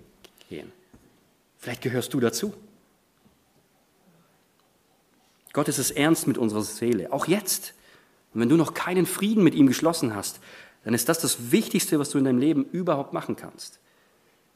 gehen. 0.50 0.72
Vielleicht 1.60 1.82
gehörst 1.82 2.14
du 2.14 2.20
dazu. 2.20 2.54
Gott 5.54 5.68
ist 5.68 5.80
es 5.80 5.92
ernst 5.92 6.28
mit 6.28 6.38
unserer 6.38 6.64
Seele, 6.64 7.12
auch 7.12 7.28
jetzt. 7.28 7.74
Und 8.34 8.42
wenn 8.42 8.50
du 8.50 8.58
noch 8.58 8.74
keinen 8.74 9.06
Frieden 9.06 9.44
mit 9.44 9.56
ihm 9.56 9.68
geschlossen 9.68 10.16
hast, 10.16 10.40
dann 10.84 10.94
ist 10.94 11.10
das 11.10 11.20
das 11.20 11.52
Wichtigste, 11.52 12.00
was 12.00 12.12
du 12.12 12.18
in 12.18 12.24
deinem 12.24 12.40
Leben 12.40 12.66
überhaupt 12.72 13.12
machen 13.12 13.36
kannst. 13.36 13.80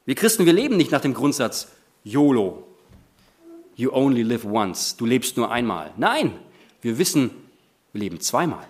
Wir 0.06 0.16
Christen, 0.16 0.46
wir 0.46 0.54
leben 0.54 0.78
nicht 0.78 0.92
nach 0.92 1.02
dem 1.02 1.14
Grundsatz 1.14 1.68
YOLO, 2.04 2.68
you 3.76 3.92
only 3.92 4.24
live 4.24 4.46
once, 4.46 4.96
du 4.96 5.06
lebst 5.06 5.38
nur 5.38 5.52
einmal. 5.52 5.92
Nein, 5.98 6.40
wir 6.82 6.98
wissen, 6.98 7.32
wir 7.94 8.02
leben 8.02 8.20
zweimal. 8.20 8.66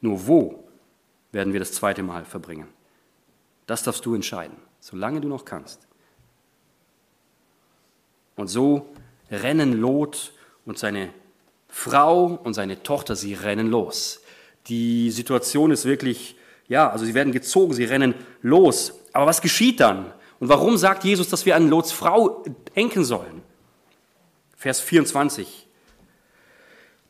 Nur 0.00 0.26
wo 0.26 0.64
werden 1.32 1.52
wir 1.52 1.60
das 1.60 1.72
zweite 1.72 2.02
Mal 2.02 2.24
verbringen? 2.24 2.68
Das 3.66 3.82
darfst 3.82 4.04
du 4.06 4.14
entscheiden, 4.14 4.56
solange 4.80 5.20
du 5.20 5.28
noch 5.28 5.44
kannst. 5.44 5.86
Und 8.36 8.48
so 8.48 8.88
rennen 9.30 9.72
Lot 9.72 10.32
und 10.64 10.78
seine 10.78 11.10
Frau 11.68 12.38
und 12.42 12.54
seine 12.54 12.82
Tochter, 12.82 13.16
sie 13.16 13.34
rennen 13.34 13.70
los. 13.70 14.22
Die 14.68 15.10
Situation 15.10 15.70
ist 15.70 15.84
wirklich, 15.84 16.36
ja, 16.68 16.88
also 16.88 17.04
sie 17.04 17.14
werden 17.14 17.32
gezogen, 17.32 17.74
sie 17.74 17.84
rennen 17.84 18.14
los. 18.42 18.94
Aber 19.12 19.26
was 19.26 19.40
geschieht 19.40 19.80
dann? 19.80 20.12
Und 20.40 20.48
warum 20.48 20.76
sagt 20.76 21.04
Jesus, 21.04 21.28
dass 21.28 21.46
wir 21.46 21.56
an 21.56 21.68
Lots 21.68 21.92
Frau 21.92 22.44
denken 22.76 23.04
sollen? 23.04 23.42
Vers 24.56 24.80
24. 24.80 25.67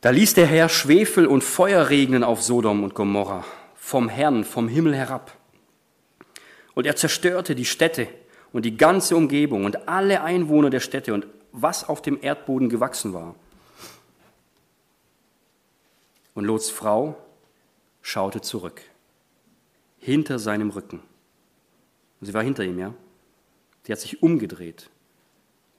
Da 0.00 0.10
ließ 0.10 0.34
der 0.34 0.46
Herr 0.46 0.68
Schwefel 0.68 1.26
und 1.26 1.42
Feuer 1.42 1.90
regnen 1.90 2.22
auf 2.22 2.40
Sodom 2.40 2.84
und 2.84 2.94
Gomorra, 2.94 3.44
vom 3.74 4.08
Herrn, 4.08 4.44
vom 4.44 4.68
Himmel 4.68 4.94
herab. 4.94 5.36
Und 6.74 6.86
er 6.86 6.94
zerstörte 6.94 7.56
die 7.56 7.64
Städte 7.64 8.06
und 8.52 8.64
die 8.64 8.76
ganze 8.76 9.16
Umgebung 9.16 9.64
und 9.64 9.88
alle 9.88 10.22
Einwohner 10.22 10.70
der 10.70 10.78
Städte 10.78 11.14
und 11.14 11.26
was 11.50 11.88
auf 11.88 12.00
dem 12.00 12.22
Erdboden 12.22 12.68
gewachsen 12.68 13.12
war. 13.12 13.34
Und 16.34 16.44
Lots 16.44 16.70
Frau 16.70 17.16
schaute 18.00 18.40
zurück, 18.40 18.80
hinter 19.98 20.38
seinem 20.38 20.70
Rücken. 20.70 21.02
Sie 22.20 22.32
war 22.32 22.44
hinter 22.44 22.62
ihm, 22.62 22.78
ja? 22.78 22.94
Sie 23.82 23.90
hat 23.90 23.98
sich 23.98 24.22
umgedreht. 24.22 24.90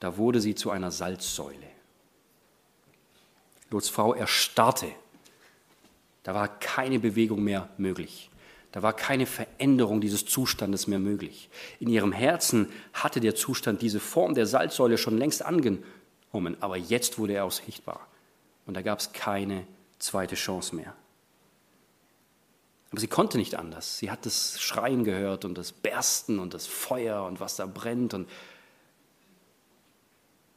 Da 0.01 0.17
wurde 0.17 0.41
sie 0.41 0.55
zu 0.55 0.71
einer 0.71 0.91
Salzsäule. 0.91 1.78
Lots 3.69 3.89
Frau 3.89 4.13
erstarrte. 4.13 4.87
Da 6.23 6.33
war 6.33 6.47
keine 6.59 6.99
Bewegung 6.99 7.43
mehr 7.43 7.69
möglich. 7.77 8.29
Da 8.71 8.83
war 8.83 8.93
keine 8.93 9.25
Veränderung 9.25 9.99
dieses 9.99 10.25
Zustandes 10.25 10.85
mehr 10.87 10.99
möglich. 10.99 11.49
In 11.79 11.89
ihrem 11.89 12.11
Herzen 12.11 12.71
hatte 12.93 13.19
der 13.19 13.35
Zustand 13.35 13.81
diese 13.81 13.99
Form 13.99 14.35
der 14.35 14.45
Salzsäule 14.45 14.97
schon 14.97 15.17
längst 15.17 15.43
angenommen, 15.43 16.55
aber 16.59 16.77
jetzt 16.77 17.17
wurde 17.17 17.33
er 17.33 17.45
auch 17.45 17.51
sichtbar. 17.51 18.07
Und 18.67 18.75
da 18.75 18.83
gab 18.83 18.99
es 18.99 19.11
keine 19.11 19.65
zweite 19.97 20.35
Chance 20.35 20.75
mehr. 20.75 20.93
Aber 22.91 22.99
sie 22.99 23.07
konnte 23.07 23.37
nicht 23.37 23.55
anders. 23.55 23.97
Sie 23.97 24.09
hat 24.09 24.25
das 24.25 24.59
Schreien 24.59 25.03
gehört 25.03 25.45
und 25.45 25.57
das 25.57 25.71
Bersten 25.71 26.39
und 26.39 26.53
das 26.53 26.65
Feuer 26.67 27.23
und 27.23 27.39
was 27.39 27.55
da 27.55 27.65
brennt. 27.65 28.13
Und 28.13 28.27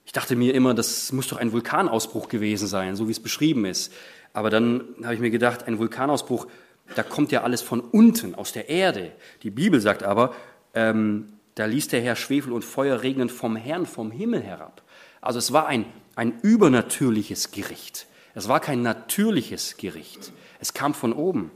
ich 0.05 0.13
dachte 0.13 0.37
mir 0.37 0.55
immer, 0.55 0.75
das 0.75 1.13
muss 1.13 1.29
doch 1.29 1.39
ein 1.39 1.53
Vulkanausbruch 1.53 2.29
gewesen 2.29 2.67
sein, 2.67 2.97
so 2.97 3.09
wie 3.09 3.13
es 3.13 3.21
beschrieben 3.21 3.65
ist. 3.65 3.93
Aber 4.33 4.51
dann 4.51 4.83
habe 5.03 5.15
ich 5.15 5.21
mir 5.21 5.31
gedacht, 5.31 5.67
ein 5.67 5.79
Vulkanausbruch 5.79 6.47
da 6.95 7.03
kommt 7.03 7.33
ja 7.33 7.43
alles 7.43 7.63
von 7.63 7.81
unten, 7.81 8.35
aus 8.35 8.53
der 8.53 8.69
Erde. 8.69 9.13
Die 9.43 9.51
Bibel 9.51 9.81
sagt 9.81 10.03
aber, 10.03 10.35
ähm, 10.75 11.33
da 11.55 11.67
ließ 11.67 11.89
der 11.89 12.01
Herr 12.01 12.17
Schwefel 12.17 12.53
und 12.53 12.65
Feuer 12.65 13.03
regnen 13.03 13.29
vom 13.29 13.57
Herrn, 13.57 13.87
vom 13.87 14.11
Himmel 14.11 14.43
herab. 14.43 14.83
Also 15.21 15.39
es 15.39 15.53
war 15.53 15.67
ein, 15.67 15.85
ein 16.17 16.41
übernatürliches 16.41 17.51
Gericht. 17.51 18.07
Es 18.35 18.49
war 18.49 18.61
kein 18.61 18.83
natürliches 18.83 19.77
Gericht. 19.77 20.33
Es 20.61 20.73
kam 20.73 20.95
von 20.95 21.13
oben. 21.13 21.51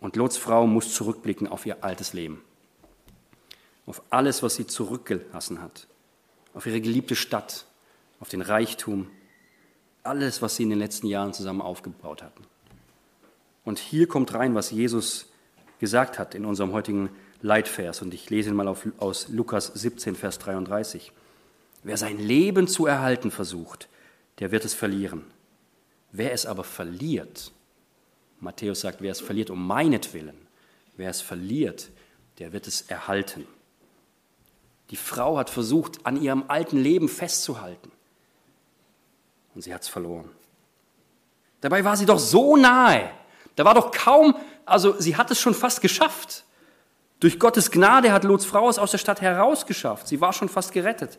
Und 0.00 0.16
Lots 0.16 0.36
Frau 0.36 0.66
muss 0.66 0.94
zurückblicken 0.94 1.48
auf 1.48 1.66
ihr 1.66 1.82
altes 1.82 2.12
Leben. 2.12 2.42
Auf 3.86 4.02
alles, 4.10 4.42
was 4.42 4.56
sie 4.56 4.66
zurückgelassen 4.66 5.62
hat. 5.62 5.86
Auf 6.54 6.66
ihre 6.66 6.80
geliebte 6.80 7.16
Stadt, 7.16 7.66
auf 8.20 8.28
den 8.28 8.42
Reichtum, 8.42 9.08
alles, 10.02 10.42
was 10.42 10.56
sie 10.56 10.64
in 10.64 10.70
den 10.70 10.78
letzten 10.78 11.06
Jahren 11.06 11.32
zusammen 11.32 11.60
aufgebaut 11.60 12.22
hatten. 12.22 12.44
Und 13.64 13.78
hier 13.78 14.06
kommt 14.06 14.32
rein, 14.34 14.54
was 14.54 14.70
Jesus 14.70 15.26
gesagt 15.80 16.18
hat 16.18 16.34
in 16.34 16.44
unserem 16.44 16.72
heutigen 16.72 17.10
Leitvers. 17.42 18.02
Und 18.02 18.14
ich 18.14 18.30
lese 18.30 18.50
ihn 18.50 18.56
mal 18.56 18.68
auf, 18.68 18.86
aus 18.98 19.28
Lukas 19.28 19.66
17, 19.74 20.14
Vers 20.14 20.38
33. 20.38 21.12
Wer 21.82 21.96
sein 21.96 22.18
Leben 22.18 22.68
zu 22.68 22.86
erhalten 22.86 23.30
versucht, 23.30 23.88
der 24.38 24.50
wird 24.50 24.64
es 24.64 24.74
verlieren. 24.74 25.24
Wer 26.12 26.32
es 26.32 26.46
aber 26.46 26.64
verliert, 26.64 27.52
Matthäus 28.40 28.80
sagt, 28.80 29.00
wer 29.00 29.12
es 29.12 29.20
verliert 29.20 29.50
um 29.50 29.66
meinetwillen, 29.66 30.36
wer 30.96 31.10
es 31.10 31.20
verliert, 31.20 31.90
der 32.38 32.52
wird 32.52 32.66
es 32.66 32.82
erhalten. 32.82 33.46
Die 34.90 34.96
Frau 34.96 35.36
hat 35.36 35.50
versucht, 35.50 36.04
an 36.04 36.20
ihrem 36.20 36.44
alten 36.48 36.78
Leben 36.78 37.08
festzuhalten 37.08 37.90
und 39.56 39.62
sie 39.62 39.74
hat 39.74 39.82
es 39.82 39.88
verloren. 39.88 40.30
Dabei 41.62 41.82
war 41.84 41.96
sie 41.96 42.06
doch 42.06 42.18
so 42.18 42.56
nahe. 42.56 43.10
Da 43.56 43.64
war 43.64 43.74
doch 43.74 43.90
kaum 43.90 44.36
Also 44.66 45.00
sie 45.00 45.16
hat 45.16 45.30
es 45.30 45.40
schon 45.40 45.54
fast 45.54 45.80
geschafft. 45.80 46.44
Durch 47.20 47.38
Gottes 47.38 47.70
Gnade 47.70 48.12
hat 48.12 48.24
Lots 48.24 48.44
Frau 48.44 48.68
es 48.68 48.78
aus 48.78 48.90
der 48.90 48.98
Stadt 48.98 49.22
herausgeschafft. 49.22 50.06
Sie 50.06 50.20
war 50.20 50.32
schon 50.32 50.50
fast 50.50 50.72
gerettet. 50.72 51.18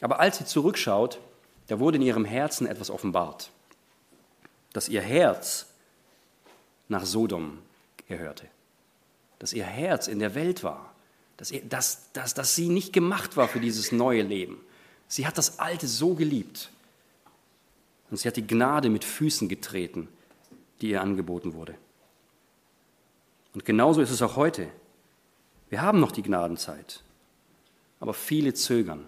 Aber 0.00 0.18
als 0.18 0.38
sie 0.38 0.44
zurückschaut, 0.44 1.20
da 1.68 1.78
wurde 1.78 1.96
in 1.96 2.02
ihrem 2.02 2.24
Herzen 2.24 2.66
etwas 2.66 2.90
offenbart, 2.90 3.50
dass 4.72 4.88
ihr 4.88 5.00
Herz 5.00 5.66
nach 6.88 7.04
Sodom 7.04 7.58
gehörte, 8.08 8.46
dass 9.38 9.52
ihr 9.52 9.64
Herz 9.64 10.08
in 10.08 10.18
der 10.18 10.34
Welt 10.34 10.64
war, 10.64 10.92
dass, 11.36 11.52
dass, 11.68 12.12
dass, 12.12 12.34
dass 12.34 12.54
sie 12.54 12.68
nicht 12.68 12.92
gemacht 12.92 13.36
war 13.36 13.48
für 13.48 13.60
dieses 13.60 13.92
neue 13.92 14.22
Leben. 14.22 14.60
Sie 15.08 15.26
hat 15.26 15.38
das 15.38 15.58
Alte 15.58 15.86
so 15.86 16.14
geliebt 16.14 16.70
und 18.10 18.18
sie 18.18 18.28
hat 18.28 18.36
die 18.36 18.46
Gnade 18.46 18.88
mit 18.88 19.04
Füßen 19.04 19.48
getreten, 19.48 20.08
die 20.80 20.90
ihr 20.90 21.00
angeboten 21.00 21.54
wurde. 21.54 21.74
Und 23.54 23.64
genauso 23.64 24.00
ist 24.00 24.10
es 24.10 24.22
auch 24.22 24.36
heute. 24.36 24.68
Wir 25.70 25.82
haben 25.82 26.00
noch 26.00 26.12
die 26.12 26.22
Gnadenzeit, 26.22 27.02
aber 28.00 28.14
viele 28.14 28.54
zögern. 28.54 29.04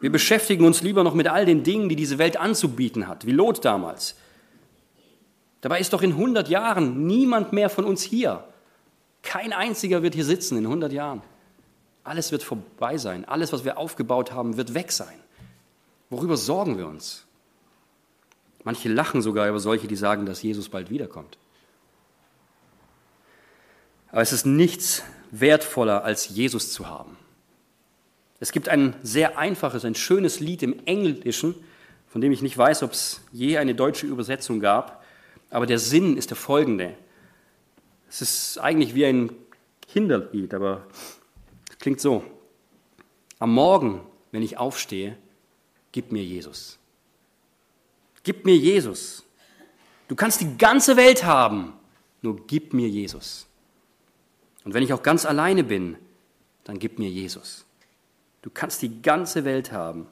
Wir 0.00 0.10
beschäftigen 0.10 0.64
uns 0.64 0.82
lieber 0.82 1.04
noch 1.04 1.14
mit 1.14 1.28
all 1.28 1.44
den 1.44 1.62
Dingen, 1.62 1.88
die 1.88 1.96
diese 1.96 2.18
Welt 2.18 2.38
anzubieten 2.38 3.06
hat, 3.06 3.26
wie 3.26 3.32
Lot 3.32 3.64
damals. 3.64 4.16
Dabei 5.60 5.78
ist 5.78 5.92
doch 5.92 6.00
in 6.00 6.12
100 6.12 6.48
Jahren 6.48 7.06
niemand 7.06 7.52
mehr 7.52 7.68
von 7.68 7.84
uns 7.84 8.02
hier. 8.02 8.44
Kein 9.22 9.52
einziger 9.52 10.02
wird 10.02 10.14
hier 10.14 10.24
sitzen 10.24 10.56
in 10.56 10.64
100 10.64 10.92
Jahren. 10.92 11.22
Alles 12.04 12.32
wird 12.32 12.42
vorbei 12.42 12.96
sein. 12.98 13.24
Alles, 13.24 13.52
was 13.52 13.64
wir 13.64 13.78
aufgebaut 13.78 14.32
haben, 14.32 14.56
wird 14.56 14.74
weg 14.74 14.92
sein. 14.92 15.18
Worüber 16.08 16.36
sorgen 16.36 16.78
wir 16.78 16.86
uns? 16.86 17.26
Manche 18.64 18.88
lachen 18.88 19.22
sogar 19.22 19.48
über 19.48 19.60
solche, 19.60 19.86
die 19.86 19.96
sagen, 19.96 20.26
dass 20.26 20.42
Jesus 20.42 20.68
bald 20.68 20.90
wiederkommt. 20.90 21.38
Aber 24.10 24.22
es 24.22 24.32
ist 24.32 24.44
nichts 24.44 25.02
wertvoller, 25.30 26.04
als 26.04 26.28
Jesus 26.28 26.72
zu 26.72 26.88
haben. 26.88 27.16
Es 28.40 28.52
gibt 28.52 28.68
ein 28.68 28.96
sehr 29.02 29.38
einfaches, 29.38 29.84
ein 29.84 29.94
schönes 29.94 30.40
Lied 30.40 30.62
im 30.62 30.84
Englischen, 30.86 31.54
von 32.08 32.20
dem 32.20 32.32
ich 32.32 32.42
nicht 32.42 32.56
weiß, 32.56 32.82
ob 32.82 32.92
es 32.92 33.20
je 33.32 33.58
eine 33.58 33.74
deutsche 33.74 34.06
Übersetzung 34.06 34.60
gab, 34.60 35.04
aber 35.50 35.66
der 35.66 35.78
Sinn 35.78 36.16
ist 36.16 36.30
der 36.30 36.36
folgende. 36.36 36.96
Es 38.10 38.20
ist 38.20 38.58
eigentlich 38.58 38.94
wie 38.96 39.06
ein 39.06 39.30
Kinderlied, 39.82 40.52
aber 40.52 40.84
es 41.70 41.78
klingt 41.78 42.00
so. 42.00 42.24
Am 43.38 43.54
Morgen, 43.54 44.00
wenn 44.32 44.42
ich 44.42 44.58
aufstehe, 44.58 45.16
gib 45.92 46.10
mir 46.10 46.24
Jesus. 46.24 46.78
Gib 48.24 48.44
mir 48.44 48.56
Jesus. 48.56 49.24
Du 50.08 50.16
kannst 50.16 50.40
die 50.40 50.58
ganze 50.58 50.96
Welt 50.96 51.24
haben, 51.24 51.72
nur 52.20 52.44
gib 52.48 52.74
mir 52.74 52.88
Jesus. 52.88 53.46
Und 54.64 54.74
wenn 54.74 54.82
ich 54.82 54.92
auch 54.92 55.04
ganz 55.04 55.24
alleine 55.24 55.62
bin, 55.62 55.96
dann 56.64 56.80
gib 56.80 56.98
mir 56.98 57.08
Jesus. 57.08 57.64
Du 58.42 58.50
kannst 58.50 58.82
die 58.82 59.02
ganze 59.02 59.44
Welt 59.44 59.70
haben, 59.70 60.08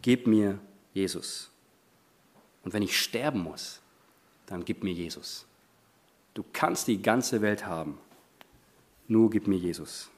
gib 0.00 0.28
mir 0.28 0.60
Jesus. 0.94 1.50
Und 2.62 2.72
wenn 2.72 2.82
ich 2.82 2.98
sterben 2.98 3.40
muss, 3.40 3.80
dann 4.46 4.64
gib 4.64 4.84
mir 4.84 4.92
Jesus. 4.92 5.45
Du 6.36 6.44
kannst 6.52 6.86
die 6.86 7.00
ganze 7.00 7.40
Welt 7.40 7.64
haben, 7.64 7.98
nur 9.08 9.30
gib 9.30 9.46
mir 9.46 9.56
Jesus. 9.56 10.10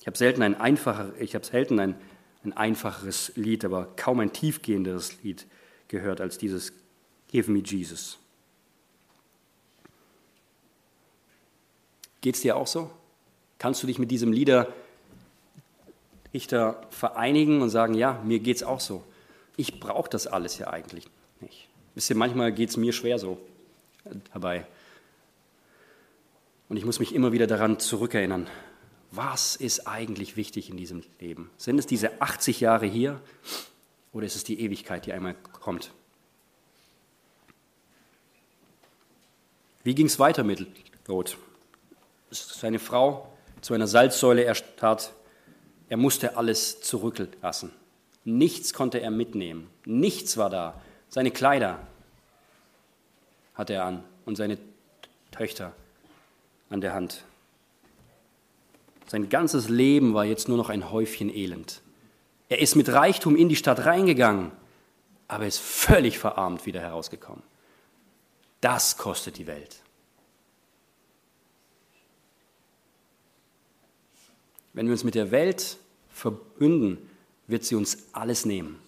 Ich 0.00 0.06
habe 0.06 0.16
selten 0.16 0.40
ein 0.40 0.58
einfacher, 0.58 1.12
ich 1.20 1.34
habe 1.34 1.44
selten 1.44 1.78
ein, 1.78 1.96
ein 2.44 2.54
einfacheres 2.54 3.32
Lied, 3.36 3.66
aber 3.66 3.88
kaum 3.96 4.20
ein 4.20 4.32
tiefgehenderes 4.32 5.22
Lied 5.22 5.44
gehört 5.88 6.22
als 6.22 6.38
dieses 6.38 6.72
Give 7.28 7.52
me 7.52 7.58
Jesus. 7.58 8.18
Geht 12.22 12.36
es 12.36 12.40
dir 12.40 12.56
auch 12.56 12.66
so? 12.66 12.90
Kannst 13.58 13.82
du 13.82 13.86
dich 13.86 13.98
mit 13.98 14.10
diesem 14.10 14.32
Liederdichter 14.32 14.72
vereinigen 16.88 17.60
und 17.60 17.68
sagen, 17.68 17.92
ja, 17.92 18.18
mir 18.24 18.38
geht 18.38 18.56
es 18.56 18.62
auch 18.62 18.80
so. 18.80 19.04
Ich 19.58 19.78
brauche 19.78 20.08
das 20.08 20.26
alles 20.26 20.56
ja 20.56 20.68
eigentlich 20.68 21.06
nicht. 21.42 21.68
Wisst 21.94 22.08
ihr, 22.08 22.16
manchmal 22.16 22.50
geht 22.50 22.70
es 22.70 22.78
mir 22.78 22.94
schwer 22.94 23.18
so 23.18 23.36
dabei. 24.32 24.66
Und 26.68 26.76
ich 26.76 26.84
muss 26.84 26.98
mich 26.98 27.14
immer 27.14 27.32
wieder 27.32 27.46
daran 27.46 27.78
zurückerinnern, 27.78 28.48
was 29.10 29.56
ist 29.56 29.86
eigentlich 29.86 30.36
wichtig 30.36 30.68
in 30.68 30.76
diesem 30.76 31.02
Leben? 31.20 31.50
Sind 31.56 31.78
es 31.78 31.86
diese 31.86 32.20
80 32.20 32.60
Jahre 32.60 32.86
hier 32.86 33.20
oder 34.12 34.26
ist 34.26 34.36
es 34.36 34.44
die 34.44 34.60
Ewigkeit, 34.60 35.06
die 35.06 35.12
einmal 35.12 35.34
kommt? 35.60 35.92
Wie 39.84 39.94
ging 39.94 40.06
es 40.06 40.18
weiter 40.18 40.42
mit 40.42 40.66
Lot? 41.06 41.38
seine 42.30 42.80
Frau 42.80 43.32
zu 43.60 43.72
einer 43.72 43.86
Salzsäule 43.86 44.44
erstarrt. 44.44 45.12
Er 45.88 45.96
musste 45.96 46.36
alles 46.36 46.80
zurücklassen. 46.80 47.70
Nichts 48.24 48.74
konnte 48.74 49.00
er 49.00 49.12
mitnehmen. 49.12 49.70
Nichts 49.84 50.36
war 50.36 50.50
da. 50.50 50.82
Seine 51.08 51.30
Kleider 51.30 51.86
hatte 53.54 53.74
er 53.74 53.84
an 53.84 54.02
und 54.24 54.36
seine 54.36 54.58
Töchter 55.30 55.72
an 56.70 56.80
der 56.80 56.94
Hand. 56.94 57.24
Sein 59.06 59.28
ganzes 59.28 59.68
Leben 59.68 60.14
war 60.14 60.24
jetzt 60.24 60.48
nur 60.48 60.56
noch 60.56 60.68
ein 60.68 60.90
Häufchen 60.90 61.30
Elend. 61.30 61.80
Er 62.48 62.60
ist 62.60 62.74
mit 62.74 62.88
Reichtum 62.88 63.36
in 63.36 63.48
die 63.48 63.56
Stadt 63.56 63.84
reingegangen, 63.84 64.52
aber 65.28 65.46
ist 65.46 65.58
völlig 65.58 66.18
verarmt 66.18 66.66
wieder 66.66 66.80
herausgekommen. 66.80 67.42
Das 68.60 68.96
kostet 68.96 69.38
die 69.38 69.46
Welt. 69.46 69.82
Wenn 74.72 74.86
wir 74.86 74.92
uns 74.92 75.04
mit 75.04 75.14
der 75.14 75.30
Welt 75.30 75.78
verbünden, 76.10 76.98
wird 77.46 77.64
sie 77.64 77.74
uns 77.76 78.08
alles 78.12 78.44
nehmen. 78.44 78.78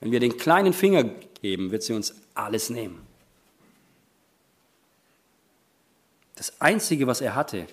Wenn 0.00 0.10
wir 0.10 0.20
den 0.20 0.36
kleinen 0.36 0.72
Finger 0.72 1.04
geben, 1.04 1.70
wird 1.70 1.82
sie 1.82 1.92
uns 1.92 2.14
alles 2.34 2.70
nehmen. 2.70 3.06
Das 6.34 6.60
Einzige, 6.60 7.06
was 7.06 7.20
er 7.20 7.34
hatte, 7.34 7.66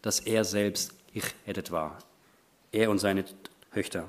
dass 0.00 0.20
er 0.20 0.44
selbst 0.44 0.92
gerettet 1.12 1.70
war. 1.70 1.98
Er 2.72 2.90
und 2.90 2.98
seine 2.98 3.24
Töchter. 3.72 4.08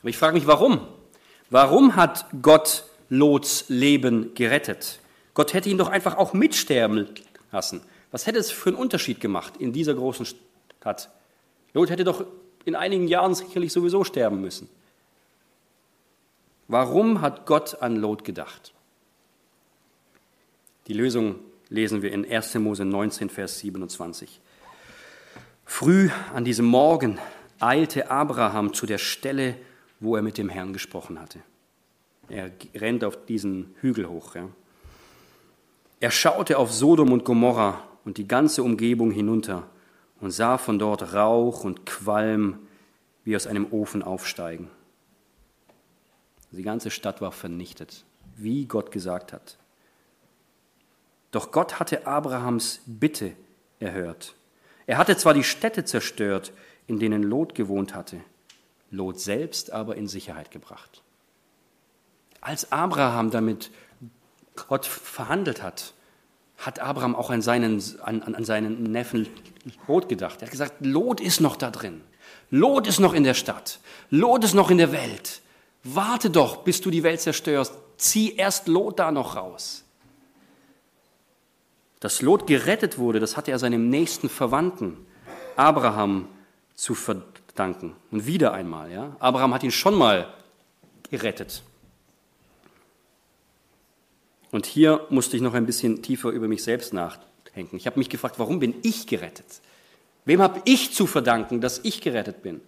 Aber 0.00 0.08
ich 0.08 0.16
frage 0.16 0.34
mich, 0.34 0.46
warum? 0.46 0.86
Warum 1.50 1.96
hat 1.96 2.26
Gott 2.42 2.84
Lots 3.08 3.64
Leben 3.68 4.34
gerettet? 4.34 5.00
Gott 5.34 5.54
hätte 5.54 5.68
ihn 5.68 5.78
doch 5.78 5.88
einfach 5.88 6.16
auch 6.16 6.32
mitsterben 6.32 7.08
lassen. 7.52 7.80
Was 8.10 8.26
hätte 8.26 8.38
es 8.38 8.50
für 8.50 8.70
einen 8.70 8.78
Unterschied 8.78 9.20
gemacht 9.20 9.54
in 9.58 9.72
dieser 9.72 9.94
großen 9.94 10.26
Stadt? 10.26 11.10
Lot 11.74 11.90
hätte 11.90 12.04
doch 12.04 12.24
in 12.64 12.74
einigen 12.74 13.08
Jahren 13.08 13.34
sicherlich 13.34 13.72
sowieso 13.72 14.04
sterben 14.04 14.40
müssen. 14.40 14.68
Warum 16.68 17.20
hat 17.20 17.46
Gott 17.46 17.80
an 17.82 17.96
Lot 17.96 18.24
gedacht? 18.24 18.72
Die 20.88 20.94
Lösung 20.94 21.36
lesen 21.68 22.00
wir 22.00 22.12
in 22.12 22.28
1. 22.28 22.54
Mose 22.54 22.86
19, 22.86 23.28
Vers 23.28 23.58
27. 23.58 24.40
Früh 25.66 26.08
an 26.34 26.46
diesem 26.46 26.64
Morgen 26.64 27.18
eilte 27.60 28.10
Abraham 28.10 28.72
zu 28.72 28.86
der 28.86 28.96
Stelle, 28.96 29.54
wo 30.00 30.16
er 30.16 30.22
mit 30.22 30.38
dem 30.38 30.48
Herrn 30.48 30.72
gesprochen 30.72 31.20
hatte. 31.20 31.40
Er 32.30 32.50
rennt 32.74 33.04
auf 33.04 33.26
diesen 33.26 33.74
Hügel 33.82 34.08
hoch. 34.08 34.34
Ja. 34.34 34.48
Er 36.00 36.10
schaute 36.10 36.56
auf 36.56 36.72
Sodom 36.72 37.12
und 37.12 37.24
Gomorra 37.24 37.82
und 38.06 38.16
die 38.16 38.26
ganze 38.26 38.62
Umgebung 38.62 39.10
hinunter 39.10 39.68
und 40.22 40.30
sah 40.30 40.56
von 40.56 40.78
dort 40.78 41.12
Rauch 41.12 41.64
und 41.64 41.84
Qualm 41.84 42.60
wie 43.24 43.36
aus 43.36 43.46
einem 43.46 43.66
Ofen 43.72 44.02
aufsteigen. 44.02 44.70
Die 46.50 46.62
ganze 46.62 46.90
Stadt 46.90 47.20
war 47.20 47.32
vernichtet, 47.32 48.06
wie 48.36 48.64
Gott 48.64 48.90
gesagt 48.90 49.34
hat. 49.34 49.58
Doch 51.30 51.50
Gott 51.52 51.78
hatte 51.78 52.06
Abrahams 52.06 52.80
Bitte 52.86 53.32
erhört. 53.80 54.34
Er 54.86 54.98
hatte 54.98 55.16
zwar 55.16 55.34
die 55.34 55.44
Städte 55.44 55.84
zerstört, 55.84 56.52
in 56.86 56.98
denen 56.98 57.22
Lot 57.22 57.54
gewohnt 57.54 57.94
hatte, 57.94 58.20
Lot 58.90 59.20
selbst 59.20 59.70
aber 59.70 59.96
in 59.96 60.08
Sicherheit 60.08 60.50
gebracht. 60.50 61.02
Als 62.40 62.72
Abraham 62.72 63.30
damit 63.30 63.70
Gott 64.68 64.86
verhandelt 64.86 65.62
hat, 65.62 65.92
hat 66.56 66.80
Abraham 66.80 67.14
auch 67.14 67.30
an 67.30 67.42
seinen, 67.42 67.82
an, 68.00 68.22
an 68.22 68.44
seinen 68.44 68.82
Neffen 68.84 69.28
Lot 69.86 70.08
gedacht. 70.08 70.40
Er 70.40 70.46
hat 70.46 70.50
gesagt, 70.50 70.84
Lot 70.84 71.20
ist 71.20 71.40
noch 71.40 71.56
da 71.56 71.70
drin. 71.70 72.00
Lot 72.50 72.86
ist 72.86 72.98
noch 72.98 73.14
in 73.14 73.24
der 73.24 73.34
Stadt. 73.34 73.80
Lot 74.10 74.42
ist 74.44 74.54
noch 74.54 74.70
in 74.70 74.78
der 74.78 74.90
Welt. 74.92 75.42
Warte 75.84 76.30
doch, 76.30 76.64
bis 76.64 76.80
du 76.80 76.90
die 76.90 77.02
Welt 77.02 77.20
zerstörst. 77.20 77.74
Zieh 77.98 78.34
erst 78.34 78.66
Lot 78.66 78.98
da 78.98 79.12
noch 79.12 79.36
raus. 79.36 79.84
Dass 82.00 82.22
Lot 82.22 82.46
gerettet 82.46 82.98
wurde, 82.98 83.20
das 83.20 83.36
hatte 83.36 83.50
er 83.50 83.58
seinem 83.58 83.90
nächsten 83.90 84.28
Verwandten, 84.28 84.96
Abraham, 85.56 86.28
zu 86.74 86.94
verdanken. 86.94 87.96
Und 88.12 88.26
wieder 88.26 88.52
einmal, 88.52 88.92
ja. 88.92 89.16
Abraham 89.18 89.52
hat 89.52 89.64
ihn 89.64 89.72
schon 89.72 89.96
mal 89.96 90.32
gerettet. 91.10 91.62
Und 94.50 94.64
hier 94.64 95.06
musste 95.10 95.36
ich 95.36 95.42
noch 95.42 95.54
ein 95.54 95.66
bisschen 95.66 96.02
tiefer 96.02 96.30
über 96.30 96.48
mich 96.48 96.62
selbst 96.62 96.92
nachdenken. 96.92 97.76
Ich 97.76 97.86
habe 97.86 97.98
mich 97.98 98.08
gefragt, 98.08 98.38
warum 98.38 98.60
bin 98.60 98.74
ich 98.82 99.06
gerettet? 99.06 99.60
Wem 100.24 100.40
habe 100.40 100.62
ich 100.64 100.94
zu 100.94 101.06
verdanken, 101.06 101.60
dass 101.60 101.80
ich 101.82 102.00
gerettet 102.00 102.42
bin? 102.42 102.60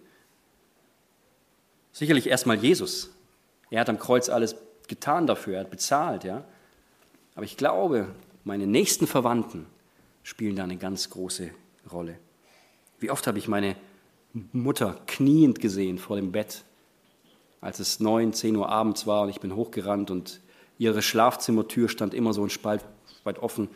Sicherlich 1.93 2.27
erstmal 2.27 2.57
Jesus. 2.57 3.11
Er 3.69 3.81
hat 3.81 3.89
am 3.89 3.99
Kreuz 3.99 4.29
alles 4.29 4.55
getan 4.87 5.25
dafür, 5.25 5.55
er 5.55 5.59
hat 5.61 5.71
bezahlt, 5.71 6.23
ja. 6.23 6.43
Aber 7.35 7.45
ich 7.45 7.55
glaube, 7.55 8.07
meine 8.43 8.67
nächsten 8.67 9.07
Verwandten 9.07 9.65
spielen 10.23 10.55
da 10.55 10.63
eine 10.63 10.77
ganz 10.77 11.09
große 11.09 11.51
Rolle. 11.91 12.17
Wie 12.99 13.11
oft 13.11 13.25
habe 13.27 13.39
ich 13.39 13.47
meine 13.47 13.75
Mutter 14.33 15.01
kniend 15.07 15.59
gesehen 15.59 15.97
vor 15.97 16.15
dem 16.15 16.31
Bett, 16.31 16.63
als 17.59 17.79
es 17.79 17.99
neun, 17.99 18.33
zehn 18.33 18.55
Uhr 18.55 18.69
abends 18.69 19.05
war 19.05 19.23
und 19.23 19.29
ich 19.29 19.39
bin 19.39 19.55
hochgerannt 19.55 20.09
und 20.09 20.41
ihre 20.77 21.01
Schlafzimmertür 21.01 21.89
stand 21.89 22.13
immer 22.13 22.33
so 22.33 22.43
ein 22.43 22.49
Spalt 22.49 22.83
weit 23.23 23.39
offen 23.39 23.69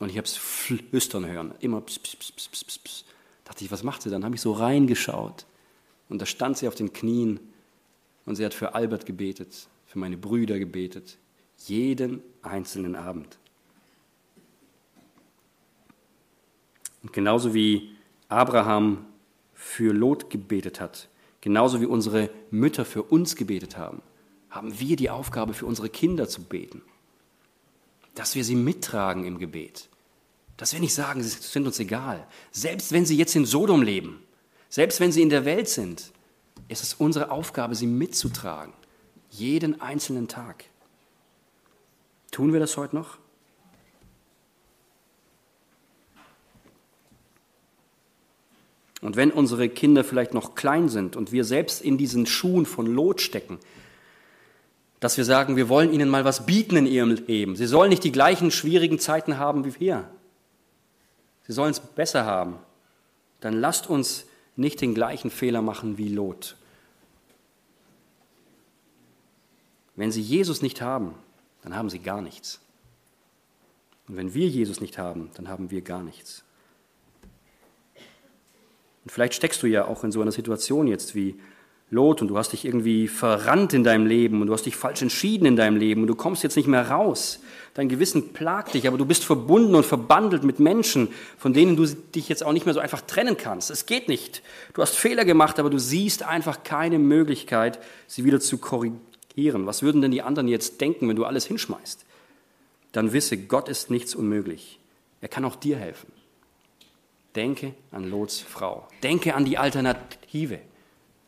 und 0.00 0.10
ich 0.10 0.16
habe 0.16 0.26
es 0.26 0.36
flüstern 0.36 1.26
hören, 1.26 1.54
immer 1.60 1.80
pss, 1.80 1.98
pss, 1.98 2.16
pss, 2.16 2.32
pss, 2.32 2.48
pss, 2.48 2.78
pss. 2.78 3.04
Dachte 3.44 3.64
ich, 3.64 3.70
was 3.70 3.82
macht 3.82 4.02
sie 4.02 4.10
dann? 4.10 4.24
Habe 4.24 4.34
ich 4.34 4.40
so 4.40 4.52
reingeschaut 4.52 5.46
und 6.08 6.20
da 6.20 6.26
stand 6.26 6.58
sie 6.58 6.68
auf 6.68 6.74
den 6.74 6.92
Knien 6.92 7.40
und 8.24 8.36
sie 8.36 8.44
hat 8.44 8.54
für 8.54 8.74
Albert 8.74 9.06
gebetet, 9.06 9.68
für 9.86 9.98
meine 9.98 10.16
Brüder 10.16 10.58
gebetet, 10.58 11.18
jeden 11.58 12.22
einzelnen 12.42 12.96
Abend. 12.96 13.38
Und 17.04 17.12
genauso 17.12 17.54
wie 17.54 17.94
Abraham 18.28 19.04
für 19.52 19.92
Lot 19.92 20.30
gebetet 20.30 20.80
hat, 20.80 21.08
genauso 21.42 21.80
wie 21.80 21.86
unsere 21.86 22.30
Mütter 22.50 22.84
für 22.84 23.02
uns 23.02 23.36
gebetet 23.36 23.76
haben, 23.76 24.02
haben 24.48 24.80
wir 24.80 24.96
die 24.96 25.10
Aufgabe, 25.10 25.52
für 25.52 25.66
unsere 25.66 25.90
Kinder 25.90 26.28
zu 26.28 26.42
beten. 26.42 26.80
Dass 28.14 28.34
wir 28.34 28.44
sie 28.44 28.54
mittragen 28.54 29.24
im 29.24 29.38
Gebet. 29.38 29.90
Dass 30.56 30.72
wir 30.72 30.80
nicht 30.80 30.94
sagen, 30.94 31.22
sie 31.22 31.28
sind 31.28 31.66
uns 31.66 31.78
egal. 31.78 32.26
Selbst 32.52 32.92
wenn 32.92 33.04
sie 33.04 33.18
jetzt 33.18 33.36
in 33.36 33.44
Sodom 33.44 33.82
leben, 33.82 34.22
selbst 34.70 34.98
wenn 34.98 35.12
sie 35.12 35.22
in 35.22 35.28
der 35.28 35.44
Welt 35.44 35.68
sind, 35.68 36.10
ist 36.68 36.82
es 36.82 36.94
unsere 36.94 37.30
Aufgabe, 37.30 37.74
sie 37.74 37.86
mitzutragen. 37.86 38.72
Jeden 39.28 39.80
einzelnen 39.80 40.28
Tag. 40.28 40.64
Tun 42.30 42.52
wir 42.52 42.60
das 42.60 42.76
heute 42.76 42.96
noch? 42.96 43.18
Und 49.04 49.16
wenn 49.16 49.32
unsere 49.32 49.68
Kinder 49.68 50.02
vielleicht 50.02 50.32
noch 50.32 50.54
klein 50.54 50.88
sind 50.88 51.14
und 51.14 51.30
wir 51.30 51.44
selbst 51.44 51.82
in 51.82 51.98
diesen 51.98 52.24
Schuhen 52.24 52.64
von 52.64 52.86
Lot 52.86 53.20
stecken, 53.20 53.58
dass 54.98 55.18
wir 55.18 55.26
sagen, 55.26 55.56
wir 55.56 55.68
wollen 55.68 55.92
ihnen 55.92 56.08
mal 56.08 56.24
was 56.24 56.46
bieten 56.46 56.78
in 56.78 56.86
ihrem 56.86 57.10
Leben. 57.10 57.54
Sie 57.54 57.66
sollen 57.66 57.90
nicht 57.90 58.02
die 58.02 58.12
gleichen 58.12 58.50
schwierigen 58.50 58.98
Zeiten 58.98 59.36
haben 59.36 59.66
wie 59.66 59.78
wir. 59.78 60.08
Sie 61.46 61.52
sollen 61.52 61.72
es 61.72 61.80
besser 61.80 62.24
haben. 62.24 62.56
Dann 63.40 63.60
lasst 63.60 63.90
uns 63.90 64.24
nicht 64.56 64.80
den 64.80 64.94
gleichen 64.94 65.30
Fehler 65.30 65.60
machen 65.60 65.98
wie 65.98 66.08
Lot. 66.08 66.56
Wenn 69.96 70.12
sie 70.12 70.22
Jesus 70.22 70.62
nicht 70.62 70.80
haben, 70.80 71.14
dann 71.60 71.76
haben 71.76 71.90
sie 71.90 71.98
gar 71.98 72.22
nichts. 72.22 72.58
Und 74.08 74.16
wenn 74.16 74.32
wir 74.32 74.48
Jesus 74.48 74.80
nicht 74.80 74.96
haben, 74.96 75.30
dann 75.34 75.50
haben 75.50 75.70
wir 75.70 75.82
gar 75.82 76.02
nichts. 76.02 76.43
Und 79.04 79.10
vielleicht 79.10 79.34
steckst 79.34 79.62
du 79.62 79.66
ja 79.66 79.86
auch 79.86 80.02
in 80.04 80.12
so 80.12 80.20
einer 80.20 80.32
Situation 80.32 80.86
jetzt 80.86 81.14
wie 81.14 81.36
Lot 81.90 82.22
und 82.22 82.28
du 82.28 82.38
hast 82.38 82.52
dich 82.52 82.64
irgendwie 82.64 83.08
verrannt 83.08 83.74
in 83.74 83.84
deinem 83.84 84.06
Leben 84.06 84.40
und 84.40 84.48
du 84.48 84.52
hast 84.52 84.64
dich 84.64 84.74
falsch 84.74 85.02
entschieden 85.02 85.46
in 85.46 85.54
deinem 85.54 85.76
Leben 85.76 86.00
und 86.00 86.06
du 86.08 86.14
kommst 86.14 86.42
jetzt 86.42 86.56
nicht 86.56 86.66
mehr 86.66 86.90
raus. 86.90 87.40
Dein 87.74 87.88
Gewissen 87.88 88.32
plagt 88.32 88.74
dich, 88.74 88.88
aber 88.88 88.96
du 88.96 89.04
bist 89.04 89.24
verbunden 89.24 89.74
und 89.74 89.84
verbandelt 89.84 90.44
mit 90.44 90.58
Menschen, 90.58 91.08
von 91.36 91.52
denen 91.52 91.76
du 91.76 91.86
dich 91.86 92.28
jetzt 92.28 92.42
auch 92.42 92.52
nicht 92.52 92.64
mehr 92.64 92.74
so 92.74 92.80
einfach 92.80 93.02
trennen 93.02 93.36
kannst. 93.36 93.70
Es 93.70 93.84
geht 93.84 94.08
nicht. 94.08 94.42
Du 94.72 94.80
hast 94.80 94.96
Fehler 94.96 95.24
gemacht, 95.24 95.58
aber 95.58 95.70
du 95.70 95.78
siehst 95.78 96.22
einfach 96.22 96.64
keine 96.64 96.98
Möglichkeit, 96.98 97.78
sie 98.06 98.24
wieder 98.24 98.40
zu 98.40 98.58
korrigieren. 98.58 99.66
Was 99.66 99.82
würden 99.82 100.00
denn 100.00 100.10
die 100.10 100.22
anderen 100.22 100.48
jetzt 100.48 100.80
denken, 100.80 101.08
wenn 101.08 101.16
du 101.16 101.26
alles 101.26 101.46
hinschmeißt? 101.46 102.06
Dann 102.92 103.12
wisse, 103.12 103.36
Gott 103.36 103.68
ist 103.68 103.90
nichts 103.90 104.14
unmöglich. 104.14 104.78
Er 105.20 105.28
kann 105.28 105.44
auch 105.44 105.56
dir 105.56 105.76
helfen. 105.76 106.13
Denke 107.36 107.74
an 107.90 108.08
Lots 108.10 108.40
Frau. 108.40 108.86
Denke 109.02 109.34
an 109.34 109.44
die 109.44 109.58
Alternative. 109.58 110.60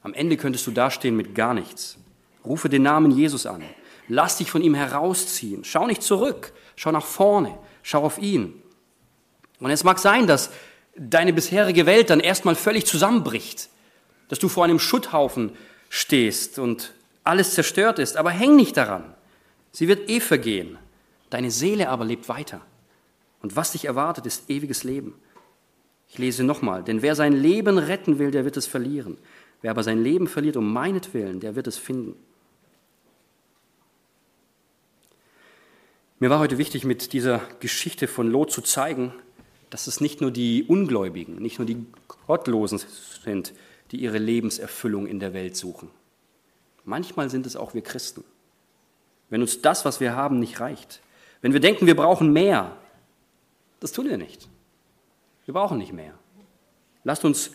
Am 0.03 0.15
Ende 0.15 0.37
könntest 0.37 0.67
du 0.67 0.71
dastehen 0.71 1.17
mit 1.17 1.35
gar 1.35 1.53
nichts. 1.53 1.99
Rufe 2.45 2.69
den 2.69 2.83
Namen 2.83 3.11
Jesus 3.11 3.45
an. 3.45 3.63
Lass 4.09 4.39
dich 4.39 4.51
von 4.51 4.63
ihm 4.63 4.75
herausziehen. 4.75 5.65
Schau 5.65 5.87
nicht 5.87 6.03
zurück. 6.03 6.53
Schau 6.77 6.93
nach 6.93 7.05
vorne. 7.05 7.59
Schau 7.83 8.05
auf 8.05 8.19
ihn. 8.19 8.63
Und 9.59 9.71
es 9.71 9.83
mag 9.83 9.99
sein, 9.99 10.29
dass 10.29 10.51
deine 10.97 11.33
bisherige 11.33 11.87
Welt 11.87 12.11
dann 12.11 12.21
erstmal 12.21 12.55
völlig 12.55 12.87
zusammenbricht. 12.87 13.69
Dass 14.29 14.39
du 14.39 14.49
vor 14.49 14.65
einem 14.65 14.79
Schutthaufen 14.79 15.57
stehst 15.89 16.61
und 16.61 16.93
alles 17.25 17.55
zerstört 17.55 17.99
ist. 17.99 18.17
Aber 18.17 18.31
häng 18.31 18.55
nicht 18.55 18.77
daran. 18.77 19.13
Sie 19.73 19.89
wird 19.89 20.09
eh 20.09 20.21
vergehen. 20.21 20.79
Deine 21.31 21.51
Seele 21.51 21.89
aber 21.89 22.05
lebt 22.05 22.29
weiter. 22.29 22.61
Und 23.43 23.57
was 23.57 23.73
dich 23.73 23.87
erwartet, 23.87 24.27
ist 24.27 24.49
ewiges 24.49 24.85
Leben. 24.85 25.15
Ich 26.09 26.19
lese 26.19 26.45
nochmal, 26.45 26.83
denn 26.83 27.03
wer 27.03 27.15
sein 27.15 27.33
Leben 27.33 27.79
retten 27.79 28.19
will, 28.19 28.31
der 28.31 28.45
wird 28.45 28.57
es 28.57 28.67
verlieren. 28.67 29.19
Wer 29.63 29.71
aber 29.71 29.83
sein 29.83 30.03
Leben 30.03 30.29
verliert 30.29 30.57
um 30.57 30.73
meinetwillen, 30.73 31.41
der 31.41 31.57
wird 31.57 31.67
es 31.67 31.79
finden. 31.79 32.17
Mir 36.19 36.31
war 36.31 36.39
heute 36.39 36.57
wichtig, 36.57 36.85
mit 36.85 37.13
dieser 37.13 37.43
Geschichte 37.61 38.09
von 38.09 38.31
Lot 38.31 38.51
zu 38.51 38.63
zeigen, 38.63 39.13
dass 39.69 39.87
es 39.87 40.01
nicht 40.01 40.21
nur 40.21 40.31
die 40.31 40.65
Ungläubigen, 40.65 41.37
nicht 41.37 41.59
nur 41.59 41.67
die 41.67 41.85
Gottlosen 42.27 42.81
sind, 43.23 43.53
die 43.91 43.99
ihre 43.99 44.19
Lebenserfüllung 44.19 45.07
in 45.07 45.21
der 45.21 45.35
Welt 45.35 45.57
suchen. 45.57 45.91
Manchmal 46.85 47.29
sind 47.29 47.47
es 47.47 47.57
auch 47.57 47.75
wir 47.75 47.83
Christen. 47.83 48.25
Wenn 49.29 49.43
uns 49.43 49.61
das, 49.61 49.85
was 49.85 50.01
wir 50.01 50.15
haben, 50.15 50.39
nicht 50.39 50.61
reicht, 50.61 51.03
wenn 51.43 51.53
wir 51.53 51.61
denken, 51.61 51.87
wir 51.87 51.97
brauchen 51.97 52.33
mehr, 52.33 52.77
das 53.81 53.93
tun 53.93 54.09
wir 54.09 54.17
nicht. 54.17 54.49
Wir 55.47 55.55
brauchen 55.55 55.79
nicht 55.79 55.93
mehr. 55.93 56.13
Lasst 57.05 57.25
uns 57.25 57.53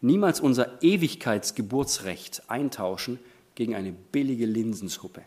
niemals 0.00 0.40
unser 0.40 0.82
Ewigkeitsgeburtsrecht 0.82 2.48
eintauschen 2.48 3.18
gegen 3.54 3.74
eine 3.74 3.92
billige 3.92 4.46
Linsensuppe. 4.46 5.22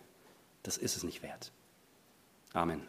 Das 0.63 0.77
ist 0.77 0.97
es 0.97 1.03
nicht 1.03 1.21
wert. 1.21 1.51
Amen. 2.53 2.81